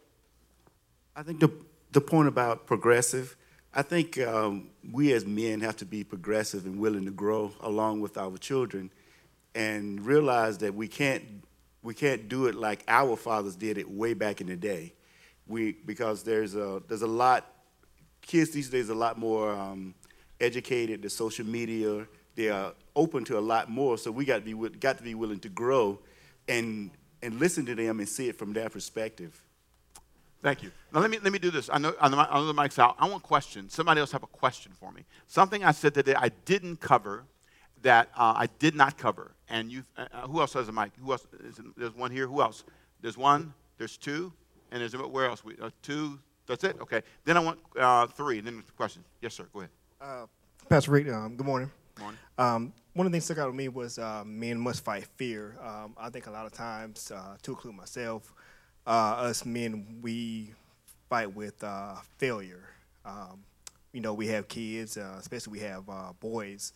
I 1.15 1.23
think 1.23 1.41
the, 1.41 1.51
the 1.93 2.01
point 2.01 2.27
about 2.27 2.67
progressive, 2.67 3.37
I 3.73 3.83
think 3.83 4.19
um, 4.19 4.71
we 4.93 5.13
as 5.13 5.25
men 5.25 5.61
have 5.61 5.77
to 5.79 5.85
be 5.85 6.05
progressive 6.05 6.67
and 6.67 6.79
willing 6.79 7.05
to 7.05 7.11
grow 7.11 7.53
along 7.61 8.01
with 8.01 8.17
our 8.17 8.37
children 8.39 8.91
and 9.55 10.05
realize 10.05 10.59
that 10.59 10.75
we 10.75 10.89
can't, 10.89 11.23
we 11.83 11.95
can't 11.95 12.29
do 12.29 12.47
it 12.47 12.55
like 12.55 12.85
our 12.89 13.17
fathers 13.17 13.57
did 13.57 13.79
it 13.79 13.89
way 13.91 14.15
back 14.15 14.41
in 14.41 14.47
the 14.47 14.57
day. 14.57 14.93
We, 15.47 15.73
because 15.73 16.23
there's 16.23 16.55
a, 16.55 16.83
there's 16.89 17.03
a 17.03 17.07
lot, 17.07 17.47
kids 18.23 18.51
these 18.51 18.71
days 18.71 18.89
a 18.89 18.95
lot 18.95 19.19
more 19.19 19.55
um, 19.55 19.95
educated, 20.41 21.03
the 21.03 21.11
social 21.11 21.47
media, 21.47 22.07
they 22.35 22.49
are 22.49 22.73
open 22.97 23.25
to 23.25 23.39
a 23.39 23.41
lot 23.41 23.71
more. 23.71 23.99
So 23.99 24.11
we 24.11 24.25
got 24.25 24.45
to 24.45 24.55
be 24.55 24.79
got 24.79 24.99
to 24.99 25.05
be 25.05 25.15
willing 25.15 25.41
to 25.41 25.49
grow, 25.49 26.01
and 26.49 26.91
and 27.23 27.39
listen 27.39 27.65
to 27.67 27.75
them 27.75 28.01
and 28.01 28.09
see 28.09 28.29
it 28.29 28.37
from 28.37 28.53
their 28.53 28.69
perspective. 28.69 29.41
Thank 30.43 30.63
you. 30.63 30.71
Now 30.93 31.01
let 31.01 31.11
me 31.11 31.19
let 31.23 31.33
me 31.33 31.39
do 31.39 31.51
this. 31.51 31.71
I 31.73 31.79
know, 31.79 31.95
I 32.01 32.09
know 32.09 32.47
the 32.47 32.55
mic's 32.55 32.79
out. 32.79 32.97
I 32.99 33.09
want 33.09 33.23
questions. 33.23 33.73
Somebody 33.73 34.01
else 34.01 34.13
have 34.13 34.23
a 34.23 34.29
question 34.29 34.73
for 34.79 34.93
me. 34.93 35.05
Something 35.27 35.65
I 35.65 35.73
said 35.73 35.95
today 35.95 36.15
I 36.15 36.31
didn't 36.45 36.81
cover 36.81 37.25
that 37.83 38.09
uh, 38.17 38.35
I 38.37 38.49
did 38.59 38.75
not 38.75 38.99
cover. 38.99 39.34
And 39.49 39.71
you, 39.71 39.83
uh, 39.97 40.07
uh 40.13 40.27
who 40.27 40.41
else 40.41 40.53
has 40.55 40.69
a 40.69 40.73
mic? 40.73 40.93
Who 41.03 41.13
else? 41.13 41.27
Is, 41.45 41.61
there's 41.77 41.95
one 41.95 42.11
here. 42.11 42.27
Who 42.27 42.41
else? 42.41 42.65
There's 43.01 43.19
one. 43.19 43.53
There's 43.79 43.97
two. 43.97 44.33
And 44.71 44.81
there's 44.81 44.97
where 44.97 45.27
else? 45.27 45.45
We, 45.45 45.57
uh, 45.61 45.71
two. 45.83 46.19
That's 46.47 46.65
it. 46.65 46.77
Okay. 46.81 47.03
Then 47.25 47.37
I 47.37 47.41
want 47.41 47.59
uh, 47.79 48.07
three. 48.07 48.39
And 48.39 48.47
then 48.47 48.63
the 48.67 48.73
question. 48.73 49.05
Yes, 49.21 49.35
sir. 49.35 49.47
Go 49.53 49.61
ahead. 49.61 49.71
Uh, 50.01 50.27
Pastor 50.69 50.93
Reed, 50.93 51.09
um, 51.09 51.37
good 51.37 51.47
morning. 51.47 51.71
morning. 52.01 52.19
Um, 52.39 52.73
one 52.95 53.07
of 53.07 53.13
the 53.13 53.17
things 53.17 53.27
that 53.29 53.35
stuck 53.35 53.45
out 53.45 53.49
to 53.49 53.57
me 53.57 53.69
was 53.69 53.99
uh, 53.99 54.23
men 54.25 54.59
must 54.59 54.85
fight 54.85 55.07
fear. 55.17 55.57
Um, 55.63 55.95
I 55.99 56.11
think 56.11 56.27
a 56.27 56.31
lot 56.31 56.47
of 56.47 56.53
times, 56.53 57.11
uh, 57.11 57.37
to 57.43 57.51
include 57.51 57.75
myself, 57.75 58.33
uh, 58.87 58.91
us 58.91 59.45
men, 59.45 59.99
we 60.01 60.53
fight 61.09 61.35
with 61.35 61.63
uh, 61.63 61.97
failure. 62.19 62.65
Um, 63.05 63.45
you 63.93 64.01
know, 64.01 64.15
we 64.15 64.29
have 64.29 64.49
kids, 64.49 64.97
uh, 64.97 65.17
especially 65.19 65.53
we 65.53 65.61
have 65.61 65.85
boys, 66.21 66.73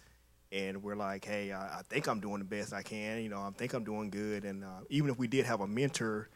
and 0.50 0.82
we're 0.82 0.96
like, 0.96 1.24
hey, 1.24 1.52
I, 1.52 1.78
I, 1.78 1.82
think 1.88 2.08
I'm 2.08 2.20
doing 2.20 2.38
the 2.38 2.44
best 2.44 2.72
I 2.72 2.82
can. 2.82 3.22
You 3.22 3.28
know, 3.28 3.40
I 3.40 3.50
think 3.56 3.74
I'm 3.74 3.84
doing 3.84 4.10
good. 4.10 4.44
And 4.44 4.64
even 4.88 5.10
if 5.10 5.18
we 5.18 5.28
did 5.28 5.44
have 5.44 5.60
a 5.60 5.66
mentor, 5.66 6.28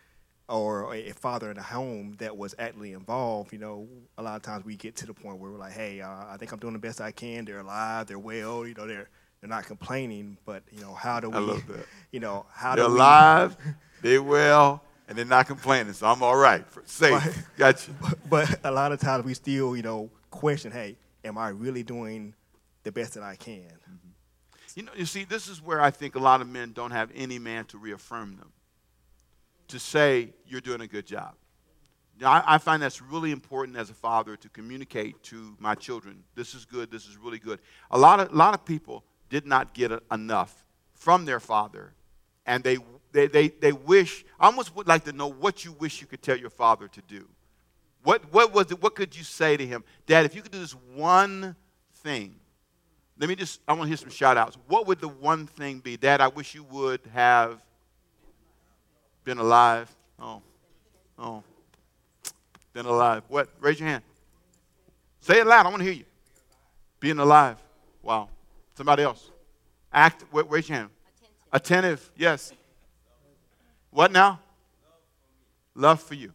or 0.49 0.95
a 0.95 1.13
father 1.13 1.51
in 1.51 1.57
a 1.57 1.63
home 1.63 2.15
that 2.19 2.37
was 2.37 2.55
actively 2.59 2.93
involved, 2.93 3.53
you 3.53 3.59
know, 3.59 3.89
a 4.19 4.23
lot 4.23 4.37
of 4.37 4.43
times 4.43 4.65
we 4.65 4.77
get 4.77 4.97
to 4.97 5.07
the 5.07 5.15
point 5.15 5.39
where 5.39 5.51
we're 5.51 5.59
like, 5.59 5.73
hey, 5.73 6.01
uh, 6.01 6.27
I 6.29 6.37
think 6.39 6.53
I'm 6.53 6.59
doing 6.59 6.75
the 6.75 6.79
best 6.79 7.01
I 7.01 7.11
can. 7.11 7.45
They're 7.45 7.61
alive, 7.61 8.07
they're 8.07 8.19
well, 8.19 8.67
you 8.67 8.75
know, 8.75 8.87
they're 8.87 9.09
they're 9.41 9.49
not 9.49 9.65
complaining. 9.65 10.37
But 10.45 10.63
you 10.71 10.81
know, 10.81 10.95
how 10.95 11.21
do 11.21 11.31
we? 11.31 11.37
I 11.37 11.41
love 11.41 11.67
that. 11.69 11.87
You 12.11 12.21
know, 12.21 12.45
how 12.53 12.75
do 12.75 12.83
we 12.83 12.89
they're 12.89 12.97
do 12.97 12.97
alive, 12.97 13.57
they're 14.03 14.23
well, 14.23 14.83
and 15.09 15.17
they're 15.17 15.25
not 15.25 15.47
complaining. 15.47 15.95
So 15.95 16.07
I'm 16.07 16.23
all 16.23 16.37
right, 16.37 16.65
safe. 16.85 17.25
But, 17.25 17.57
gotcha. 17.57 17.91
But 18.29 18.61
a 18.65 18.71
lot 18.71 18.93
of 18.93 19.01
times 19.01 19.25
we 19.25 19.33
still, 19.33 19.75
you 19.75 19.83
know, 19.83 20.11
question, 20.31 20.71
hey, 20.71 20.97
am 21.25 21.39
I 21.39 21.49
really 21.49 21.83
doing 21.83 22.35
the 22.83 22.93
best 22.93 23.15
that 23.15 23.23
I 23.23 23.37
can? 23.37 23.63
Mm-hmm. 23.63 24.09
You 24.75 24.83
know, 24.85 24.93
you 24.97 25.07
see, 25.07 25.25
this 25.25 25.49
is 25.49 25.61
where 25.61 25.81
I 25.81 25.91
think 25.91 26.15
a 26.15 26.19
lot 26.19 26.41
of 26.41 26.49
men 26.49 26.73
don't 26.73 26.93
have 26.93 27.11
any 27.15 27.39
man 27.39 27.67
to 27.67 27.79
reaffirm 27.79 28.37
them 28.37 28.53
to 29.69 29.79
say 29.79 30.31
you're 30.47 30.61
doing 30.61 30.81
a 30.81 30.87
good 30.87 31.07
job. 31.07 31.35
Now, 32.21 32.33
I, 32.33 32.55
I, 32.55 32.59
find 32.59 32.83
that's 32.83 33.01
really 33.01 33.31
important 33.33 33.77
as 33.77 33.91
a 33.91 33.95
father 33.95 34.37
to 34.37 34.49
communicate 34.51 35.23
to 35.25 35.57
my 35.59 35.75
children. 35.75 36.25
This 36.35 36.55
is 36.55 36.65
good. 36.65 36.91
This 36.91 37.07
is 37.07 37.17
really 37.17 37.39
good. 37.39 37.59
A 37.91 37.99
lot 37.99 38.21
of, 38.21 38.33
a 38.33 38.37
lot 38.37 38.55
of 38.55 38.65
people 38.65 39.03
did 39.31 39.47
not 39.47 39.73
get 39.73 39.91
enough 40.11 40.65
from 40.95 41.25
their 41.25 41.41
father, 41.41 41.95
and 42.47 42.63
they, 42.63 42.79
they, 43.13 43.27
they, 43.27 43.49
they 43.49 43.73
wish, 43.73 44.25
I 44.39 44.47
almost 44.47 44.77
would 44.77 44.87
like 44.87 45.05
to 45.05 45.13
know 45.13 45.29
what 45.29 45.65
you 45.65 45.73
wish 45.73 46.01
you 46.01 46.07
could 46.07 46.23
tell 46.23 46.37
your 46.37 46.51
father 46.51 46.87
to 46.89 47.03
do. 47.09 47.27
What, 48.05 48.33
what 48.33 48.53
was 48.53 48.71
it? 48.71 48.83
What 48.83 48.95
could 48.95 49.17
you 49.17 49.25
say 49.25 49.57
to 49.57 49.67
him? 49.67 49.85
Dad, 50.07 50.27
if 50.27 50.35
you 50.35 50.43
could 50.43 50.53
do 50.53 50.59
this 50.59 50.77
one 50.95 51.57
thing, 51.95 52.35
let 53.23 53.29
me 53.29 53.37
just, 53.37 53.61
I 53.69 53.73
want 53.75 53.83
to 53.83 53.87
hear 53.87 53.97
some 53.97 54.11
shout 54.11 54.37
outs. 54.37 54.59
What 54.67 54.89
would 54.89 55.01
the 55.01 55.07
one 55.07 55.47
thing 55.47 55.79
be? 55.79 55.97
Dad, 55.97 56.21
I 56.21 56.27
wish 56.27 56.57
you 56.57 56.65
would 56.65 56.99
have 57.15 57.63
been 59.23 59.39
alive? 59.39 59.89
Oh, 60.19 60.43
oh. 61.17 61.45
Been 62.73 62.85
alive. 62.85 63.23
What? 63.29 63.49
Raise 63.61 63.79
your 63.79 63.91
hand. 63.91 64.03
Say 65.21 65.39
it 65.39 65.47
loud. 65.47 65.67
I 65.67 65.69
want 65.69 65.79
to 65.79 65.85
hear 65.85 65.93
you. 65.93 66.05
Being 66.99 67.21
alive. 67.21 67.59
Wow. 68.03 68.29
Somebody 68.75 69.05
else. 69.05 69.31
Act. 69.93 70.25
Wait, 70.33 70.51
raise 70.51 70.69
your 70.69 70.79
hand. 70.79 70.91
Attentive. 71.53 72.01
Attentive. 72.01 72.13
Yes. 72.17 72.53
What 73.93 74.11
now? 74.11 74.41
Love 75.77 76.03
for 76.03 76.15
you. 76.15 76.33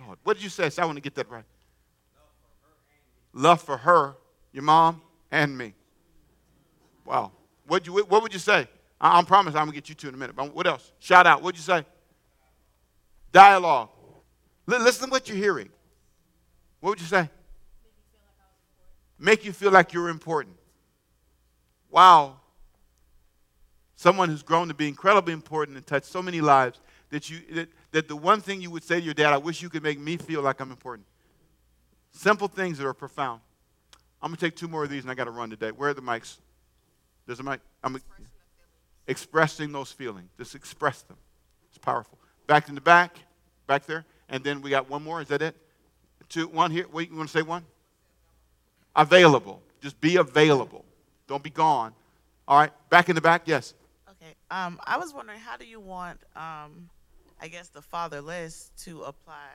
Lord, 0.00 0.16
what 0.22 0.38
did 0.38 0.42
you 0.42 0.48
say? 0.48 0.70
So 0.70 0.82
I 0.82 0.86
want 0.86 0.96
to 0.96 1.02
get 1.02 1.14
that 1.16 1.28
right. 1.28 1.44
Love 3.36 3.60
for 3.60 3.76
her, 3.76 4.16
your 4.50 4.62
mom, 4.62 5.02
and 5.30 5.58
me. 5.58 5.74
Wow. 7.04 7.32
What 7.66 7.86
you 7.86 7.92
what 7.92 8.22
would 8.22 8.32
you 8.32 8.38
say? 8.38 8.66
I, 8.98 9.18
I 9.18 9.22
promise 9.24 9.54
I'm 9.54 9.66
going 9.66 9.72
to 9.72 9.74
get 9.74 9.90
you 9.90 9.94
two 9.94 10.08
in 10.08 10.14
a 10.14 10.16
minute. 10.16 10.34
But 10.34 10.54
what 10.54 10.66
else? 10.66 10.90
Shout 11.00 11.26
out. 11.26 11.42
What'd 11.42 11.58
you 11.58 11.62
say? 11.62 11.84
Dialogue. 13.32 13.90
L- 14.72 14.80
listen 14.80 15.08
to 15.08 15.10
what 15.10 15.28
you're 15.28 15.36
hearing. 15.36 15.68
What 16.80 16.90
would 16.90 17.00
you 17.00 17.06
say? 17.06 17.28
Make 19.18 19.44
you 19.44 19.52
feel 19.52 19.70
like 19.70 19.92
you're 19.92 20.08
important. 20.08 20.56
Wow. 21.90 22.40
Someone 23.96 24.30
who's 24.30 24.42
grown 24.42 24.68
to 24.68 24.74
be 24.74 24.88
incredibly 24.88 25.34
important 25.34 25.76
and 25.76 25.86
touched 25.86 26.06
so 26.06 26.22
many 26.22 26.40
lives 26.40 26.80
that, 27.10 27.28
you, 27.28 27.40
that, 27.52 27.68
that 27.90 28.08
the 28.08 28.16
one 28.16 28.40
thing 28.40 28.62
you 28.62 28.70
would 28.70 28.82
say 28.82 28.98
to 28.98 29.04
your 29.04 29.14
dad, 29.14 29.34
I 29.34 29.36
wish 29.36 29.60
you 29.60 29.68
could 29.68 29.82
make 29.82 30.00
me 30.00 30.16
feel 30.16 30.40
like 30.40 30.58
I'm 30.58 30.70
important. 30.70 31.06
Simple 32.16 32.48
things 32.48 32.78
that 32.78 32.86
are 32.86 32.94
profound. 32.94 33.42
I'm 34.22 34.30
going 34.30 34.36
to 34.36 34.46
take 34.46 34.56
two 34.56 34.68
more 34.68 34.84
of 34.84 34.88
these 34.88 35.02
and 35.02 35.10
I 35.10 35.14
got 35.14 35.24
to 35.24 35.30
run 35.30 35.50
today. 35.50 35.70
Where 35.70 35.90
are 35.90 35.94
the 35.94 36.00
mics? 36.00 36.38
There's 37.26 37.40
a 37.40 37.42
mic. 37.42 37.60
I'm 37.84 38.00
expressing 39.06 39.70
those 39.70 39.92
feelings. 39.92 40.30
Just 40.38 40.54
express 40.54 41.02
them. 41.02 41.18
It's 41.68 41.76
powerful. 41.76 42.18
Back 42.46 42.70
in 42.70 42.74
the 42.74 42.80
back, 42.80 43.18
back 43.66 43.84
there. 43.84 44.06
And 44.30 44.42
then 44.42 44.62
we 44.62 44.70
got 44.70 44.88
one 44.88 45.04
more. 45.04 45.20
Is 45.20 45.28
that 45.28 45.42
it? 45.42 45.56
Two, 46.30 46.48
one 46.48 46.70
here. 46.70 46.86
Wait, 46.90 47.10
you 47.10 47.16
want 47.16 47.28
to 47.28 47.38
say 47.38 47.42
one? 47.42 47.66
Available. 48.96 49.60
Just 49.82 50.00
be 50.00 50.16
available. 50.16 50.86
Don't 51.28 51.42
be 51.42 51.50
gone. 51.50 51.92
All 52.48 52.58
right. 52.58 52.72
Back 52.88 53.10
in 53.10 53.14
the 53.14 53.20
back. 53.20 53.42
Yes. 53.44 53.74
Okay. 54.10 54.34
Um, 54.50 54.80
I 54.86 54.96
was 54.96 55.12
wondering, 55.12 55.38
how 55.38 55.58
do 55.58 55.66
you 55.66 55.80
want, 55.80 56.18
um, 56.34 56.88
I 57.42 57.48
guess, 57.48 57.68
the 57.68 57.82
fatherless 57.82 58.70
to 58.84 59.02
apply 59.02 59.50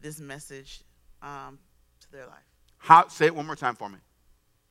this 0.00 0.18
message 0.18 0.82
um, 1.22 1.60
their 2.12 2.26
life? 2.26 2.44
How? 2.78 3.08
Say 3.08 3.26
it 3.26 3.34
one 3.34 3.46
more 3.46 3.56
time 3.56 3.74
for 3.74 3.88
me. 3.88 3.98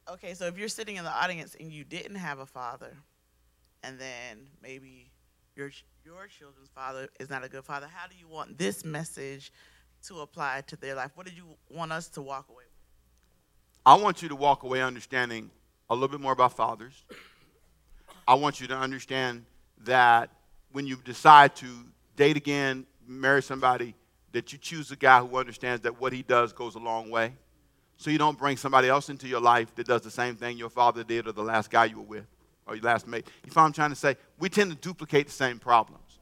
Okay, 0.10 0.34
so 0.34 0.46
if 0.46 0.58
you're 0.58 0.68
sitting 0.68 0.96
in 0.98 1.04
the 1.04 1.12
audience 1.12 1.56
and 1.60 1.72
you 1.72 1.84
didn't 1.84 2.16
have 2.16 2.40
a 2.40 2.46
father, 2.46 2.96
and 3.84 4.00
then 4.00 4.48
maybe 4.62 5.12
your 5.56 5.72
your 6.06 6.28
children's 6.28 6.70
father 6.70 7.08
is 7.20 7.30
not 7.30 7.44
a 7.44 7.50
good 7.50 7.64
father, 7.64 7.88
how 7.88 8.08
do 8.08 8.16
you 8.20 8.28
want 8.28 8.58
this 8.58 8.84
message 8.84 9.52
to 10.08 10.22
apply 10.22 10.64
to 10.68 10.76
their 10.76 10.96
life? 10.96 11.12
What 11.16 11.26
did 11.26 11.38
you 11.38 11.46
want 11.70 11.92
us 11.92 12.08
to 12.10 12.22
walk 12.22 12.50
away 12.50 12.64
with? 12.64 12.72
I 13.86 13.96
want 13.96 14.22
you 14.22 14.30
to 14.30 14.36
walk 14.36 14.64
away 14.64 14.82
understanding 14.82 15.50
a 15.90 15.94
little 15.94 16.10
bit 16.10 16.20
more 16.20 16.34
about 16.34 16.56
fathers. 16.56 17.06
I 18.28 18.36
want 18.36 18.62
you 18.62 18.68
to 18.68 18.78
understand 18.78 19.46
that 19.84 20.30
when 20.72 20.86
you 20.86 20.98
decide 20.98 21.56
to 21.58 21.68
date 22.16 22.38
again, 22.38 22.86
marry 23.08 23.42
somebody, 23.42 23.96
that 24.32 24.54
you 24.54 24.60
choose 24.60 24.92
a 24.92 24.96
guy 24.96 25.20
who 25.20 25.38
understands 25.38 25.82
that 25.82 26.00
what 26.00 26.14
he 26.14 26.22
does 26.22 26.54
goes 26.54 26.76
a 26.76 26.80
long 26.80 27.10
way. 27.10 27.34
So 27.98 28.10
you 28.10 28.18
don't 28.18 28.38
bring 28.38 28.58
somebody 28.58 28.88
else 28.88 29.10
into 29.10 29.28
your 29.28 29.42
life 29.42 29.76
that 29.76 29.86
does 29.86 30.02
the 30.02 30.12
same 30.12 30.36
thing 30.36 30.58
your 30.58 30.70
father 30.70 31.04
did 31.04 31.28
or 31.28 31.32
the 31.32 31.44
last 31.44 31.70
guy 31.70 31.86
you 31.86 31.98
were 31.98 32.04
with 32.04 32.26
or 32.66 32.76
your 32.76 32.84
last 32.84 33.08
mate. 33.08 33.28
You 33.46 33.52
find 33.52 33.68
I'm 33.68 33.74
trying 33.74 33.92
to 33.92 33.96
say? 33.96 34.18
We 34.40 34.50
tend 34.50 34.72
to 34.72 34.78
duplicate 34.78 35.28
the 35.28 35.34
same 35.34 35.60
problems. 35.60 36.20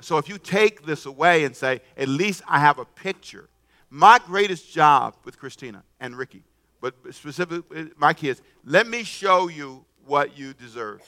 So 0.00 0.16
if 0.18 0.28
you 0.28 0.38
take 0.38 0.84
this 0.86 1.06
away 1.06 1.44
and 1.44 1.54
say, 1.54 1.82
at 1.96 2.08
least 2.08 2.42
I 2.48 2.58
have 2.58 2.78
a 2.78 2.84
picture. 2.84 3.48
My 3.90 4.18
greatest 4.18 4.72
job 4.72 5.16
with 5.24 5.38
Christina 5.38 5.82
and 6.00 6.16
Ricky, 6.16 6.42
but 6.80 6.94
specifically 7.10 7.90
my 7.96 8.14
kids, 8.14 8.40
let 8.64 8.86
me 8.86 9.04
show 9.04 9.48
you 9.48 9.84
what 10.06 10.38
you 10.38 10.54
deserve. 10.54 11.02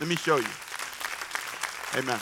Let 0.00 0.08
me 0.08 0.16
show 0.16 0.36
you. 0.36 0.48
Amen. 1.94 2.20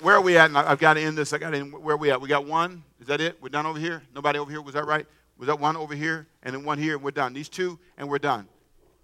Where 0.00 0.14
are 0.14 0.20
we 0.22 0.38
at? 0.38 0.46
And 0.46 0.56
I've 0.56 0.78
got 0.78 0.94
to 0.94 1.00
end 1.00 1.18
this. 1.18 1.32
I 1.34 1.38
got 1.38 1.50
to 1.50 1.58
end. 1.58 1.72
Where 1.72 1.94
are 1.94 1.98
we 1.98 2.10
at? 2.10 2.20
We 2.20 2.28
got 2.28 2.46
one. 2.46 2.82
Is 3.00 3.06
that 3.08 3.20
it? 3.20 3.36
We're 3.42 3.50
done 3.50 3.66
over 3.66 3.78
here? 3.78 4.02
Nobody 4.14 4.38
over 4.38 4.50
here? 4.50 4.62
Was 4.62 4.72
that 4.74 4.86
right? 4.86 5.06
Was 5.36 5.46
that 5.48 5.60
one 5.60 5.76
over 5.76 5.94
here? 5.94 6.26
And 6.42 6.54
then 6.54 6.64
one 6.64 6.78
here, 6.78 6.94
and 6.94 7.02
we're 7.02 7.10
done. 7.10 7.34
These 7.34 7.50
two, 7.50 7.78
and 7.98 8.08
we're 8.08 8.18
done. 8.18 8.48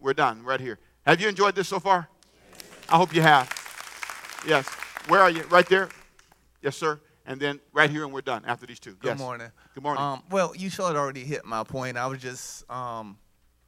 We're 0.01 0.15
done 0.15 0.43
right 0.43 0.61
here. 0.61 0.79
Have 1.05 1.21
you 1.21 1.29
enjoyed 1.29 1.55
this 1.55 1.69
so 1.69 1.81
far? 1.81 2.09
I 2.89 2.97
hope 2.97 3.15
you 3.15 3.21
have. 3.21 3.53
Yes. 4.47 4.67
Where 5.09 5.21
are 5.21 5.31
you? 5.31 5.43
Right 5.45 5.69
there? 5.69 5.91
Yes, 6.63 6.77
sir. 6.77 6.99
And 7.27 7.39
then 7.39 7.61
right 7.75 7.91
here, 7.91 8.05
and 8.05 8.13
we're 8.13 8.23
done 8.23 8.45
after 8.47 8.65
these 8.65 8.81
two. 8.81 8.95
Good 8.95 9.09
yes. 9.09 9.19
morning. 9.19 9.51
Good 9.75 9.83
morning. 9.83 10.03
Um, 10.03 10.23
well, 10.31 10.55
you 10.57 10.71
sort 10.71 10.93
of 10.93 10.97
already 10.97 11.25
hit 11.25 11.45
my 11.45 11.63
point. 11.63 11.99
I 11.99 12.07
was 12.07 12.21
just 12.21 12.71
um, 12.71 13.19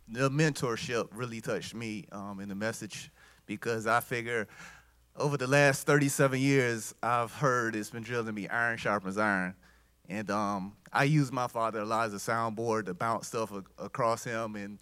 the 0.09 0.31
mentorship 0.31 1.09
really 1.13 1.43
touched 1.43 1.75
me 1.75 2.07
um, 2.11 2.41
in 2.41 2.49
the 2.49 2.55
message 2.55 3.11
because 3.45 3.87
I 3.87 4.01
figure 4.01 4.49
over 5.19 5.37
the 5.37 5.47
last 5.47 5.87
37 5.87 6.39
years, 6.41 6.95
I've 7.03 7.33
heard 7.33 7.75
it's 7.75 7.91
been 7.91 8.03
drilled 8.03 8.29
in 8.29 8.35
me 8.35 8.49
iron 8.49 8.79
sharpens 8.79 9.19
iron. 9.19 9.55
And 10.09 10.31
um, 10.31 10.77
I 10.93 11.05
use 11.05 11.31
my 11.31 11.49
father 11.49 11.81
a 11.81 11.85
lot 11.85 12.07
as 12.07 12.15
a 12.15 12.17
soundboard 12.17 12.87
to 12.87 12.95
bounce 12.95 13.27
stuff 13.27 13.53
a- 13.53 13.85
across 13.85 14.25
him. 14.25 14.57
And 14.57 14.79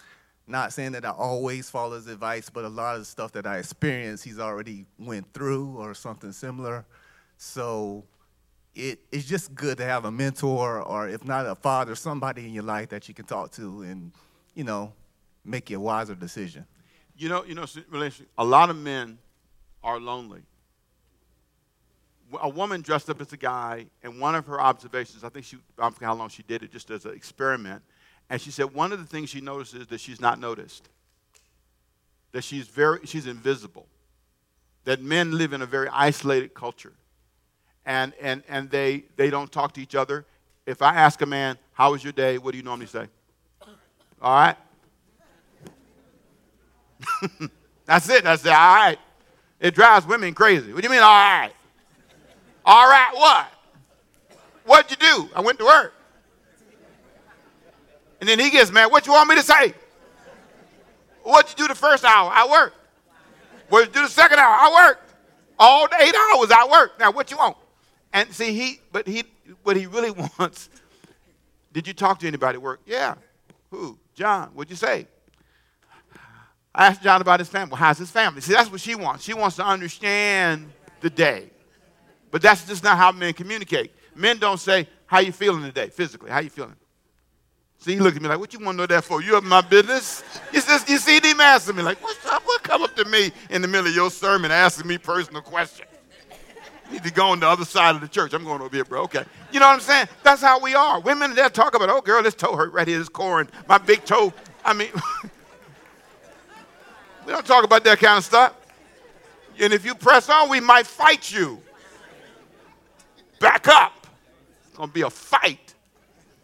not 0.47 0.73
saying 0.73 0.93
that 0.93 1.05
I 1.05 1.11
always 1.11 1.69
follow 1.69 1.97
his 1.97 2.07
advice, 2.07 2.49
but 2.51 2.65
a 2.65 2.69
lot 2.69 2.95
of 2.95 3.01
the 3.01 3.07
stuff 3.07 3.33
that 3.33 3.47
I 3.47 3.59
experience, 3.59 4.23
he's 4.23 4.39
already 4.39 4.85
went 4.99 5.33
through 5.33 5.77
or 5.79 5.95
something 5.95 6.33
similar. 6.33 6.85
So 7.39 8.05
it, 8.75 9.01
it's 9.11 9.25
just 9.25 9.55
good 9.55 9.79
to 9.79 9.85
have 9.85 10.05
a 10.05 10.13
mentor 10.13 10.81
or 10.83 11.09
if 11.09 11.25
not 11.25 11.47
a 11.47 11.55
father, 11.55 11.95
somebody 11.95 12.47
in 12.47 12.53
your 12.53 12.63
life 12.63 12.91
that 12.91 13.09
you 13.09 13.15
can 13.15 13.25
talk 13.25 13.51
to 13.53 13.83
and, 13.83 14.13
you 14.55 14.65
know, 14.65 14.93
make 15.45 15.71
a 15.71 15.81
wiser 15.81 16.15
decision. 16.15 16.67
You 17.17 17.31
know, 17.31 17.45
you 17.45 17.55
know. 17.55 17.65
A 18.37 18.45
lot 18.45 18.69
of 18.69 18.77
men 18.77 19.19
are 19.83 20.01
lonely. 20.01 20.43
A 22.41 22.49
woman 22.49 22.81
dressed 22.81 23.09
up 23.09 23.21
as 23.21 23.33
a 23.33 23.37
guy, 23.37 23.87
and 24.03 24.21
one 24.21 24.35
of 24.35 24.47
her 24.47 24.61
observations, 24.61 25.23
I 25.23 25.29
think 25.29 25.45
she, 25.45 25.57
I 25.79 25.83
don't 25.83 25.95
forget 25.95 26.09
how 26.09 26.15
long 26.15 26.29
she 26.29 26.43
did 26.43 26.63
it, 26.63 26.73
just 26.73 26.91
as 26.91 27.05
an 27.05 27.15
experiment, 27.15 27.83
and 28.29 28.41
she 28.41 28.51
said 28.51 28.75
one 28.75 28.93
of 28.93 28.99
the 28.99 29.05
things 29.05 29.31
she 29.31 29.41
notices 29.41 29.83
is 29.83 29.87
that 29.89 30.01
she's 30.01 30.21
not 30.21 30.41
noticed, 30.41 30.89
that 32.33 32.43
she's 32.43 32.67
very, 32.67 32.99
she's 33.05 33.27
invisible, 33.27 33.87
that 34.85 35.01
men 35.01 35.39
live 35.39 35.53
in 35.53 35.63
a 35.63 35.67
very 35.67 35.89
isolated 35.93 36.53
culture, 36.55 36.93
and 37.85 38.13
and 38.21 38.43
and 38.49 38.69
they 38.71 39.05
they 39.17 39.31
don't 39.31 39.53
talk 39.53 39.73
to 39.75 39.81
each 39.81 39.95
other. 39.95 40.25
If 40.67 40.83
I 40.83 40.97
ask 40.97 41.23
a 41.23 41.27
man, 41.27 41.57
"How 41.73 41.93
was 41.93 42.03
your 42.03 42.13
day?" 42.13 42.39
What 42.39 42.51
do 42.51 42.57
you 42.57 42.65
normally 42.65 42.87
say? 42.87 43.07
All 44.21 44.35
right. 44.35 44.57
That's 47.87 48.09
it. 48.09 48.25
That's 48.25 48.45
it. 48.45 48.51
All 48.51 48.75
right. 48.75 48.99
It 49.61 49.75
drives 49.75 50.07
women 50.07 50.35
crazy. 50.35 50.73
What 50.73 50.83
do 50.83 50.87
you 50.87 50.93
mean, 50.93 51.03
all 51.03 51.09
right? 51.09 51.53
All 52.65 52.89
right, 52.89 53.11
what? 53.15 53.47
What'd 54.65 54.91
you 54.91 54.97
do? 54.97 55.31
I 55.35 55.41
went 55.41 55.59
to 55.61 55.65
work. 55.65 55.95
And 58.21 58.29
then 58.29 58.39
he 58.39 58.51
gets 58.51 58.73
mad. 58.73 58.87
What 58.87 59.07
you 59.07 59.13
want 59.13 59.29
me 59.29 59.37
to 59.37 59.43
say? 59.43 59.75
What'd 61.23 61.51
you 61.51 61.65
do 61.65 61.69
the 61.69 61.79
first 61.79 62.05
hour? 62.05 62.31
I 62.33 62.49
worked. 62.51 62.77
What'd 63.69 63.89
you 63.89 63.95
do 63.95 64.07
the 64.07 64.13
second 64.13 64.39
hour? 64.39 64.55
I 64.55 64.87
worked. 64.87 65.13
All 65.59 65.89
the 65.89 65.97
eight 66.01 66.15
hours 66.15 66.51
I 66.51 66.69
worked. 66.71 67.01
Now 67.01 67.13
what 67.13 67.31
you 67.31 67.37
want? 67.37 67.57
And 68.13 68.33
see, 68.33 68.53
he, 68.53 68.81
but 68.93 69.07
he, 69.07 69.25
what 69.63 69.77
he 69.77 69.87
really 69.87 70.11
wants, 70.39 70.69
did 71.73 71.87
you 71.87 71.93
talk 71.93 72.19
to 72.21 72.27
anybody 72.27 72.57
at 72.57 72.63
work? 72.63 72.81
Yeah. 72.87 73.15
Who? 73.71 73.99
John. 74.15 74.51
What'd 74.55 74.71
you 74.71 74.77
say? 74.77 75.07
I 76.77 76.89
asked 76.89 77.03
John 77.03 77.23
about 77.23 77.41
his 77.41 77.49
family. 77.49 77.75
How's 77.75 77.97
his 77.97 78.11
family? 78.11 78.43
See, 78.43 78.53
that's 78.53 78.71
what 78.71 78.83
she 78.83 78.95
wants. 78.95 79.25
She 79.25 79.33
wants 79.33 79.57
to 79.57 79.65
understand 79.65 80.71
the 81.01 81.09
day. 81.09 81.49
But 82.31 82.43
that's 82.43 82.67
just 82.67 82.85
not 82.85 82.99
how 82.99 83.13
men 83.13 83.33
communicate. 83.33 83.93
Men 84.15 84.39
don't 84.39 84.61
say, 84.61 84.87
how 85.07 85.21
you 85.21 85.33
feeling 85.33 85.63
today, 85.63 85.89
physically? 85.89 86.31
How 86.31 86.41
you 86.41 86.51
feeling? 86.51 86.77
See, 87.79 87.95
he 87.95 88.01
looked 88.01 88.17
at 88.17 88.23
me 88.23 88.29
like, 88.29 88.39
what 88.39 88.53
you 88.53 88.59
want 88.59 88.77
to 88.77 88.83
know 88.83 88.87
that 88.87 89.05
for? 89.05 89.23
You 89.23 89.39
up 89.39 89.45
my 89.45 89.63
business? 89.63 90.23
You, 90.53 90.61
just, 90.61 90.87
you 90.89 90.99
see 90.99 91.19
him 91.19 91.41
asking 91.41 91.77
me 91.77 91.83
like, 91.83 92.03
what's 92.03 92.27
up? 92.27 92.43
What 92.45 92.63
come 92.63 92.83
up 92.83 92.95
to 92.97 93.07
me 93.07 93.33
in 93.49 93.63
the 93.63 93.69
middle 93.69 93.87
of 93.87 93.95
your 93.95 94.11
sermon 94.11 94.51
asking 94.51 94.87
me 94.87 94.99
personal 94.99 95.41
questions? 95.41 95.89
You 96.89 96.95
need 96.95 97.05
to 97.05 97.13
go 97.13 97.29
on 97.29 97.41
the 97.41 97.49
other 97.49 97.65
side 97.65 97.95
of 97.95 98.03
the 98.03 98.09
church. 98.09 98.35
I'm 98.35 98.45
going 98.45 98.61
over 98.61 98.75
here, 98.75 98.85
bro. 98.85 99.03
Okay. 99.05 99.25
You 99.51 99.61
know 99.61 99.67
what 99.67 99.75
I'm 99.75 99.81
saying? 99.81 100.09
That's 100.23 100.43
how 100.43 100.61
we 100.61 100.75
are. 100.75 101.01
Women, 101.01 101.35
they'll 101.35 101.49
talk 101.49 101.75
about, 101.75 101.89
oh, 101.89 102.03
girl, 102.03 102.23
this 102.23 102.35
toe 102.35 102.55
hurt 102.55 102.73
right 102.73 102.87
here, 102.87 102.99
this 102.99 103.09
corn, 103.09 103.49
my 103.67 103.79
big 103.79 104.05
toe. 104.05 104.33
I 104.65 104.73
mean, 104.73 104.91
we 107.27 107.33
don't 107.33 107.45
talk 107.45 107.65
about 107.65 107.83
that 107.85 107.99
kind 107.99 108.19
of 108.19 108.25
stuff. 108.25 108.55
And 109.59 109.73
if 109.73 109.85
you 109.85 109.95
press 109.95 110.29
on, 110.29 110.49
we 110.49 110.61
might 110.61 110.87
fight 110.87 111.33
you. 111.33 111.61
Back 113.41 113.67
up. 113.67 114.07
It's 114.67 114.77
going 114.77 114.89
to 114.89 114.95
be 114.95 115.03
a 115.03 115.11
fight. 115.11 115.75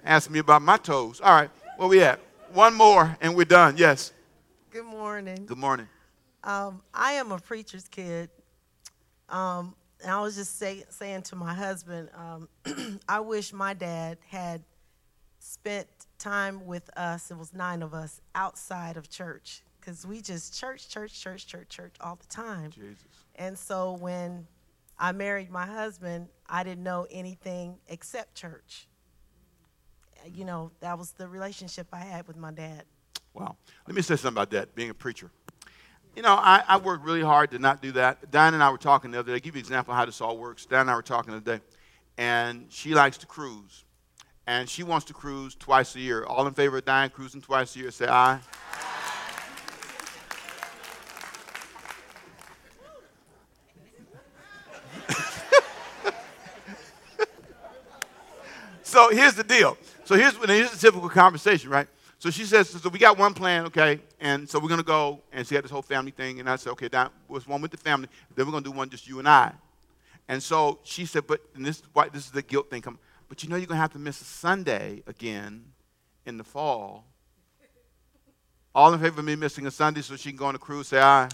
Ask 0.04 0.28
me 0.28 0.40
about 0.40 0.60
my 0.62 0.76
toes. 0.76 1.20
All 1.20 1.32
right, 1.32 1.50
where 1.76 1.88
we 1.88 2.02
at? 2.02 2.18
One 2.52 2.74
more 2.74 3.16
and 3.20 3.36
we're 3.36 3.44
done. 3.44 3.76
Yes. 3.76 4.12
Good 4.70 4.84
morning. 4.84 5.46
Good 5.46 5.58
morning. 5.58 5.86
Um, 6.42 6.82
I 6.92 7.12
am 7.12 7.30
a 7.30 7.38
preacher's 7.38 7.86
kid. 7.86 8.28
Um, 9.28 9.74
and 10.02 10.10
I 10.10 10.20
was 10.20 10.34
just 10.34 10.58
say, 10.58 10.82
saying 10.90 11.22
to 11.22 11.36
my 11.36 11.54
husband, 11.54 12.08
um, 12.16 12.48
I 13.08 13.20
wish 13.20 13.52
my 13.52 13.72
dad 13.72 14.18
had 14.28 14.62
spent 15.38 15.86
time 16.18 16.66
with 16.66 16.90
us, 16.96 17.30
it 17.30 17.38
was 17.38 17.54
nine 17.54 17.82
of 17.82 17.94
us, 17.94 18.20
outside 18.34 18.96
of 18.96 19.08
church. 19.08 19.62
Because 19.82 20.06
we 20.06 20.20
just 20.20 20.58
church, 20.58 20.88
church, 20.88 21.20
church, 21.20 21.46
church, 21.46 21.68
church 21.68 21.94
all 22.00 22.14
the 22.14 22.26
time. 22.26 22.70
Jesus. 22.70 22.98
And 23.34 23.58
so 23.58 23.94
when 23.94 24.46
I 24.96 25.10
married 25.10 25.50
my 25.50 25.66
husband, 25.66 26.28
I 26.48 26.62
didn't 26.62 26.84
know 26.84 27.08
anything 27.10 27.78
except 27.88 28.36
church. 28.36 28.86
Uh, 30.18 30.28
you 30.32 30.44
know, 30.44 30.70
that 30.80 30.96
was 30.96 31.10
the 31.12 31.26
relationship 31.26 31.88
I 31.92 31.98
had 31.98 32.28
with 32.28 32.36
my 32.36 32.52
dad. 32.52 32.84
Wow. 33.34 33.56
Let 33.88 33.96
me 33.96 34.02
say 34.02 34.14
something 34.14 34.34
about 34.40 34.50
that, 34.50 34.74
being 34.76 34.90
a 34.90 34.94
preacher. 34.94 35.32
You 36.14 36.22
know, 36.22 36.34
I, 36.34 36.62
I 36.68 36.76
worked 36.76 37.04
really 37.04 37.22
hard 37.22 37.50
to 37.50 37.58
not 37.58 37.82
do 37.82 37.90
that. 37.92 38.30
Diane 38.30 38.54
and 38.54 38.62
I 38.62 38.70
were 38.70 38.78
talking 38.78 39.10
the 39.10 39.18
other 39.18 39.32
day. 39.32 39.40
give 39.40 39.56
you 39.56 39.60
an 39.60 39.64
example 39.64 39.94
of 39.94 39.98
how 39.98 40.04
this 40.04 40.20
all 40.20 40.38
works. 40.38 40.64
Diane 40.64 40.82
and 40.82 40.90
I 40.90 40.94
were 40.94 41.02
talking 41.02 41.32
the 41.32 41.38
other 41.38 41.58
day, 41.58 41.64
and 42.18 42.66
she 42.68 42.94
likes 42.94 43.18
to 43.18 43.26
cruise. 43.26 43.84
And 44.46 44.68
she 44.68 44.82
wants 44.82 45.06
to 45.06 45.14
cruise 45.14 45.54
twice 45.54 45.96
a 45.96 46.00
year. 46.00 46.24
All 46.24 46.46
in 46.46 46.54
favor 46.54 46.76
of 46.76 46.84
Diane 46.84 47.10
cruising 47.10 47.40
twice 47.40 47.74
a 47.74 47.78
year, 47.80 47.90
say 47.90 48.06
aye. 48.08 48.38
Here's 59.14 59.34
the 59.34 59.44
deal. 59.44 59.76
So 60.04 60.14
here's, 60.16 60.36
here's 60.36 60.70
the 60.70 60.78
typical 60.78 61.08
conversation, 61.08 61.70
right? 61.70 61.88
So 62.18 62.30
she 62.30 62.44
says, 62.44 62.70
so 62.70 62.88
we 62.88 63.00
got 63.00 63.18
one 63.18 63.34
plan, 63.34 63.66
okay, 63.66 64.00
and 64.20 64.48
so 64.48 64.60
we're 64.60 64.68
gonna 64.68 64.84
go, 64.84 65.20
and 65.32 65.44
she 65.44 65.56
had 65.56 65.64
this 65.64 65.72
whole 65.72 65.82
family 65.82 66.12
thing, 66.12 66.38
and 66.38 66.48
I 66.48 66.54
said, 66.54 66.70
okay, 66.70 66.86
that 66.88 67.10
was 67.26 67.48
one 67.48 67.60
with 67.60 67.72
the 67.72 67.76
family, 67.76 68.08
then 68.36 68.46
we're 68.46 68.52
gonna 68.52 68.64
do 68.64 68.70
one 68.70 68.88
just 68.88 69.08
you 69.08 69.18
and 69.18 69.28
I. 69.28 69.52
And 70.28 70.40
so 70.40 70.78
she 70.84 71.04
said, 71.04 71.26
but 71.26 71.40
this 71.54 71.82
this 72.12 72.26
is 72.26 72.30
the 72.30 72.42
guilt 72.42 72.70
thing 72.70 72.80
come, 72.80 72.98
but 73.28 73.42
you 73.42 73.48
know 73.48 73.56
you're 73.56 73.66
gonna 73.66 73.80
have 73.80 73.92
to 73.94 73.98
miss 73.98 74.20
a 74.20 74.24
Sunday 74.24 75.02
again 75.08 75.64
in 76.24 76.36
the 76.36 76.44
fall. 76.44 77.04
All 78.72 78.94
in 78.94 79.00
favor 79.00 79.18
of 79.18 79.26
me 79.26 79.34
missing 79.34 79.66
a 79.66 79.70
Sunday 79.70 80.00
so 80.00 80.16
she 80.16 80.30
can 80.30 80.36
go 80.36 80.46
on 80.46 80.54
a 80.54 80.58
cruise, 80.58 80.88
say 80.88 81.00
aye. 81.00 81.28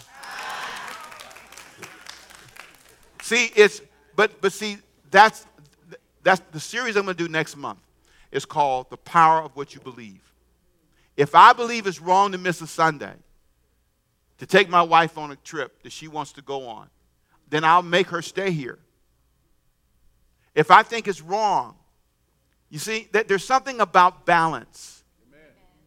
see, 3.20 3.50
it's 3.54 3.82
but 4.16 4.40
but 4.40 4.52
see, 4.54 4.78
that's 5.10 5.44
that's 6.22 6.42
the 6.52 6.60
series 6.60 6.96
I'm 6.96 7.04
gonna 7.04 7.14
do 7.14 7.28
next 7.28 7.56
month 7.56 7.80
is 8.30 8.44
called 8.44 8.90
The 8.90 8.96
Power 8.96 9.42
of 9.42 9.56
What 9.56 9.74
You 9.74 9.80
Believe. 9.80 10.22
If 11.16 11.34
I 11.34 11.52
believe 11.52 11.86
it's 11.86 12.00
wrong 12.00 12.32
to 12.32 12.38
miss 12.38 12.60
a 12.60 12.66
Sunday, 12.66 13.14
to 14.38 14.46
take 14.46 14.68
my 14.68 14.82
wife 14.82 15.18
on 15.18 15.32
a 15.32 15.36
trip 15.36 15.82
that 15.82 15.92
she 15.92 16.08
wants 16.08 16.32
to 16.32 16.42
go 16.42 16.68
on, 16.68 16.88
then 17.48 17.64
I'll 17.64 17.82
make 17.82 18.08
her 18.08 18.22
stay 18.22 18.50
here. 18.50 18.78
If 20.54 20.70
I 20.70 20.82
think 20.82 21.08
it's 21.08 21.20
wrong, 21.20 21.74
you 22.70 22.78
see, 22.78 23.08
that 23.12 23.28
there's 23.28 23.44
something 23.44 23.80
about 23.80 24.26
balance. 24.26 25.02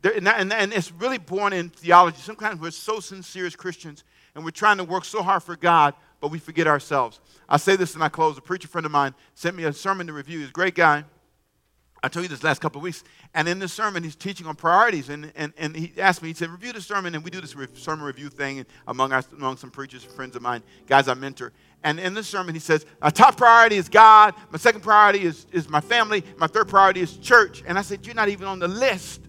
There, 0.02 0.14
and, 0.14 0.28
and, 0.28 0.52
and 0.52 0.74
it's 0.74 0.92
really 0.92 1.20
born 1.20 1.54
in 1.54 1.70
theology. 1.70 2.18
Sometimes 2.22 2.60
we're 2.60 2.72
so 2.72 3.00
sincere 3.00 3.46
as 3.46 3.56
Christians 3.56 4.04
and 4.34 4.44
we're 4.44 4.52
trying 4.52 4.78
to 4.78 4.84
work 4.84 5.06
so 5.06 5.22
hard 5.22 5.44
for 5.44 5.56
God, 5.56 5.94
but 6.22 6.30
we 6.32 6.40
forget 6.40 6.68
ourselves. 6.68 7.20
I 7.50 7.58
say 7.58 7.76
this 7.76 7.96
and 7.96 8.04
I 8.04 8.10
close. 8.10 8.38
A 8.38 8.42
preacher 8.42 8.68
friend 8.68 8.86
of 8.86 8.92
mine 8.92 9.14
sent 9.34 9.56
me 9.56 9.66
a 9.66 9.74
sermon 9.74 10.08
to 10.08 10.14
review. 10.14 10.40
He's 10.40 10.50
a 10.50 10.54
great 10.54 10.76
guy. 10.76 11.04
I 12.04 12.08
told 12.08 12.24
you 12.24 12.30
this 12.30 12.44
last 12.44 12.62
couple 12.62 12.80
of 12.80 12.84
weeks. 12.84 13.04
And 13.34 13.48
in 13.48 13.60
this 13.60 13.74
sermon, 13.74 14.04
he's 14.04 14.16
teaching 14.16 14.48
on 14.48 14.56
priorities. 14.56 15.10
And, 15.10 15.32
and, 15.36 15.54
and 15.58 15.76
he 15.76 15.94
asked 16.00 16.24
me, 16.24 16.30
he 16.30 16.34
said, 16.34 16.50
review 16.50 16.74
the 16.74 16.82
sermon. 16.82 17.14
And 17.14 17.24
we 17.24 17.30
do 17.30 17.42
this 17.42 17.56
sermon 17.76 18.06
review 18.06 18.30
thing 18.30 18.66
among, 18.88 19.12
our, 19.14 19.24
among 19.34 19.58
some 19.58 19.70
preachers, 19.70 20.04
friends 20.04 20.36
of 20.36 20.42
mine, 20.42 20.64
guys 20.88 21.08
I 21.08 21.14
mentor. 21.14 21.54
And 21.84 22.00
in 22.00 22.14
this 22.14 22.28
sermon, 22.28 22.56
he 22.56 22.60
says, 22.60 22.86
my 23.02 23.10
top 23.10 23.38
priority 23.38 23.76
is 23.76 23.90
God. 23.90 24.34
My 24.52 24.58
second 24.58 24.82
priority 24.82 25.22
is, 25.22 25.46
is 25.52 25.70
my 25.70 25.82
family. 25.82 26.24
My 26.38 26.48
third 26.48 26.68
priority 26.68 27.02
is 27.02 27.18
church. 27.18 27.64
And 27.68 27.78
I 27.78 27.82
said, 27.82 28.06
you're 28.06 28.16
not 28.16 28.30
even 28.30 28.48
on 28.48 28.60
the 28.60 28.68
list. 28.68 29.22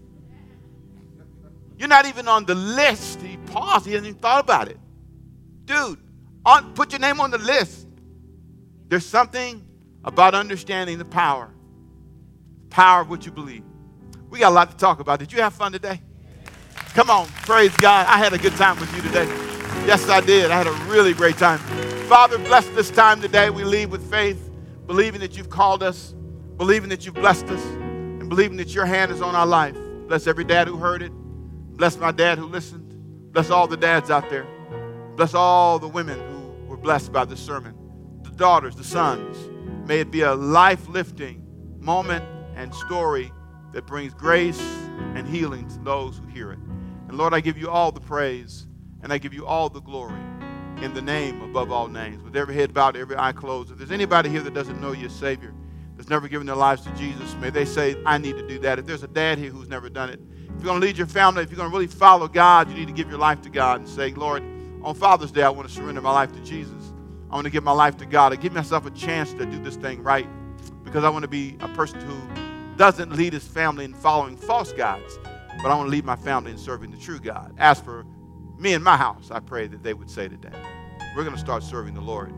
You're 1.77 1.89
not 1.89 2.05
even 2.05 2.27
on 2.27 2.45
the 2.45 2.55
list. 2.55 3.21
He 3.21 3.37
paused. 3.37 3.85
He 3.85 3.93
hadn't 3.93 4.07
even 4.07 4.19
thought 4.19 4.43
about 4.43 4.67
it. 4.67 4.77
Dude, 5.65 5.99
put 6.75 6.91
your 6.91 6.99
name 6.99 7.19
on 7.19 7.31
the 7.31 7.37
list. 7.37 7.87
There's 8.87 9.05
something 9.05 9.65
about 10.03 10.35
understanding 10.35 10.97
the 10.97 11.05
power 11.05 11.53
power 12.73 13.01
of 13.01 13.09
what 13.09 13.25
you 13.25 13.31
believe. 13.31 13.63
We 14.29 14.39
got 14.39 14.51
a 14.51 14.55
lot 14.55 14.71
to 14.71 14.77
talk 14.77 14.99
about. 14.99 15.19
Did 15.19 15.31
you 15.31 15.41
have 15.41 15.53
fun 15.53 15.71
today? 15.71 16.01
Come 16.95 17.09
on, 17.09 17.27
praise 17.27 17.75
God. 17.77 18.07
I 18.07 18.17
had 18.17 18.33
a 18.33 18.37
good 18.37 18.55
time 18.55 18.79
with 18.79 18.93
you 18.95 19.01
today. 19.03 19.25
Yes, 19.85 20.09
I 20.09 20.21
did. 20.21 20.49
I 20.49 20.57
had 20.57 20.65
a 20.67 20.71
really 20.91 21.13
great 21.13 21.37
time. 21.37 21.59
Father, 22.07 22.39
bless 22.39 22.67
this 22.69 22.89
time 22.89 23.21
today. 23.21 23.51
We 23.51 23.63
leave 23.63 23.91
with 23.91 24.09
faith, 24.09 24.49
believing 24.87 25.21
that 25.21 25.37
you've 25.37 25.51
called 25.51 25.83
us, 25.83 26.15
believing 26.57 26.89
that 26.89 27.05
you've 27.05 27.15
blessed 27.15 27.45
us, 27.45 27.63
and 27.63 28.27
believing 28.27 28.57
that 28.57 28.73
your 28.73 28.85
hand 28.85 29.11
is 29.11 29.21
on 29.21 29.35
our 29.35 29.45
life. 29.45 29.77
Bless 30.07 30.25
every 30.25 30.43
dad 30.43 30.67
who 30.67 30.77
heard 30.77 31.03
it. 31.03 31.11
Bless 31.77 31.97
my 31.97 32.11
dad 32.11 32.39
who 32.39 32.47
listened. 32.47 33.31
Bless 33.31 33.51
all 33.51 33.67
the 33.67 33.77
dads 33.77 34.09
out 34.09 34.29
there. 34.31 34.47
Bless 35.15 35.35
all 35.35 35.77
the 35.77 35.87
women 35.87 36.32
blessed 36.83 37.11
by 37.11 37.25
this 37.25 37.39
sermon. 37.39 37.73
The 38.23 38.31
daughters, 38.31 38.75
the 38.75 38.83
sons. 38.83 39.49
May 39.87 40.01
it 40.01 40.11
be 40.11 40.21
a 40.21 40.35
life 40.35 40.87
lifting 40.87 41.43
moment 41.79 42.23
and 42.55 42.75
story 42.75 43.31
that 43.71 43.87
brings 43.87 44.13
grace 44.13 44.61
and 45.15 45.27
healing 45.27 45.67
to 45.69 45.79
those 45.79 46.17
who 46.17 46.27
hear 46.27 46.51
it. 46.51 46.59
And 47.07 47.17
Lord, 47.17 47.33
I 47.33 47.39
give 47.39 47.57
you 47.57 47.69
all 47.69 47.91
the 47.91 48.01
praise 48.01 48.67
and 49.01 49.11
I 49.11 49.17
give 49.17 49.33
you 49.33 49.45
all 49.45 49.69
the 49.69 49.81
glory 49.81 50.19
in 50.81 50.93
the 50.93 51.01
name 51.01 51.41
above 51.41 51.71
all 51.71 51.87
names. 51.87 52.23
With 52.23 52.35
every 52.35 52.55
head 52.55 52.73
bowed, 52.73 52.95
every 52.95 53.17
eye 53.17 53.31
closed. 53.31 53.71
If 53.71 53.77
there's 53.77 53.91
anybody 53.91 54.29
here 54.29 54.41
that 54.41 54.53
doesn't 54.53 54.79
know 54.79 54.91
your 54.91 55.09
Savior, 55.09 55.53
that's 55.95 56.09
never 56.09 56.27
given 56.27 56.47
their 56.47 56.55
lives 56.55 56.83
to 56.83 56.91
Jesus, 56.95 57.35
may 57.35 57.49
they 57.49 57.65
say, 57.65 57.95
I 58.05 58.17
need 58.17 58.35
to 58.37 58.47
do 58.47 58.59
that. 58.59 58.79
If 58.79 58.85
there's 58.85 59.03
a 59.03 59.07
dad 59.07 59.37
here 59.37 59.51
who's 59.51 59.69
never 59.69 59.89
done 59.89 60.09
it, 60.09 60.19
if 60.45 60.55
you're 60.55 60.63
going 60.63 60.81
to 60.81 60.85
lead 60.85 60.97
your 60.97 61.07
family, 61.07 61.43
if 61.43 61.49
you're 61.49 61.57
going 61.57 61.69
to 61.69 61.73
really 61.73 61.87
follow 61.87 62.27
God, 62.27 62.69
you 62.69 62.75
need 62.75 62.87
to 62.87 62.93
give 62.93 63.09
your 63.09 63.19
life 63.19 63.41
to 63.41 63.49
God 63.49 63.81
and 63.81 63.89
say, 63.89 64.13
Lord, 64.13 64.43
on 64.83 64.95
Father's 64.95 65.31
Day, 65.31 65.43
I 65.43 65.49
want 65.49 65.67
to 65.67 65.73
surrender 65.73 66.01
my 66.01 66.11
life 66.11 66.33
to 66.33 66.39
Jesus. 66.41 66.93
I 67.29 67.35
want 67.35 67.45
to 67.45 67.51
give 67.51 67.63
my 67.63 67.71
life 67.71 67.97
to 67.97 68.05
God. 68.05 68.33
I 68.33 68.35
give 68.35 68.53
myself 68.53 68.85
a 68.85 68.91
chance 68.91 69.33
to 69.33 69.45
do 69.45 69.61
this 69.63 69.75
thing 69.75 70.03
right 70.03 70.27
because 70.83 71.03
I 71.03 71.09
want 71.09 71.23
to 71.23 71.29
be 71.29 71.55
a 71.61 71.67
person 71.69 71.99
who 72.01 72.75
doesn't 72.77 73.11
lead 73.11 73.33
his 73.33 73.47
family 73.47 73.85
in 73.85 73.93
following 73.93 74.35
false 74.35 74.73
gods, 74.73 75.17
but 75.61 75.67
I 75.67 75.75
want 75.75 75.87
to 75.87 75.91
lead 75.91 76.05
my 76.05 76.15
family 76.15 76.51
in 76.51 76.57
serving 76.57 76.91
the 76.91 76.97
true 76.97 77.19
God. 77.19 77.53
As 77.57 77.79
for 77.79 78.05
me 78.57 78.73
and 78.73 78.83
my 78.83 78.97
house, 78.97 79.31
I 79.31 79.39
pray 79.39 79.67
that 79.67 79.83
they 79.83 79.93
would 79.93 80.09
say 80.09 80.27
today, 80.27 80.51
we're 81.15 81.23
going 81.23 81.35
to 81.35 81.41
start 81.41 81.63
serving 81.63 81.93
the 81.93 82.01
Lord. 82.01 82.33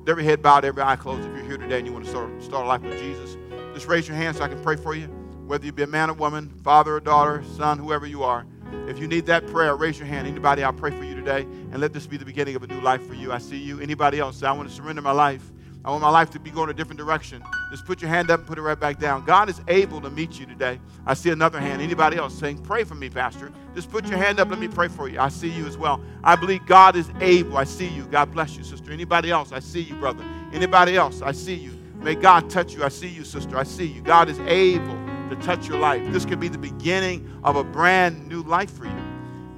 With 0.00 0.08
every 0.08 0.24
head 0.24 0.42
bowed, 0.42 0.64
every 0.64 0.82
eye 0.82 0.96
closed, 0.96 1.28
if 1.28 1.36
you're 1.36 1.44
here 1.44 1.58
today 1.58 1.78
and 1.78 1.86
you 1.86 1.92
want 1.92 2.06
to 2.06 2.10
start, 2.10 2.42
start 2.42 2.64
a 2.64 2.68
life 2.68 2.82
with 2.82 2.98
Jesus, 2.98 3.36
just 3.74 3.86
raise 3.86 4.08
your 4.08 4.16
hand 4.16 4.36
so 4.36 4.42
I 4.42 4.48
can 4.48 4.62
pray 4.62 4.76
for 4.76 4.94
you. 4.94 5.06
Whether 5.46 5.66
you 5.66 5.72
be 5.72 5.82
a 5.82 5.86
man 5.86 6.10
or 6.10 6.14
woman, 6.14 6.48
father 6.64 6.96
or 6.96 7.00
daughter, 7.00 7.44
son, 7.56 7.78
whoever 7.78 8.06
you 8.06 8.22
are, 8.22 8.46
if 8.88 8.98
you 8.98 9.06
need 9.06 9.26
that 9.26 9.46
prayer, 9.48 9.76
raise 9.76 9.98
your 9.98 10.06
hand. 10.06 10.26
Anybody, 10.26 10.62
I'll 10.62 10.72
pray 10.72 10.90
for 10.90 11.04
you 11.04 11.14
today, 11.14 11.42
and 11.42 11.78
let 11.78 11.92
this 11.92 12.06
be 12.06 12.16
the 12.16 12.24
beginning 12.24 12.56
of 12.56 12.62
a 12.62 12.66
new 12.66 12.80
life 12.80 13.06
for 13.06 13.14
you. 13.14 13.32
I 13.32 13.38
see 13.38 13.56
you. 13.56 13.80
Anybody 13.80 14.18
else? 14.18 14.38
Say, 14.38 14.46
I 14.46 14.52
want 14.52 14.68
to 14.68 14.74
surrender 14.74 15.02
my 15.02 15.12
life. 15.12 15.52
I 15.84 15.90
want 15.90 16.02
my 16.02 16.10
life 16.10 16.28
to 16.30 16.38
be 16.38 16.50
going 16.50 16.68
a 16.68 16.74
different 16.74 16.98
direction. 16.98 17.42
Just 17.70 17.86
put 17.86 18.02
your 18.02 18.10
hand 18.10 18.30
up 18.30 18.40
and 18.40 18.46
put 18.48 18.58
it 18.58 18.62
right 18.62 18.78
back 18.78 18.98
down. 18.98 19.24
God 19.24 19.48
is 19.48 19.62
able 19.66 20.00
to 20.02 20.10
meet 20.10 20.38
you 20.38 20.44
today. 20.44 20.78
I 21.06 21.14
see 21.14 21.30
another 21.30 21.58
hand. 21.58 21.80
Anybody 21.80 22.18
else 22.18 22.34
saying, 22.38 22.58
Pray 22.62 22.84
for 22.84 22.94
me, 22.94 23.08
Pastor? 23.08 23.50
Just 23.74 23.90
put 23.90 24.06
your 24.06 24.18
hand 24.18 24.40
up. 24.40 24.50
Let 24.50 24.58
me 24.58 24.68
pray 24.68 24.88
for 24.88 25.08
you. 25.08 25.18
I 25.18 25.28
see 25.28 25.48
you 25.48 25.66
as 25.66 25.78
well. 25.78 26.02
I 26.22 26.36
believe 26.36 26.66
God 26.66 26.96
is 26.96 27.10
able. 27.20 27.56
I 27.56 27.64
see 27.64 27.88
you. 27.88 28.04
God 28.04 28.30
bless 28.32 28.56
you, 28.56 28.64
sister. 28.64 28.92
Anybody 28.92 29.30
else? 29.30 29.52
I 29.52 29.60
see 29.60 29.80
you, 29.80 29.94
brother. 29.94 30.24
Anybody 30.52 30.96
else? 30.96 31.22
I 31.22 31.32
see 31.32 31.54
you. 31.54 31.72
May 31.94 32.14
God 32.14 32.50
touch 32.50 32.74
you. 32.74 32.84
I 32.84 32.88
see 32.88 33.08
you, 33.08 33.24
sister. 33.24 33.56
I 33.56 33.62
see 33.62 33.86
you. 33.86 34.02
God 34.02 34.28
is 34.28 34.38
able 34.40 35.09
to 35.30 35.36
touch 35.36 35.66
your 35.66 35.78
life. 35.78 36.02
This 36.12 36.24
could 36.24 36.40
be 36.40 36.48
the 36.48 36.58
beginning 36.58 37.40
of 37.42 37.56
a 37.56 37.64
brand 37.64 38.28
new 38.28 38.42
life 38.42 38.70
for 38.70 38.84
you. 38.84 39.02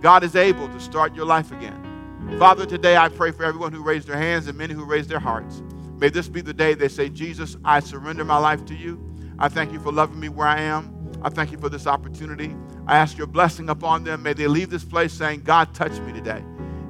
God 0.00 0.24
is 0.24 0.36
able 0.36 0.68
to 0.68 0.80
start 0.80 1.14
your 1.14 1.26
life 1.26 1.52
again. 1.52 1.78
Father, 2.38 2.66
today 2.66 2.96
I 2.96 3.08
pray 3.08 3.30
for 3.30 3.44
everyone 3.44 3.72
who 3.72 3.82
raised 3.82 4.08
their 4.08 4.16
hands 4.16 4.46
and 4.46 4.56
many 4.56 4.74
who 4.74 4.84
raised 4.84 5.08
their 5.08 5.18
hearts. 5.18 5.62
May 5.98 6.08
this 6.08 6.28
be 6.28 6.40
the 6.40 6.52
day 6.52 6.74
they 6.74 6.88
say, 6.88 7.08
Jesus, 7.08 7.56
I 7.64 7.80
surrender 7.80 8.24
my 8.24 8.38
life 8.38 8.64
to 8.66 8.74
you. 8.74 9.00
I 9.38 9.48
thank 9.48 9.72
you 9.72 9.80
for 9.80 9.92
loving 9.92 10.18
me 10.18 10.28
where 10.28 10.46
I 10.46 10.60
am. 10.60 10.92
I 11.22 11.28
thank 11.28 11.52
you 11.52 11.58
for 11.58 11.68
this 11.68 11.86
opportunity. 11.86 12.54
I 12.86 12.96
ask 12.96 13.16
your 13.16 13.28
blessing 13.28 13.68
upon 13.68 14.04
them. 14.04 14.22
May 14.22 14.32
they 14.32 14.48
leave 14.48 14.70
this 14.70 14.84
place 14.84 15.12
saying, 15.12 15.42
God, 15.42 15.72
touch 15.74 15.92
me 16.00 16.12
today. 16.12 16.42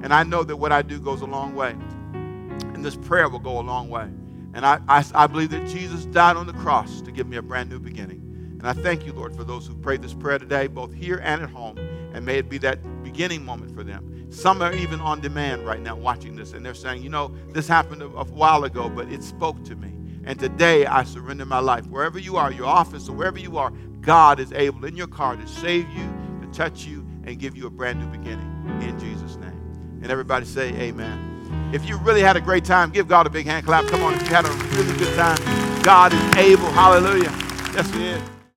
And 0.03 0.13
I 0.13 0.23
know 0.23 0.43
that 0.43 0.57
what 0.57 0.73
I 0.73 0.83
do 0.83 0.99
goes 0.99 1.21
a 1.21 1.27
long 1.27 1.55
way. 1.55 1.71
And 1.73 2.85
this 2.85 2.97
prayer 2.97 3.29
will 3.29 3.39
go 3.39 3.61
a 3.61 3.63
long 3.63 3.91
way. 3.91 4.09
And 4.55 4.65
I, 4.67 4.81
I, 4.89 5.05
I 5.15 5.27
believe 5.27 5.51
that 5.51 5.67
Jesus 5.67 6.07
died 6.07 6.37
on 6.37 6.47
the 6.47 6.53
cross 6.55 7.01
to 7.03 7.13
give 7.13 7.27
me 7.27 7.37
a 7.37 7.43
brand 7.43 7.71
new 7.71 7.79
beginning. 7.79 8.22
And 8.63 8.71
I 8.71 8.81
thank 8.81 9.05
you, 9.05 9.13
Lord, 9.13 9.35
for 9.35 9.43
those 9.43 9.67
who 9.67 9.75
prayed 9.75 10.03
this 10.03 10.15
prayer 10.15 10.39
today, 10.39 10.69
both 10.69 10.95
here 10.95 11.21
and 11.25 11.43
at 11.43 11.51
home. 11.51 11.77
And 12.15 12.25
may 12.25 12.39
it 12.39 12.49
be 12.49 12.59
that 12.59 12.79
beginning 13.03 13.45
moment 13.45 13.75
for 13.75 13.83
them. 13.83 14.31
Some 14.31 14.63
are 14.63 14.73
even 14.73 15.01
on 15.01 15.21
demand 15.21 15.67
right 15.67 15.81
now 15.81 15.97
watching 15.97 16.37
this, 16.37 16.53
and 16.53 16.65
they're 16.65 16.73
saying, 16.73 17.03
you 17.03 17.11
know, 17.11 17.35
this 17.49 17.67
happened 17.67 18.03
a, 18.03 18.07
a 18.07 18.25
while 18.25 18.63
ago, 18.63 18.89
but 18.89 19.11
it 19.11 19.25
spoke 19.25 19.65
to 19.65 19.75
me. 19.75 19.93
And 20.25 20.39
today 20.39 20.87
I 20.87 21.03
surrender 21.03 21.45
my 21.45 21.59
life. 21.59 21.87
Wherever 21.87 22.21
you 22.21 22.37
are, 22.37 22.53
your 22.53 22.69
office 22.69 23.09
or 23.09 23.17
wherever 23.17 23.39
you 23.39 23.59
are, 23.59 23.73
God 24.01 24.39
is 24.39 24.53
able 24.53 24.85
in 24.85 24.97
your 24.97 25.09
car 25.09 25.35
to 25.35 25.47
save 25.49 25.89
you, 25.91 26.09
to 26.41 26.47
touch 26.53 26.85
you, 26.85 27.05
and 27.25 27.41
give 27.41 27.57
you 27.57 27.67
a 27.67 27.71
brand 27.71 27.99
new 27.99 28.07
beginning 28.17 28.49
in 28.81 28.97
Jesus' 29.01 29.35
name. 29.39 29.99
And 30.03 30.13
everybody 30.13 30.47
say, 30.47 30.69
Amen. 30.75 31.71
If 31.75 31.89
you 31.89 31.97
really 31.99 32.21
had 32.21 32.37
a 32.37 32.41
great 32.41 32.65
time, 32.65 32.91
give 32.91 33.09
God 33.09 33.27
a 33.27 33.31
big 33.31 33.47
hand 33.47 33.67
clap. 33.67 33.87
Come 33.87 34.05
on, 34.05 34.15
if 34.15 34.23
you 34.23 34.35
had 34.35 34.45
a 34.45 34.53
really 34.77 34.97
good 34.99 35.15
time, 35.17 35.39
God 35.83 36.13
is 36.13 36.37
able. 36.37 36.71
Hallelujah. 36.71 37.33
Yes, 37.75 37.91
He 37.91 38.07
is. 38.07 38.42